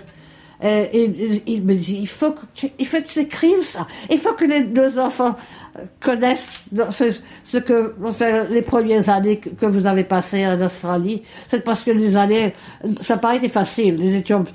Et 0.66 1.42
il, 1.46 1.64
me 1.64 1.76
dit 1.76 1.98
il 2.00 2.08
faut 2.08 2.32
que 2.32 2.46
tu, 2.54 2.70
il 2.80 2.88
faut 2.88 3.02
que 3.02 3.08
tu 3.08 3.20
écrives 3.20 3.64
ça. 3.64 3.86
Il 4.10 4.18
faut 4.18 4.32
que 4.34 4.46
les 4.46 4.64
deux 4.64 4.98
enfants 4.98 5.36
connaissent 6.00 6.64
ce, 6.92 7.58
que 7.58 7.96
les 8.52 8.62
premières 8.62 9.10
années 9.10 9.38
que, 9.38 9.66
vous 9.66 9.88
avez 9.88 10.04
passées 10.04 10.46
en 10.46 10.62
Australie. 10.62 11.24
C'est 11.50 11.64
parce 11.64 11.84
que 11.84 11.92
les 11.92 12.16
années, 12.16 12.54
ça 13.02 13.16
n'a 13.16 13.20
pas 13.20 13.36
été 13.36 13.50
facile. 13.50 13.96
Nous 14.00 14.14
étions 14.14 14.46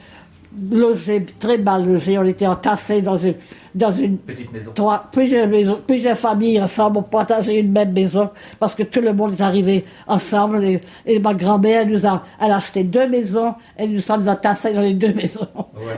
logés, 0.70 1.26
très 1.38 1.58
mal 1.58 1.86
logés. 1.86 2.18
On 2.18 2.24
était 2.24 2.46
entassés 2.46 3.02
dans 3.02 3.18
une, 3.18 3.34
dans 3.74 3.92
une 3.92 4.18
petite 4.18 4.52
maison. 4.52 4.72
Trois, 4.74 5.08
plusieurs 5.10 5.48
maisons, 5.48 5.80
plusieurs 5.86 6.16
familles 6.16 6.60
ensemble. 6.60 6.98
On 6.98 7.02
partageait 7.02 7.58
une 7.58 7.72
même 7.72 7.92
maison 7.92 8.30
parce 8.58 8.74
que 8.74 8.84
tout 8.84 9.00
le 9.00 9.12
monde 9.12 9.34
est 9.38 9.42
arrivé 9.42 9.84
ensemble. 10.06 10.64
Et, 11.04 11.18
ma 11.18 11.34
grand-mère 11.34 11.86
nous 11.86 12.06
a, 12.06 12.22
elle 12.40 12.52
a 12.52 12.56
acheté 12.56 12.84
deux 12.84 13.08
maisons 13.08 13.54
et 13.76 13.86
nous 13.86 14.00
sommes 14.00 14.28
entassés 14.28 14.72
dans 14.72 14.82
les 14.82 14.94
deux 14.94 15.12
maisons. 15.14 15.48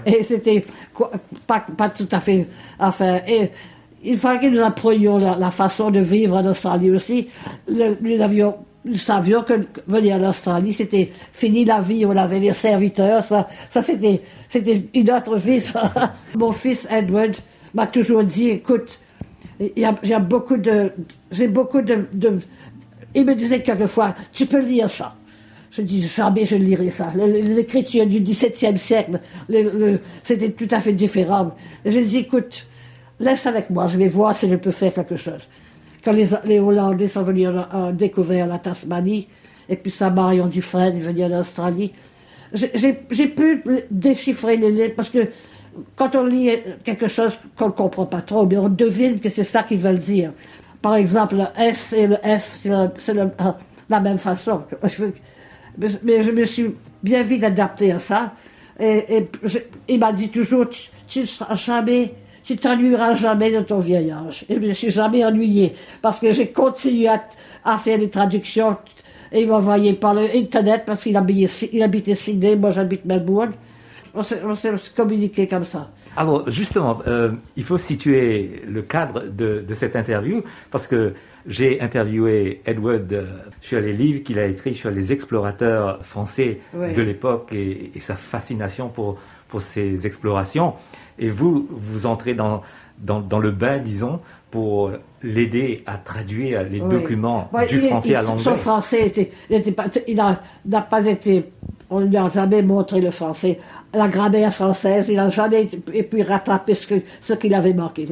Et 0.07 0.23
c'était 0.23 0.65
pas, 1.47 1.65
pas 1.77 1.91
tout 1.91 2.09
à 2.11 2.21
fait, 2.21 2.47
enfin, 2.79 3.21
et, 3.29 3.51
il 4.03 4.17
fallait 4.17 4.41
que 4.41 4.55
nous 4.55 4.63
apprenions 4.63 5.19
la, 5.19 5.51
façon 5.51 5.91
de 5.91 6.01
vivre 6.01 6.37
en 6.37 6.47
Australie 6.47 6.91
aussi. 6.91 7.29
nous 7.69 8.21
avions 8.21 8.55
nous 8.85 8.97
savions 8.97 9.43
que 9.43 9.53
venir 9.87 10.17
en 10.17 10.31
Australie, 10.31 10.73
c'était 10.73 11.11
fini 11.33 11.65
la 11.65 11.81
vie, 11.81 12.07
on 12.07 12.17
avait 12.17 12.39
les 12.39 12.53
serviteurs, 12.53 13.23
ça, 13.23 13.47
ça 13.69 13.83
c'était, 13.83 14.23
c'était 14.49 14.89
une 14.95 15.11
autre 15.11 15.37
vie, 15.37 15.61
ça. 15.61 15.93
Mon 16.35 16.51
fils 16.51 16.89
Edward 16.91 17.33
m'a 17.75 17.87
toujours 17.87 18.25
dit, 18.25 18.49
écoute, 18.49 18.99
j'ai 19.61 20.19
beaucoup 20.21 20.57
de, 20.57 20.93
j'ai 21.31 21.49
beaucoup 21.49 21.83
de, 21.83 22.07
il 23.15 23.25
me 23.27 23.35
disait 23.35 23.61
quelquefois, 23.61 24.15
tu 24.33 24.47
peux 24.47 24.63
lire 24.63 24.89
ça. 24.89 25.15
Je 25.71 25.83
dis, 25.83 26.05
jamais 26.05 26.45
je 26.45 26.57
lirai 26.57 26.91
ça. 26.91 27.13
Les, 27.15 27.59
écritures 27.59 28.07
du 28.07 28.21
XVIIe 28.21 28.77
siècle, 28.77 29.21
c'était 30.25 30.51
tout 30.51 30.67
à 30.71 30.81
fait 30.81 30.93
différent. 30.93 31.53
Je 31.85 32.01
dis, 32.01 32.19
écoute, 32.19 32.67
laisse 33.21 33.47
avec 33.47 33.71
moi, 33.71 33.87
je 33.87 33.97
vais 33.97 34.09
voir 34.09 34.37
si 34.37 34.49
je 34.49 34.57
peux 34.57 34.73
faire 34.73 34.93
quelque 34.93 35.17
chose 35.17 35.43
quand 36.05 36.13
les, 36.13 36.59
Hollandais 36.59 37.09
sont 37.09 37.23
venus 37.23 37.49
euh, 37.49 37.93
découvrir 37.93 38.47
la 38.47 38.59
Tasmanie, 38.59 39.29
et 39.69 39.77
puis 39.77 39.91
ça 39.91 40.11
Marion 40.11 40.47
Dufresne 40.47 40.97
est 40.97 41.01
venu 41.01 41.25
en 41.25 41.41
Australie, 41.41 41.93
j'ai 42.53 42.93
pu 42.95 43.63
déchiffrer 43.91 44.57
les 44.57 44.73
lettres 44.73 44.97
parce 44.97 45.11
que 45.11 45.29
quand 45.95 46.17
on 46.17 46.25
lit 46.25 46.51
quelque 46.83 47.07
chose 47.07 47.39
qu'on 47.57 47.67
ne 47.67 47.73
comprend 47.73 48.07
pas 48.07 48.23
trop, 48.23 48.45
mais 48.45 48.59
on 48.59 48.69
devine 48.69 49.21
que 49.21 49.29
c'est 49.29 49.45
ça 49.45 49.63
qu'ils 49.63 49.79
veulent 49.79 50.01
dire. 50.01 50.33
Par 50.83 50.97
exemple, 50.97 51.37
le 51.37 51.45
S 51.57 51.93
et 51.93 52.09
le 52.09 52.17
F, 52.17 52.59
c'est 52.99 53.17
euh, 53.17 53.31
la 53.89 54.01
même 54.01 54.19
façon. 54.19 54.63
Mais 55.79 56.23
je 56.25 56.31
me 56.33 56.45
suis 56.45 56.75
bien 57.05 57.23
vite 57.23 57.45
adapté 57.45 57.93
à 57.93 58.01
ça. 58.01 58.33
Et, 58.81 59.29
il 59.87 60.01
m'a 60.01 60.13
dit 60.13 60.31
toujours, 60.31 60.67
tu 61.07 61.21
ne 61.21 61.27
seras 61.27 61.55
jamais 61.55 62.15
tu 62.45 62.57
t'ennuieras 62.57 63.15
jamais 63.15 63.51
de 63.51 63.61
ton 63.61 63.79
vieillage. 63.79 64.45
Et 64.49 64.55
je 64.55 64.61
me 64.61 64.73
suis 64.73 64.91
jamais 64.91 65.25
ennuyé 65.25 65.75
parce 66.03 66.19
que 66.21 66.33
j'ai 66.33 66.49
continué 66.49 67.09
à, 67.65 67.79
faire 67.79 67.99
des 67.99 68.11
traductions 68.11 68.77
et 69.33 69.43
il 69.43 69.49
m'envoyait 69.49 69.95
par 69.95 70.15
l'internet 70.15 70.85
parce 70.87 71.03
qu'il 71.03 71.17
habitait, 71.17 71.71
il 71.73 71.83
habitait 71.83 72.15
Sydney, 72.15 72.57
moi 72.57 72.71
j'habite 72.71 73.05
Melbourne. 73.05 73.53
On 74.13 74.25
s'est, 74.25 74.73
communiqué 74.97 75.47
comme 75.47 75.65
ça. 75.65 75.91
Alors 76.17 76.51
justement, 76.51 76.99
euh, 77.07 77.31
il 77.57 77.63
faut 77.63 77.79
situer 77.79 78.63
le 78.67 78.83
cadre 78.83 79.23
de, 79.29 79.65
cette 79.73 79.95
interview 79.95 80.43
parce 80.73 80.89
que 80.89 81.15
j'ai 81.47 81.81
interviewé 81.81 82.61
Edward 82.67 83.13
euh, 83.13 83.25
sur 83.61 83.81
les 83.81 83.93
livres 83.93 84.23
qu'il 84.25 84.39
a 84.41 84.47
écrits 84.47 84.75
sur 84.75 84.91
les 84.91 85.13
explorateurs 85.13 86.05
français 86.05 86.61
de 86.75 87.03
l'époque 87.03 87.51
et, 87.53 87.93
et, 87.95 88.01
sa 88.01 88.17
fascination 88.17 88.89
pour, 88.89 89.19
pour 89.51 89.61
ces 89.63 90.07
explorations 90.07 90.75
et 91.19 91.29
vous, 91.29 91.67
vous 91.69 92.07
entrez 92.07 92.35
dans, 92.35 92.63
dans, 92.99 93.39
le 93.39 93.51
bain, 93.51 93.79
disons, 93.79 94.21
pour 94.51 94.91
l'aider 95.23 95.83
à 95.87 95.97
traduire 95.97 96.65
les 96.65 96.81
documents 96.81 97.51
du 97.69 97.81
français 97.81 98.15
à 98.15 98.23
l'anglais. 98.23 98.45
Son 98.45 98.57
français, 98.57 99.07
était, 99.07 99.31
il 100.09 100.17
n'a 100.17 100.81
pas 100.81 101.05
été, 101.07 101.53
on 101.91 102.01
ne 102.01 102.07
lui 102.07 102.17
a 102.17 102.29
jamais 102.29 102.63
montré 102.63 103.01
le 103.01 103.11
français, 103.11 103.59
la 103.93 104.09
grammaire 104.09 104.53
française, 104.53 105.09
il 105.09 105.17
n'a 105.17 105.29
jamais 105.29 105.67
pu 105.67 106.23
rattraper 106.23 106.75
ce, 106.75 106.95
ce 107.21 107.33
qu'il 107.35 107.55
avait 107.55 107.75
manqué. 107.75 108.09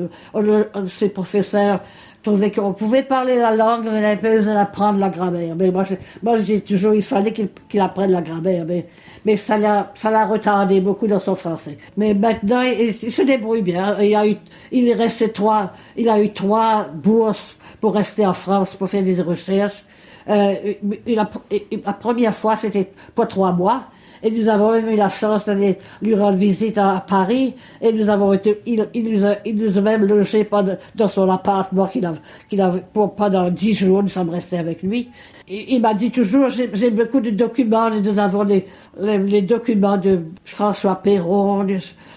ses 0.89 1.09
professeurs 1.09 1.81
trouvaient 2.23 2.51
qu'on 2.51 2.73
pouvait 2.73 3.03
parler 3.03 3.37
la 3.37 3.55
langue, 3.55 3.85
mais 3.85 4.01
il 4.01 4.05
avait 4.05 4.39
besoin 4.39 4.55
d'apprendre 4.55 4.99
la 4.99 5.09
grammaire. 5.09 5.55
Mais 5.57 5.71
moi, 5.71 5.85
je, 5.85 5.95
moi, 6.23 6.37
je 6.39 6.43
dis 6.43 6.61
toujours, 6.61 6.95
il 6.95 7.03
fallait 7.03 7.33
qu'il 7.33 7.81
apprenne 7.81 8.11
la 8.13 8.23
grammaire. 8.23 8.65
Mais 8.67 8.87
mais 9.25 9.37
ça 9.37 9.59
l'a, 9.59 10.25
retardé 10.27 10.81
beaucoup 10.81 11.07
dans 11.07 11.19
son 11.19 11.35
français. 11.35 11.79
Mais 11.97 12.15
maintenant, 12.15 12.63
il, 12.63 12.95
se 12.95 13.23
débrouille 13.23 13.63
bien. 13.63 14.01
Il 14.01 14.15
a 14.15 14.27
eu, 14.27 14.37
il 14.73 14.89
est 14.89 14.95
resté 14.95 15.31
trois, 15.31 15.73
il 15.97 16.09
a 16.09 16.23
eu 16.23 16.33
trois 16.33 16.87
bourses 16.93 17.57
pour 17.81 17.95
rester 17.95 18.27
en 18.27 18.35
France 18.35 18.75
pour 18.75 18.89
faire 18.89 19.03
des 19.03 19.21
recherches. 19.21 19.85
Euh, 20.29 20.75
la 21.07 21.93
première 21.93 22.35
fois, 22.35 22.57
c'était 22.57 22.91
pour 23.15 23.29
trois 23.29 23.53
mois. 23.53 23.85
Et 24.23 24.31
nous 24.31 24.49
avons 24.49 24.73
même 24.73 24.89
eu 24.89 24.97
la 24.97 25.09
chance 25.09 25.45
d'aller 25.45 25.79
lui 26.03 26.15
rendre 26.15 26.37
visite 26.37 26.79
à, 26.79 27.05
Paris. 27.07 27.55
Et 27.81 27.93
nous 27.93 28.09
avons 28.09 28.33
été, 28.33 28.61
il, 28.67 28.87
il, 28.95 29.13
nous, 29.13 29.25
a, 29.25 29.37
il 29.45 29.57
nous 29.57 29.79
a 29.79 29.81
même 29.81 30.05
logé 30.05 30.45
pendant, 30.45 30.77
dans 30.95 31.09
son 31.09 31.31
appartement 31.31 31.87
qu'il 31.87 32.07
a, 32.07 32.15
qu'il 32.49 32.61
a, 32.61 32.71
pour, 32.93 33.15
pendant 33.15 33.51
dix 33.51 33.75
jours. 33.75 34.03
Nous 34.03 34.09
sommes 34.09 34.31
restés 34.31 34.59
avec 34.59 34.83
lui. 34.83 35.09
Et, 35.49 35.75
il 35.75 35.81
m'a 35.81 35.95
dit 35.95 36.11
toujours, 36.11 36.49
j'ai 36.51 36.91
beaucoup 36.91 37.21
de 37.21 37.31
documents. 37.31 37.91
Nous 37.91 38.19
avons 38.19 38.43
les, 38.43 38.65
les, 38.99 39.43
documents 39.43 39.97
de 39.97 40.21
François 40.45 40.97
Perron, 40.97 41.67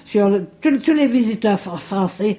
sur 0.05 0.41
tous, 0.61 0.93
les 0.93 1.07
visiteurs 1.07 1.59
français 1.59 2.37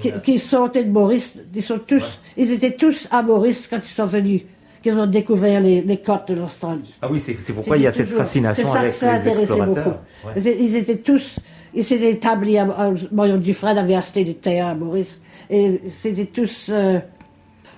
qui, 0.00 0.10
qui, 0.24 0.38
sont 0.38 0.70
humoristes. 0.72 1.36
Ils 1.54 1.62
sont 1.62 1.80
tous, 1.86 2.20
ils 2.36 2.50
étaient 2.52 2.74
tous 2.74 3.06
à 3.10 3.22
Maurice 3.22 3.66
quand 3.68 3.78
ils 3.78 3.94
sont 3.94 4.06
venus 4.06 4.42
qu'ils 4.86 4.98
ont 4.98 5.06
découvert 5.06 5.60
les, 5.60 5.82
les 5.82 5.96
côtes 5.96 6.28
de 6.28 6.34
l'Australie. 6.34 6.94
Ah 7.02 7.08
oui, 7.10 7.18
c'est 7.18 7.52
pourquoi 7.52 7.76
il 7.76 7.82
y 7.82 7.86
a 7.88 7.92
cette 7.92 8.06
fascination 8.06 8.72
avec 8.72 8.92
ça 8.92 9.18
les 9.18 9.30
explorateurs. 9.30 9.98
Beaucoup. 10.22 10.38
Ils, 10.38 10.76
étaient 10.76 10.98
tous, 10.98 11.40
ils 11.74 11.82
s'étaient 11.82 12.12
établis, 12.12 12.56
à, 12.58 12.92
Marion 13.10 13.38
Dufresne 13.38 13.78
avait 13.78 13.96
acheté 13.96 14.22
des 14.22 14.34
terres 14.34 14.68
à 14.68 14.74
Maurice, 14.76 15.20
et 15.50 15.80
c'était 15.88 16.26
tous... 16.26 16.68
Euh, 16.70 17.00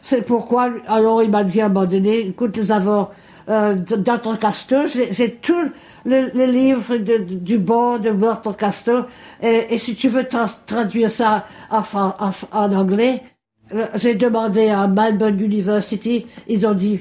c'est 0.03 0.23
pourquoi, 0.23 0.71
alors 0.87 1.23
il 1.23 1.31
m'a 1.31 1.45
dit 1.45 1.63
à 1.63 1.67
un 1.67 1.69
moment 1.69 1.87
donné, 1.87 2.29
écoute, 2.29 2.57
nous 2.59 2.71
avons, 2.71 3.09
euh, 3.49 3.75
dans 3.75 4.19
ton 4.19 4.37
castor, 4.37 4.85
j'ai 4.87 5.31
tous 5.41 5.71
les 6.05 6.47
livres 6.47 6.99
de, 6.99 7.17
du 7.19 7.59
bord 7.59 7.99
de 8.01 8.11
Walter 8.11 8.51
Castor, 8.57 9.07
et, 9.43 9.67
et, 9.71 9.79
si 9.79 9.95
tu 9.95 10.09
veux 10.09 10.27
traduire 10.67 11.11
ça 11.11 11.47
en, 11.71 11.81
en, 11.81 12.31
en 12.53 12.73
anglais, 12.75 13.23
j'ai 13.97 14.15
demandé 14.15 14.69
à 14.69 14.87
Melbourne 14.87 15.41
University, 15.41 16.27
ils 16.49 16.67
ont 16.67 16.75
dit, 16.75 17.01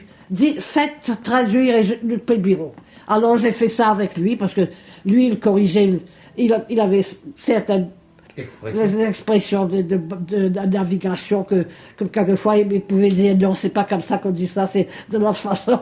faites 0.59 1.11
traduire 1.24 1.76
le 2.03 2.18
bureau. 2.38 2.74
Alors 3.07 3.38
j'ai 3.38 3.51
fait 3.51 3.70
ça 3.70 3.89
avec 3.89 4.18
lui, 4.18 4.36
parce 4.36 4.53
que 4.53 4.68
lui, 5.05 5.28
il 5.28 5.39
corrigeait, 5.39 5.99
il, 6.38 6.63
il 6.70 6.80
avait 6.80 7.05
certaines 7.36 7.89
expressions 8.38 9.65
de, 9.65 9.82
de, 9.82 9.97
de, 9.97 10.49
navigation 10.49 11.43
que, 11.43 11.65
que 11.95 12.03
quelquefois 12.03 12.57
il 12.57 12.82
pouvait 12.82 13.09
dire 13.09 13.36
non, 13.38 13.55
c'est 13.55 13.70
pas 13.70 13.84
comme 13.84 14.01
ça 14.01 14.18
qu'on 14.18 14.30
dit 14.30 14.47
ça, 14.47 14.68
c'est 14.68 14.88
de 15.09 15.18
l'autre 15.18 15.36
façon. 15.38 15.80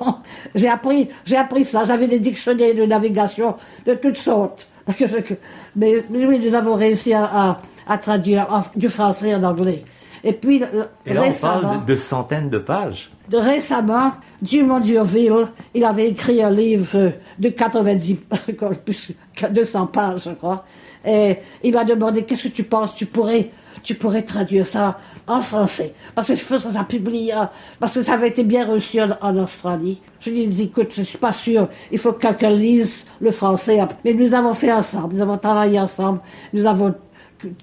j'ai 0.54 0.70
appris, 0.70 1.10
j'ai 1.26 1.38
appris 1.38 1.66
ça. 1.66 1.84
J'avais 1.84 2.08
des 2.08 2.20
dictionnaires 2.20 2.76
de 2.76 2.86
navigation 2.86 3.56
de 3.86 3.94
toutes 3.96 4.18
sortes. 4.18 4.68
mais, 5.76 6.04
oui, 6.10 6.40
nous 6.40 6.54
avons 6.54 6.76
réussi 6.76 7.12
à, 7.12 7.58
à, 7.88 7.98
traduire 7.98 8.48
du 8.76 8.88
français 8.88 9.34
en 9.34 9.44
anglais. 9.44 9.84
Et 10.26 10.34
puis, 10.34 10.62
euh, 10.64 10.86
Et 11.06 11.14
là, 11.14 11.26
on 11.28 11.34
parle 11.34 11.86
de, 11.86 11.96
centaines 11.96 12.50
de 12.50 12.58
pages. 12.58 13.12
De 13.30 13.38
récemment, 13.38 14.12
Dumont 14.42 14.80
Durville, 14.80 15.50
il 15.76 15.84
avait 15.84 16.10
écrit 16.10 16.42
un 16.42 16.50
livre 16.50 17.12
de 17.38 17.50
90, 17.50 18.16
plus 18.86 19.12
200 19.52 19.86
pages, 19.88 20.24
je 20.26 20.32
crois. 20.32 20.66
Et 21.06 21.38
il 21.64 21.74
m'a 21.74 21.86
demandé, 21.86 22.24
qu'est-ce 22.24 22.48
que 22.48 22.54
tu 22.54 22.64
penses, 22.64 22.96
tu 22.96 23.06
pourrais, 23.06 23.52
tu 23.84 23.94
pourrais 23.94 24.24
traduire 24.24 24.66
ça 24.66 24.98
en 25.28 25.42
français? 25.42 25.94
Parce 26.16 26.28
que 26.28 26.36
ça 26.36 26.58
a 26.76 26.84
publié, 26.84 27.36
parce 27.80 27.94
que 27.94 28.02
ça 28.02 28.14
avait 28.14 28.30
été 28.30 28.44
bien 28.44 28.66
reçu 28.66 29.00
en, 29.00 29.38
Australie. 29.38 30.02
Je 30.20 30.32
lui 30.32 30.42
ai 30.42 30.48
dit, 30.48 30.64
écoute, 30.64 30.92
je 30.96 31.04
suis 31.04 31.20
pas 31.20 31.34
sûr, 31.34 31.70
il 31.92 32.00
faut 32.00 32.14
que 32.14 32.22
quelqu'un 32.22 32.50
lise 32.50 33.06
le 33.22 33.30
français. 33.30 33.80
Mais 34.04 34.14
nous 34.14 34.34
avons 34.34 34.56
fait 34.56 34.72
ensemble, 34.72 35.14
nous 35.14 35.22
avons 35.22 35.38
travaillé 35.38 35.80
ensemble, 35.80 36.20
nous 36.52 36.66
avons 36.66 36.96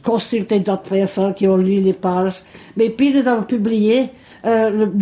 consulter 0.02 0.60
d'autres 0.60 0.82
personnes 0.82 1.34
qui 1.34 1.46
ont 1.48 1.56
lu 1.56 1.80
les 1.80 1.92
pages. 1.92 2.42
Mais 2.76 2.90
puis 2.90 3.12
nous 3.12 3.26
avons 3.26 3.42
publié 3.42 4.10
euh, 4.44 4.70
le, 4.70 4.92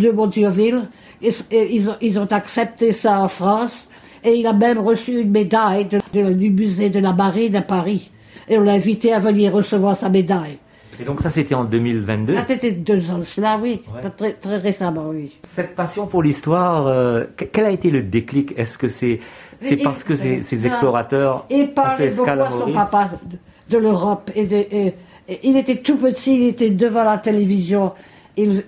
ils, 1.21 1.89
ont, 1.89 1.95
ils, 2.01 2.19
ont, 2.19 2.27
accepté 2.31 2.93
ça 2.93 3.19
en 3.19 3.27
France 3.27 3.87
et 4.23 4.35
il 4.35 4.45
a 4.45 4.53
même 4.53 4.79
reçu 4.79 5.19
une 5.19 5.31
médaille 5.31 5.85
de, 5.85 6.33
du 6.33 6.49
musée 6.49 6.89
de 6.89 6.99
la 6.99 7.13
marine 7.13 7.55
à 7.55 7.61
Paris. 7.61 8.11
Et 8.47 8.57
on 8.57 8.61
l'a 8.61 8.73
invité 8.73 9.13
à 9.13 9.19
venir 9.19 9.53
recevoir 9.53 9.95
sa 9.95 10.09
médaille. 10.09 10.57
Et 10.99 11.03
donc 11.03 11.21
ça 11.21 11.29
c'était 11.29 11.55
en 11.55 11.63
2022 11.63 12.33
Ça 12.33 12.43
c'était 12.45 12.71
deux 12.71 13.09
ans 13.11 13.21
cela, 13.23 13.57
oui, 13.61 13.81
très, 14.17 14.33
très, 14.33 14.57
récemment, 14.57 15.07
oui. 15.09 15.31
Cette 15.47 15.73
passion 15.73 16.05
pour 16.05 16.21
l'histoire, 16.21 16.85
euh, 16.87 17.23
quel 17.51 17.65
a 17.65 17.71
été 17.71 17.89
le 17.89 18.03
déclic? 18.03 18.53
Est-ce 18.57 18.77
que 18.77 18.87
c'est 18.87 19.19
c'est 19.61 19.77
parce 19.77 20.03
que 20.03 20.15
ces, 20.15 20.41
ces 20.41 20.65
explorateurs 20.65 21.45
ont 21.49 21.95
fait 21.97 22.07
escale 22.07 22.41
à 22.41 22.49
Maurice? 22.49 22.75
De 23.71 23.77
l'Europe. 23.77 24.29
Et, 24.35 24.93
il 25.43 25.57
était 25.57 25.77
tout 25.77 25.95
petit, 25.95 26.35
il 26.35 26.47
était 26.49 26.69
devant 26.69 27.03
la 27.03 27.17
télévision. 27.17 27.93
Il, 28.37 28.63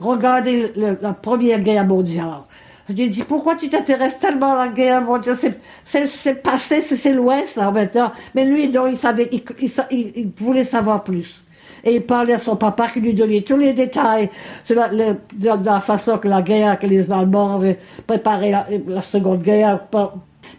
regardait 0.00 0.72
la 0.76 1.12
Première 1.12 1.60
Guerre 1.60 1.86
mondiale. 1.86 2.42
Je 2.88 2.94
lui 2.94 3.02
ai 3.02 3.08
dit, 3.08 3.22
pourquoi 3.22 3.54
tu 3.56 3.68
t'intéresses 3.68 4.18
tellement 4.18 4.52
à 4.52 4.66
la 4.66 4.72
guerre 4.72 5.02
mondiale? 5.02 5.36
C'est 5.84 6.42
passé, 6.42 6.80
c'est 6.80 7.12
loin 7.12 7.42
ça 7.46 7.70
maintenant. 7.70 8.12
Mais 8.34 8.44
lui, 8.44 8.68
non, 8.68 8.86
il 8.86 8.96
savait, 8.96 9.28
il, 9.30 10.30
voulait 10.36 10.64
savoir 10.64 11.04
plus. 11.04 11.42
Et 11.84 11.96
il 11.96 12.02
parlait 12.02 12.32
à 12.32 12.38
son 12.38 12.56
papa 12.56 12.88
qui 12.88 13.00
lui 13.00 13.14
donnait 13.14 13.42
tous 13.42 13.56
les 13.56 13.72
détails 13.72 14.30
sur 14.64 14.74
la, 14.74 14.90
la 14.90 15.80
façon 15.80 16.18
que 16.18 16.26
la 16.26 16.42
guerre, 16.42 16.78
que 16.78 16.86
les 16.86 17.12
Allemands 17.12 17.56
avaient 17.56 17.78
préparé 18.06 18.52
la 18.86 19.02
Seconde 19.02 19.42
Guerre 19.42 19.80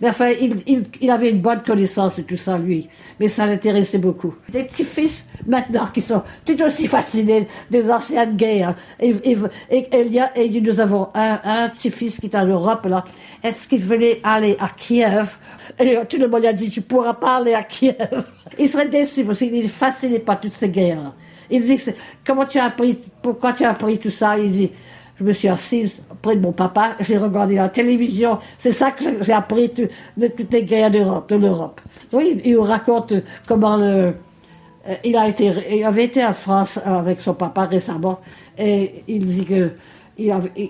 mais 0.01 0.09
enfin, 0.09 0.29
il, 0.29 0.85
il, 1.01 1.11
avait 1.11 1.29
une 1.29 1.41
bonne 1.41 1.61
connaissance 1.61 2.17
de 2.17 2.21
tout 2.21 2.37
ça, 2.37 2.57
lui. 2.57 2.87
Mais 3.19 3.27
ça 3.27 3.45
l'intéressait 3.45 3.97
beaucoup. 3.97 4.33
Des 4.49 4.63
petits-fils, 4.63 5.25
maintenant, 5.45 5.87
qui 5.93 6.01
sont 6.01 6.23
tout 6.45 6.61
aussi 6.61 6.87
fascinés 6.87 7.47
des 7.69 7.89
anciennes 7.89 8.35
guerres. 8.35 8.75
Et, 8.99 9.09
et, 9.23 9.37
et, 9.71 10.19
et 10.35 10.61
nous 10.61 10.79
avons 10.79 11.09
un, 11.13 11.39
un 11.43 11.69
petit-fils 11.69 12.17
qui 12.19 12.27
est 12.27 12.35
en 12.35 12.45
Europe, 12.45 12.85
là. 12.85 13.03
Est-ce 13.43 13.67
qu'il 13.67 13.81
voulait 13.81 14.19
aller 14.23 14.55
à 14.59 14.69
Kiev? 14.69 15.37
Et 15.79 15.97
tout 16.07 16.17
le 16.17 16.27
monde 16.27 16.45
a 16.45 16.53
dit, 16.53 16.69
tu 16.69 16.81
pourras 16.81 17.13
pas 17.13 17.37
aller 17.37 17.53
à 17.53 17.63
Kiev. 17.63 17.95
Il 18.59 18.69
serait 18.69 18.87
déçu 18.87 19.23
parce 19.23 19.39
qu'il 19.39 19.55
est 19.55 19.67
fasciné 19.67 20.19
par 20.19 20.39
toutes 20.39 20.53
ces 20.53 20.69
guerres. 20.69 21.13
Il 21.51 21.61
dit, 21.61 21.81
comment 22.25 22.45
tu 22.45 22.59
as 22.59 22.65
appris, 22.65 22.99
pourquoi 23.21 23.53
tu 23.53 23.63
as 23.63 23.71
appris 23.71 23.97
tout 23.97 24.11
ça? 24.11 24.37
Il 24.37 24.51
dit, 24.51 24.71
je 25.19 25.23
me 25.23 25.33
suis 25.33 25.49
assise 25.49 25.99
près 26.21 26.35
de 26.35 26.41
mon 26.41 26.53
papa, 26.53 26.95
j'ai 27.01 27.17
regardé 27.17 27.55
la 27.55 27.69
télévision. 27.69 28.37
C'est 28.57 28.71
ça 28.71 28.91
que 28.91 29.03
j'ai 29.21 29.33
appris 29.33 29.69
de 30.17 30.27
toutes 30.27 30.53
les 30.53 30.63
guerres 30.63 30.91
d'Europe, 30.91 31.29
de 31.29 31.35
l'Europe. 31.35 31.81
Oui, 32.13 32.41
il 32.45 32.57
raconte 32.57 33.13
comment 33.45 33.77
euh, 33.79 34.11
il 35.03 35.17
a 35.17 35.27
été, 35.27 35.51
il 35.71 35.83
avait 35.83 36.05
été 36.05 36.25
en 36.25 36.33
France 36.33 36.79
avec 36.83 37.19
son 37.19 37.33
papa 37.33 37.65
récemment 37.65 38.19
et 38.57 39.03
il 39.07 39.25
dit 39.25 39.45
que 39.45 39.71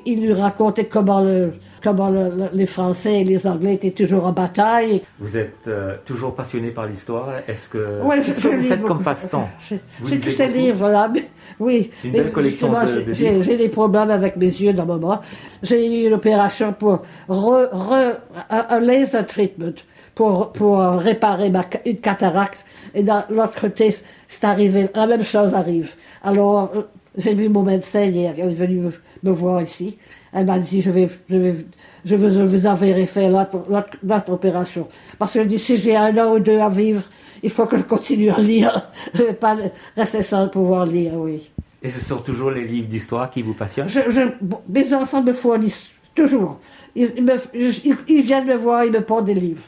il, 0.05 0.21
lui 0.21 0.33
racontait 0.33 0.85
comment, 0.85 1.21
le, 1.21 1.53
comment 1.83 2.13
les 2.53 2.65
Français 2.65 3.21
et 3.21 3.23
les 3.23 3.47
Anglais 3.47 3.75
étaient 3.75 3.91
toujours 3.91 4.25
en 4.25 4.31
bataille. 4.31 5.01
Vous 5.19 5.37
êtes 5.37 5.67
euh, 5.67 5.95
toujours 6.05 6.35
passionné 6.35 6.69
par 6.71 6.85
l'histoire. 6.85 7.29
Est-ce 7.47 7.69
que, 7.69 8.01
ouais, 8.03 8.19
que 8.19 8.55
vous 8.55 8.63
faites 8.63 8.83
comme 8.83 9.01
passe-temps 9.01 9.49
J'ai 10.05 10.19
tous 10.19 10.31
ces 10.31 10.47
livres 10.47 10.89
là. 10.89 11.11
oui. 11.59 11.91
Une 12.03 12.11
belle 12.11 12.31
collection 12.31 12.71
de, 12.71 13.13
J'ai 13.13 13.57
des 13.57 13.69
problèmes 13.69 14.11
avec 14.11 14.37
mes 14.37 14.45
yeux 14.45 14.73
dans 14.73 14.83
le 14.83 14.93
moment. 14.93 15.21
J'ai 15.63 15.85
eu 15.85 16.07
une 16.07 16.13
opération 16.13 16.73
pour 16.73 17.01
re, 17.27 18.17
un, 18.49 18.79
laser 18.79 19.25
treatment 19.25 19.73
pour, 20.15 20.51
pour 20.51 20.79
réparer 20.79 21.49
ma, 21.49 21.65
une 21.85 21.97
cataracte. 21.97 22.65
Et 22.93 23.03
dans 23.03 23.23
l'autre 23.29 23.59
côté, 23.59 23.95
c'est 24.27 24.43
arrivé, 24.43 24.89
la 24.93 25.07
même 25.07 25.23
chose 25.23 25.53
arrive. 25.53 25.95
Alors, 26.23 26.71
euh, 26.75 26.81
j'ai 27.17 27.33
vu 27.33 27.49
mon 27.49 27.63
médecin 27.63 28.03
hier, 28.05 28.33
elle 28.37 28.49
est 28.49 28.53
venue 28.53 28.89
me, 29.23 29.31
voir 29.31 29.61
ici. 29.61 29.97
Elle 30.33 30.45
m'a 30.45 30.59
dit, 30.59 30.81
je 30.81 30.91
vais, 30.91 31.07
je 31.29 31.35
vais, 31.35 31.55
je 32.05 32.15
veux, 32.15 32.31
je 32.31 32.41
vous 32.41 32.67
enverrai 32.67 33.05
faire 33.05 33.29
l'autre 33.29 34.31
opération. 34.31 34.87
Parce 35.17 35.33
que 35.33 35.39
dit, 35.39 35.59
si 35.59 35.77
j'ai 35.77 35.95
un 35.95 36.15
an 36.17 36.35
ou 36.35 36.39
deux 36.39 36.59
à 36.59 36.69
vivre, 36.69 37.03
il 37.41 37.49
faut 37.49 37.65
que 37.65 37.77
je 37.77 37.83
continue 37.83 38.29
à 38.29 38.39
lire. 38.39 38.89
Je 39.13 39.21
ne 39.21 39.27
vais 39.27 39.33
pas 39.33 39.55
rester 39.95 40.23
sans 40.23 40.47
pouvoir 40.49 40.85
lire, 40.85 41.13
oui. 41.15 41.49
Et 41.81 41.89
ce 41.89 42.01
sont 42.01 42.17
toujours 42.17 42.51
les 42.51 42.65
livres 42.65 42.87
d'histoire 42.87 43.29
qui 43.29 43.41
vous 43.41 43.53
passionnent? 43.53 43.87
Je, 43.87 44.01
je, 44.09 44.21
Mes 44.67 44.93
enfants 44.93 45.23
me 45.23 45.31
fournissent 45.31 45.87
toujours. 46.13 46.59
Ils, 46.95 47.13
ils, 48.07 48.21
viennent 48.21 48.47
me 48.47 48.55
voir, 48.55 48.83
ils 48.83 48.91
me 48.91 49.01
portent 49.01 49.25
des 49.25 49.33
livres. 49.33 49.63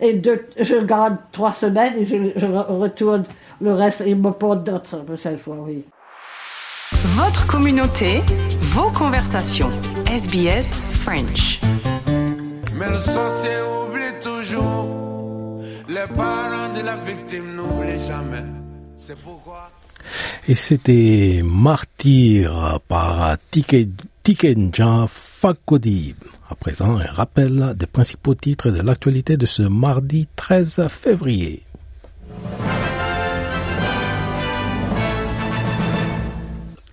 Et 0.00 0.20
je 0.60 0.84
garde 0.84 1.16
trois 1.32 1.52
semaines 1.52 1.94
et 1.98 2.04
je, 2.04 2.16
je 2.36 2.46
retourne 2.46 3.24
le 3.60 3.72
reste 3.72 4.02
et 4.02 4.10
ils 4.10 4.16
me 4.16 4.30
portent 4.32 4.64
d'autres 4.64 4.98
cette 5.16 5.38
fois, 5.38 5.56
oui. 5.64 5.84
Votre 7.04 7.46
communauté, 7.46 8.22
vos 8.60 8.90
conversations. 8.90 9.70
SBS 10.06 10.80
French. 10.90 11.60
Mais 12.72 12.88
le 12.88 12.98
sorcier 12.98 13.58
oublie 13.60 14.18
toujours. 14.22 15.62
Les 15.86 16.06
parents 16.16 16.72
de 16.72 16.80
la 16.80 16.96
victime 16.96 17.56
n'oublient 17.56 18.02
jamais. 18.06 18.44
C'est 18.96 19.18
pourquoi. 19.20 19.70
Et 20.48 20.54
c'était 20.54 21.42
Martyr 21.44 22.80
par 22.88 23.36
Tikenja 24.22 25.04
Fakodi. 25.06 26.14
À 26.48 26.54
présent, 26.54 26.98
un 26.98 27.04
rappel 27.04 27.74
des 27.76 27.86
principaux 27.86 28.34
titres 28.34 28.70
de 28.70 28.80
l'actualité 28.80 29.36
de 29.36 29.44
ce 29.44 29.62
mardi 29.62 30.26
13 30.36 30.88
février. 30.88 31.64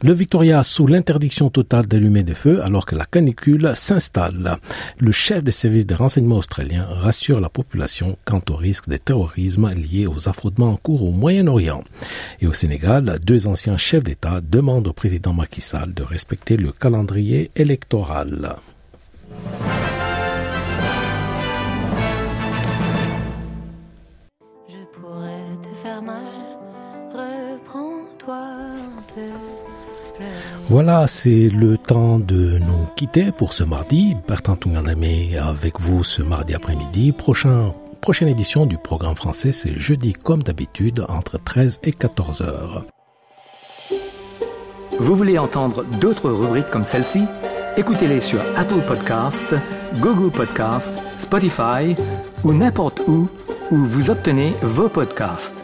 Le 0.04 0.14
Victoria 0.14 0.64
sous 0.64 0.88
l'interdiction 0.88 1.52
totale 1.52 1.86
d'allumer 1.86 2.24
des 2.24 2.34
feux 2.34 2.64
alors 2.64 2.88
que 2.88 2.96
la 2.96 3.06
canicule 3.06 3.74
s'installe. 3.76 4.58
Le 5.00 5.12
chef 5.12 5.44
des 5.44 5.52
services 5.52 5.86
de 5.86 5.94
renseignement 5.94 6.38
australien 6.38 6.88
rassure 6.90 7.40
la 7.40 7.50
population 7.50 8.18
quant 8.26 8.42
au 8.50 8.56
risque 8.56 8.90
de 8.90 8.98
terrorisme 8.98 9.70
lié 9.74 10.08
aux 10.08 10.28
affrontements 10.28 10.70
en 10.72 10.76
cours 10.76 11.04
au 11.06 11.12
Moyen-Orient. 11.12 11.84
Et 12.40 12.48
au 12.48 12.54
Sénégal, 12.54 13.20
deux 13.24 13.46
anciens 13.46 13.78
chefs 13.78 14.04
d'État 14.04 14.42
demandent 14.42 14.88
au 14.88 14.94
président 14.94 15.34
Macky 15.34 15.62
Sall 15.62 15.94
de 15.94 16.02
respecter 16.02 16.56
le 16.56 16.72
calendrier 16.72 17.52
électoral. 17.56 18.56
Voilà, 30.72 31.06
c'est 31.06 31.50
le 31.50 31.78
temps 31.78 32.18
de 32.18 32.58
nous 32.58 32.88
quitter 32.96 33.34
pour 33.34 33.52
ce 33.52 33.66
mardi. 33.66 34.16
Bertrand 34.26 34.56
Tunganame 34.56 35.04
avec 35.38 35.82
vous 35.82 36.06
ce 36.06 36.22
mardi 36.22 36.54
après-midi. 36.54 37.12
Prochain, 37.12 37.74
prochaine 38.00 38.30
édition 38.30 38.66
du 38.66 38.78
programme 38.78 39.18
français, 39.18 39.52
c'est 39.52 39.78
jeudi 39.78 40.14
comme 40.14 40.42
d'habitude 40.42 41.04
entre 41.10 41.38
13 41.44 41.82
et 41.84 41.92
14 41.92 42.42
heures. 42.44 42.86
Vous 44.98 45.18
voulez 45.18 45.38
entendre 45.38 45.84
d'autres 46.00 46.32
rubriques 46.32 46.70
comme 46.70 46.86
celle-ci? 46.86 47.26
Écoutez-les 47.76 48.22
sur 48.22 48.40
Apple 48.56 48.80
Podcasts, 48.88 49.54
Google 50.00 50.32
Podcasts, 50.32 51.04
Spotify 51.18 51.98
ou 52.46 52.54
n'importe 52.54 53.02
où 53.10 53.28
où 53.72 53.76
vous 53.76 54.10
obtenez 54.10 54.54
vos 54.62 54.88
podcasts. 54.88 55.58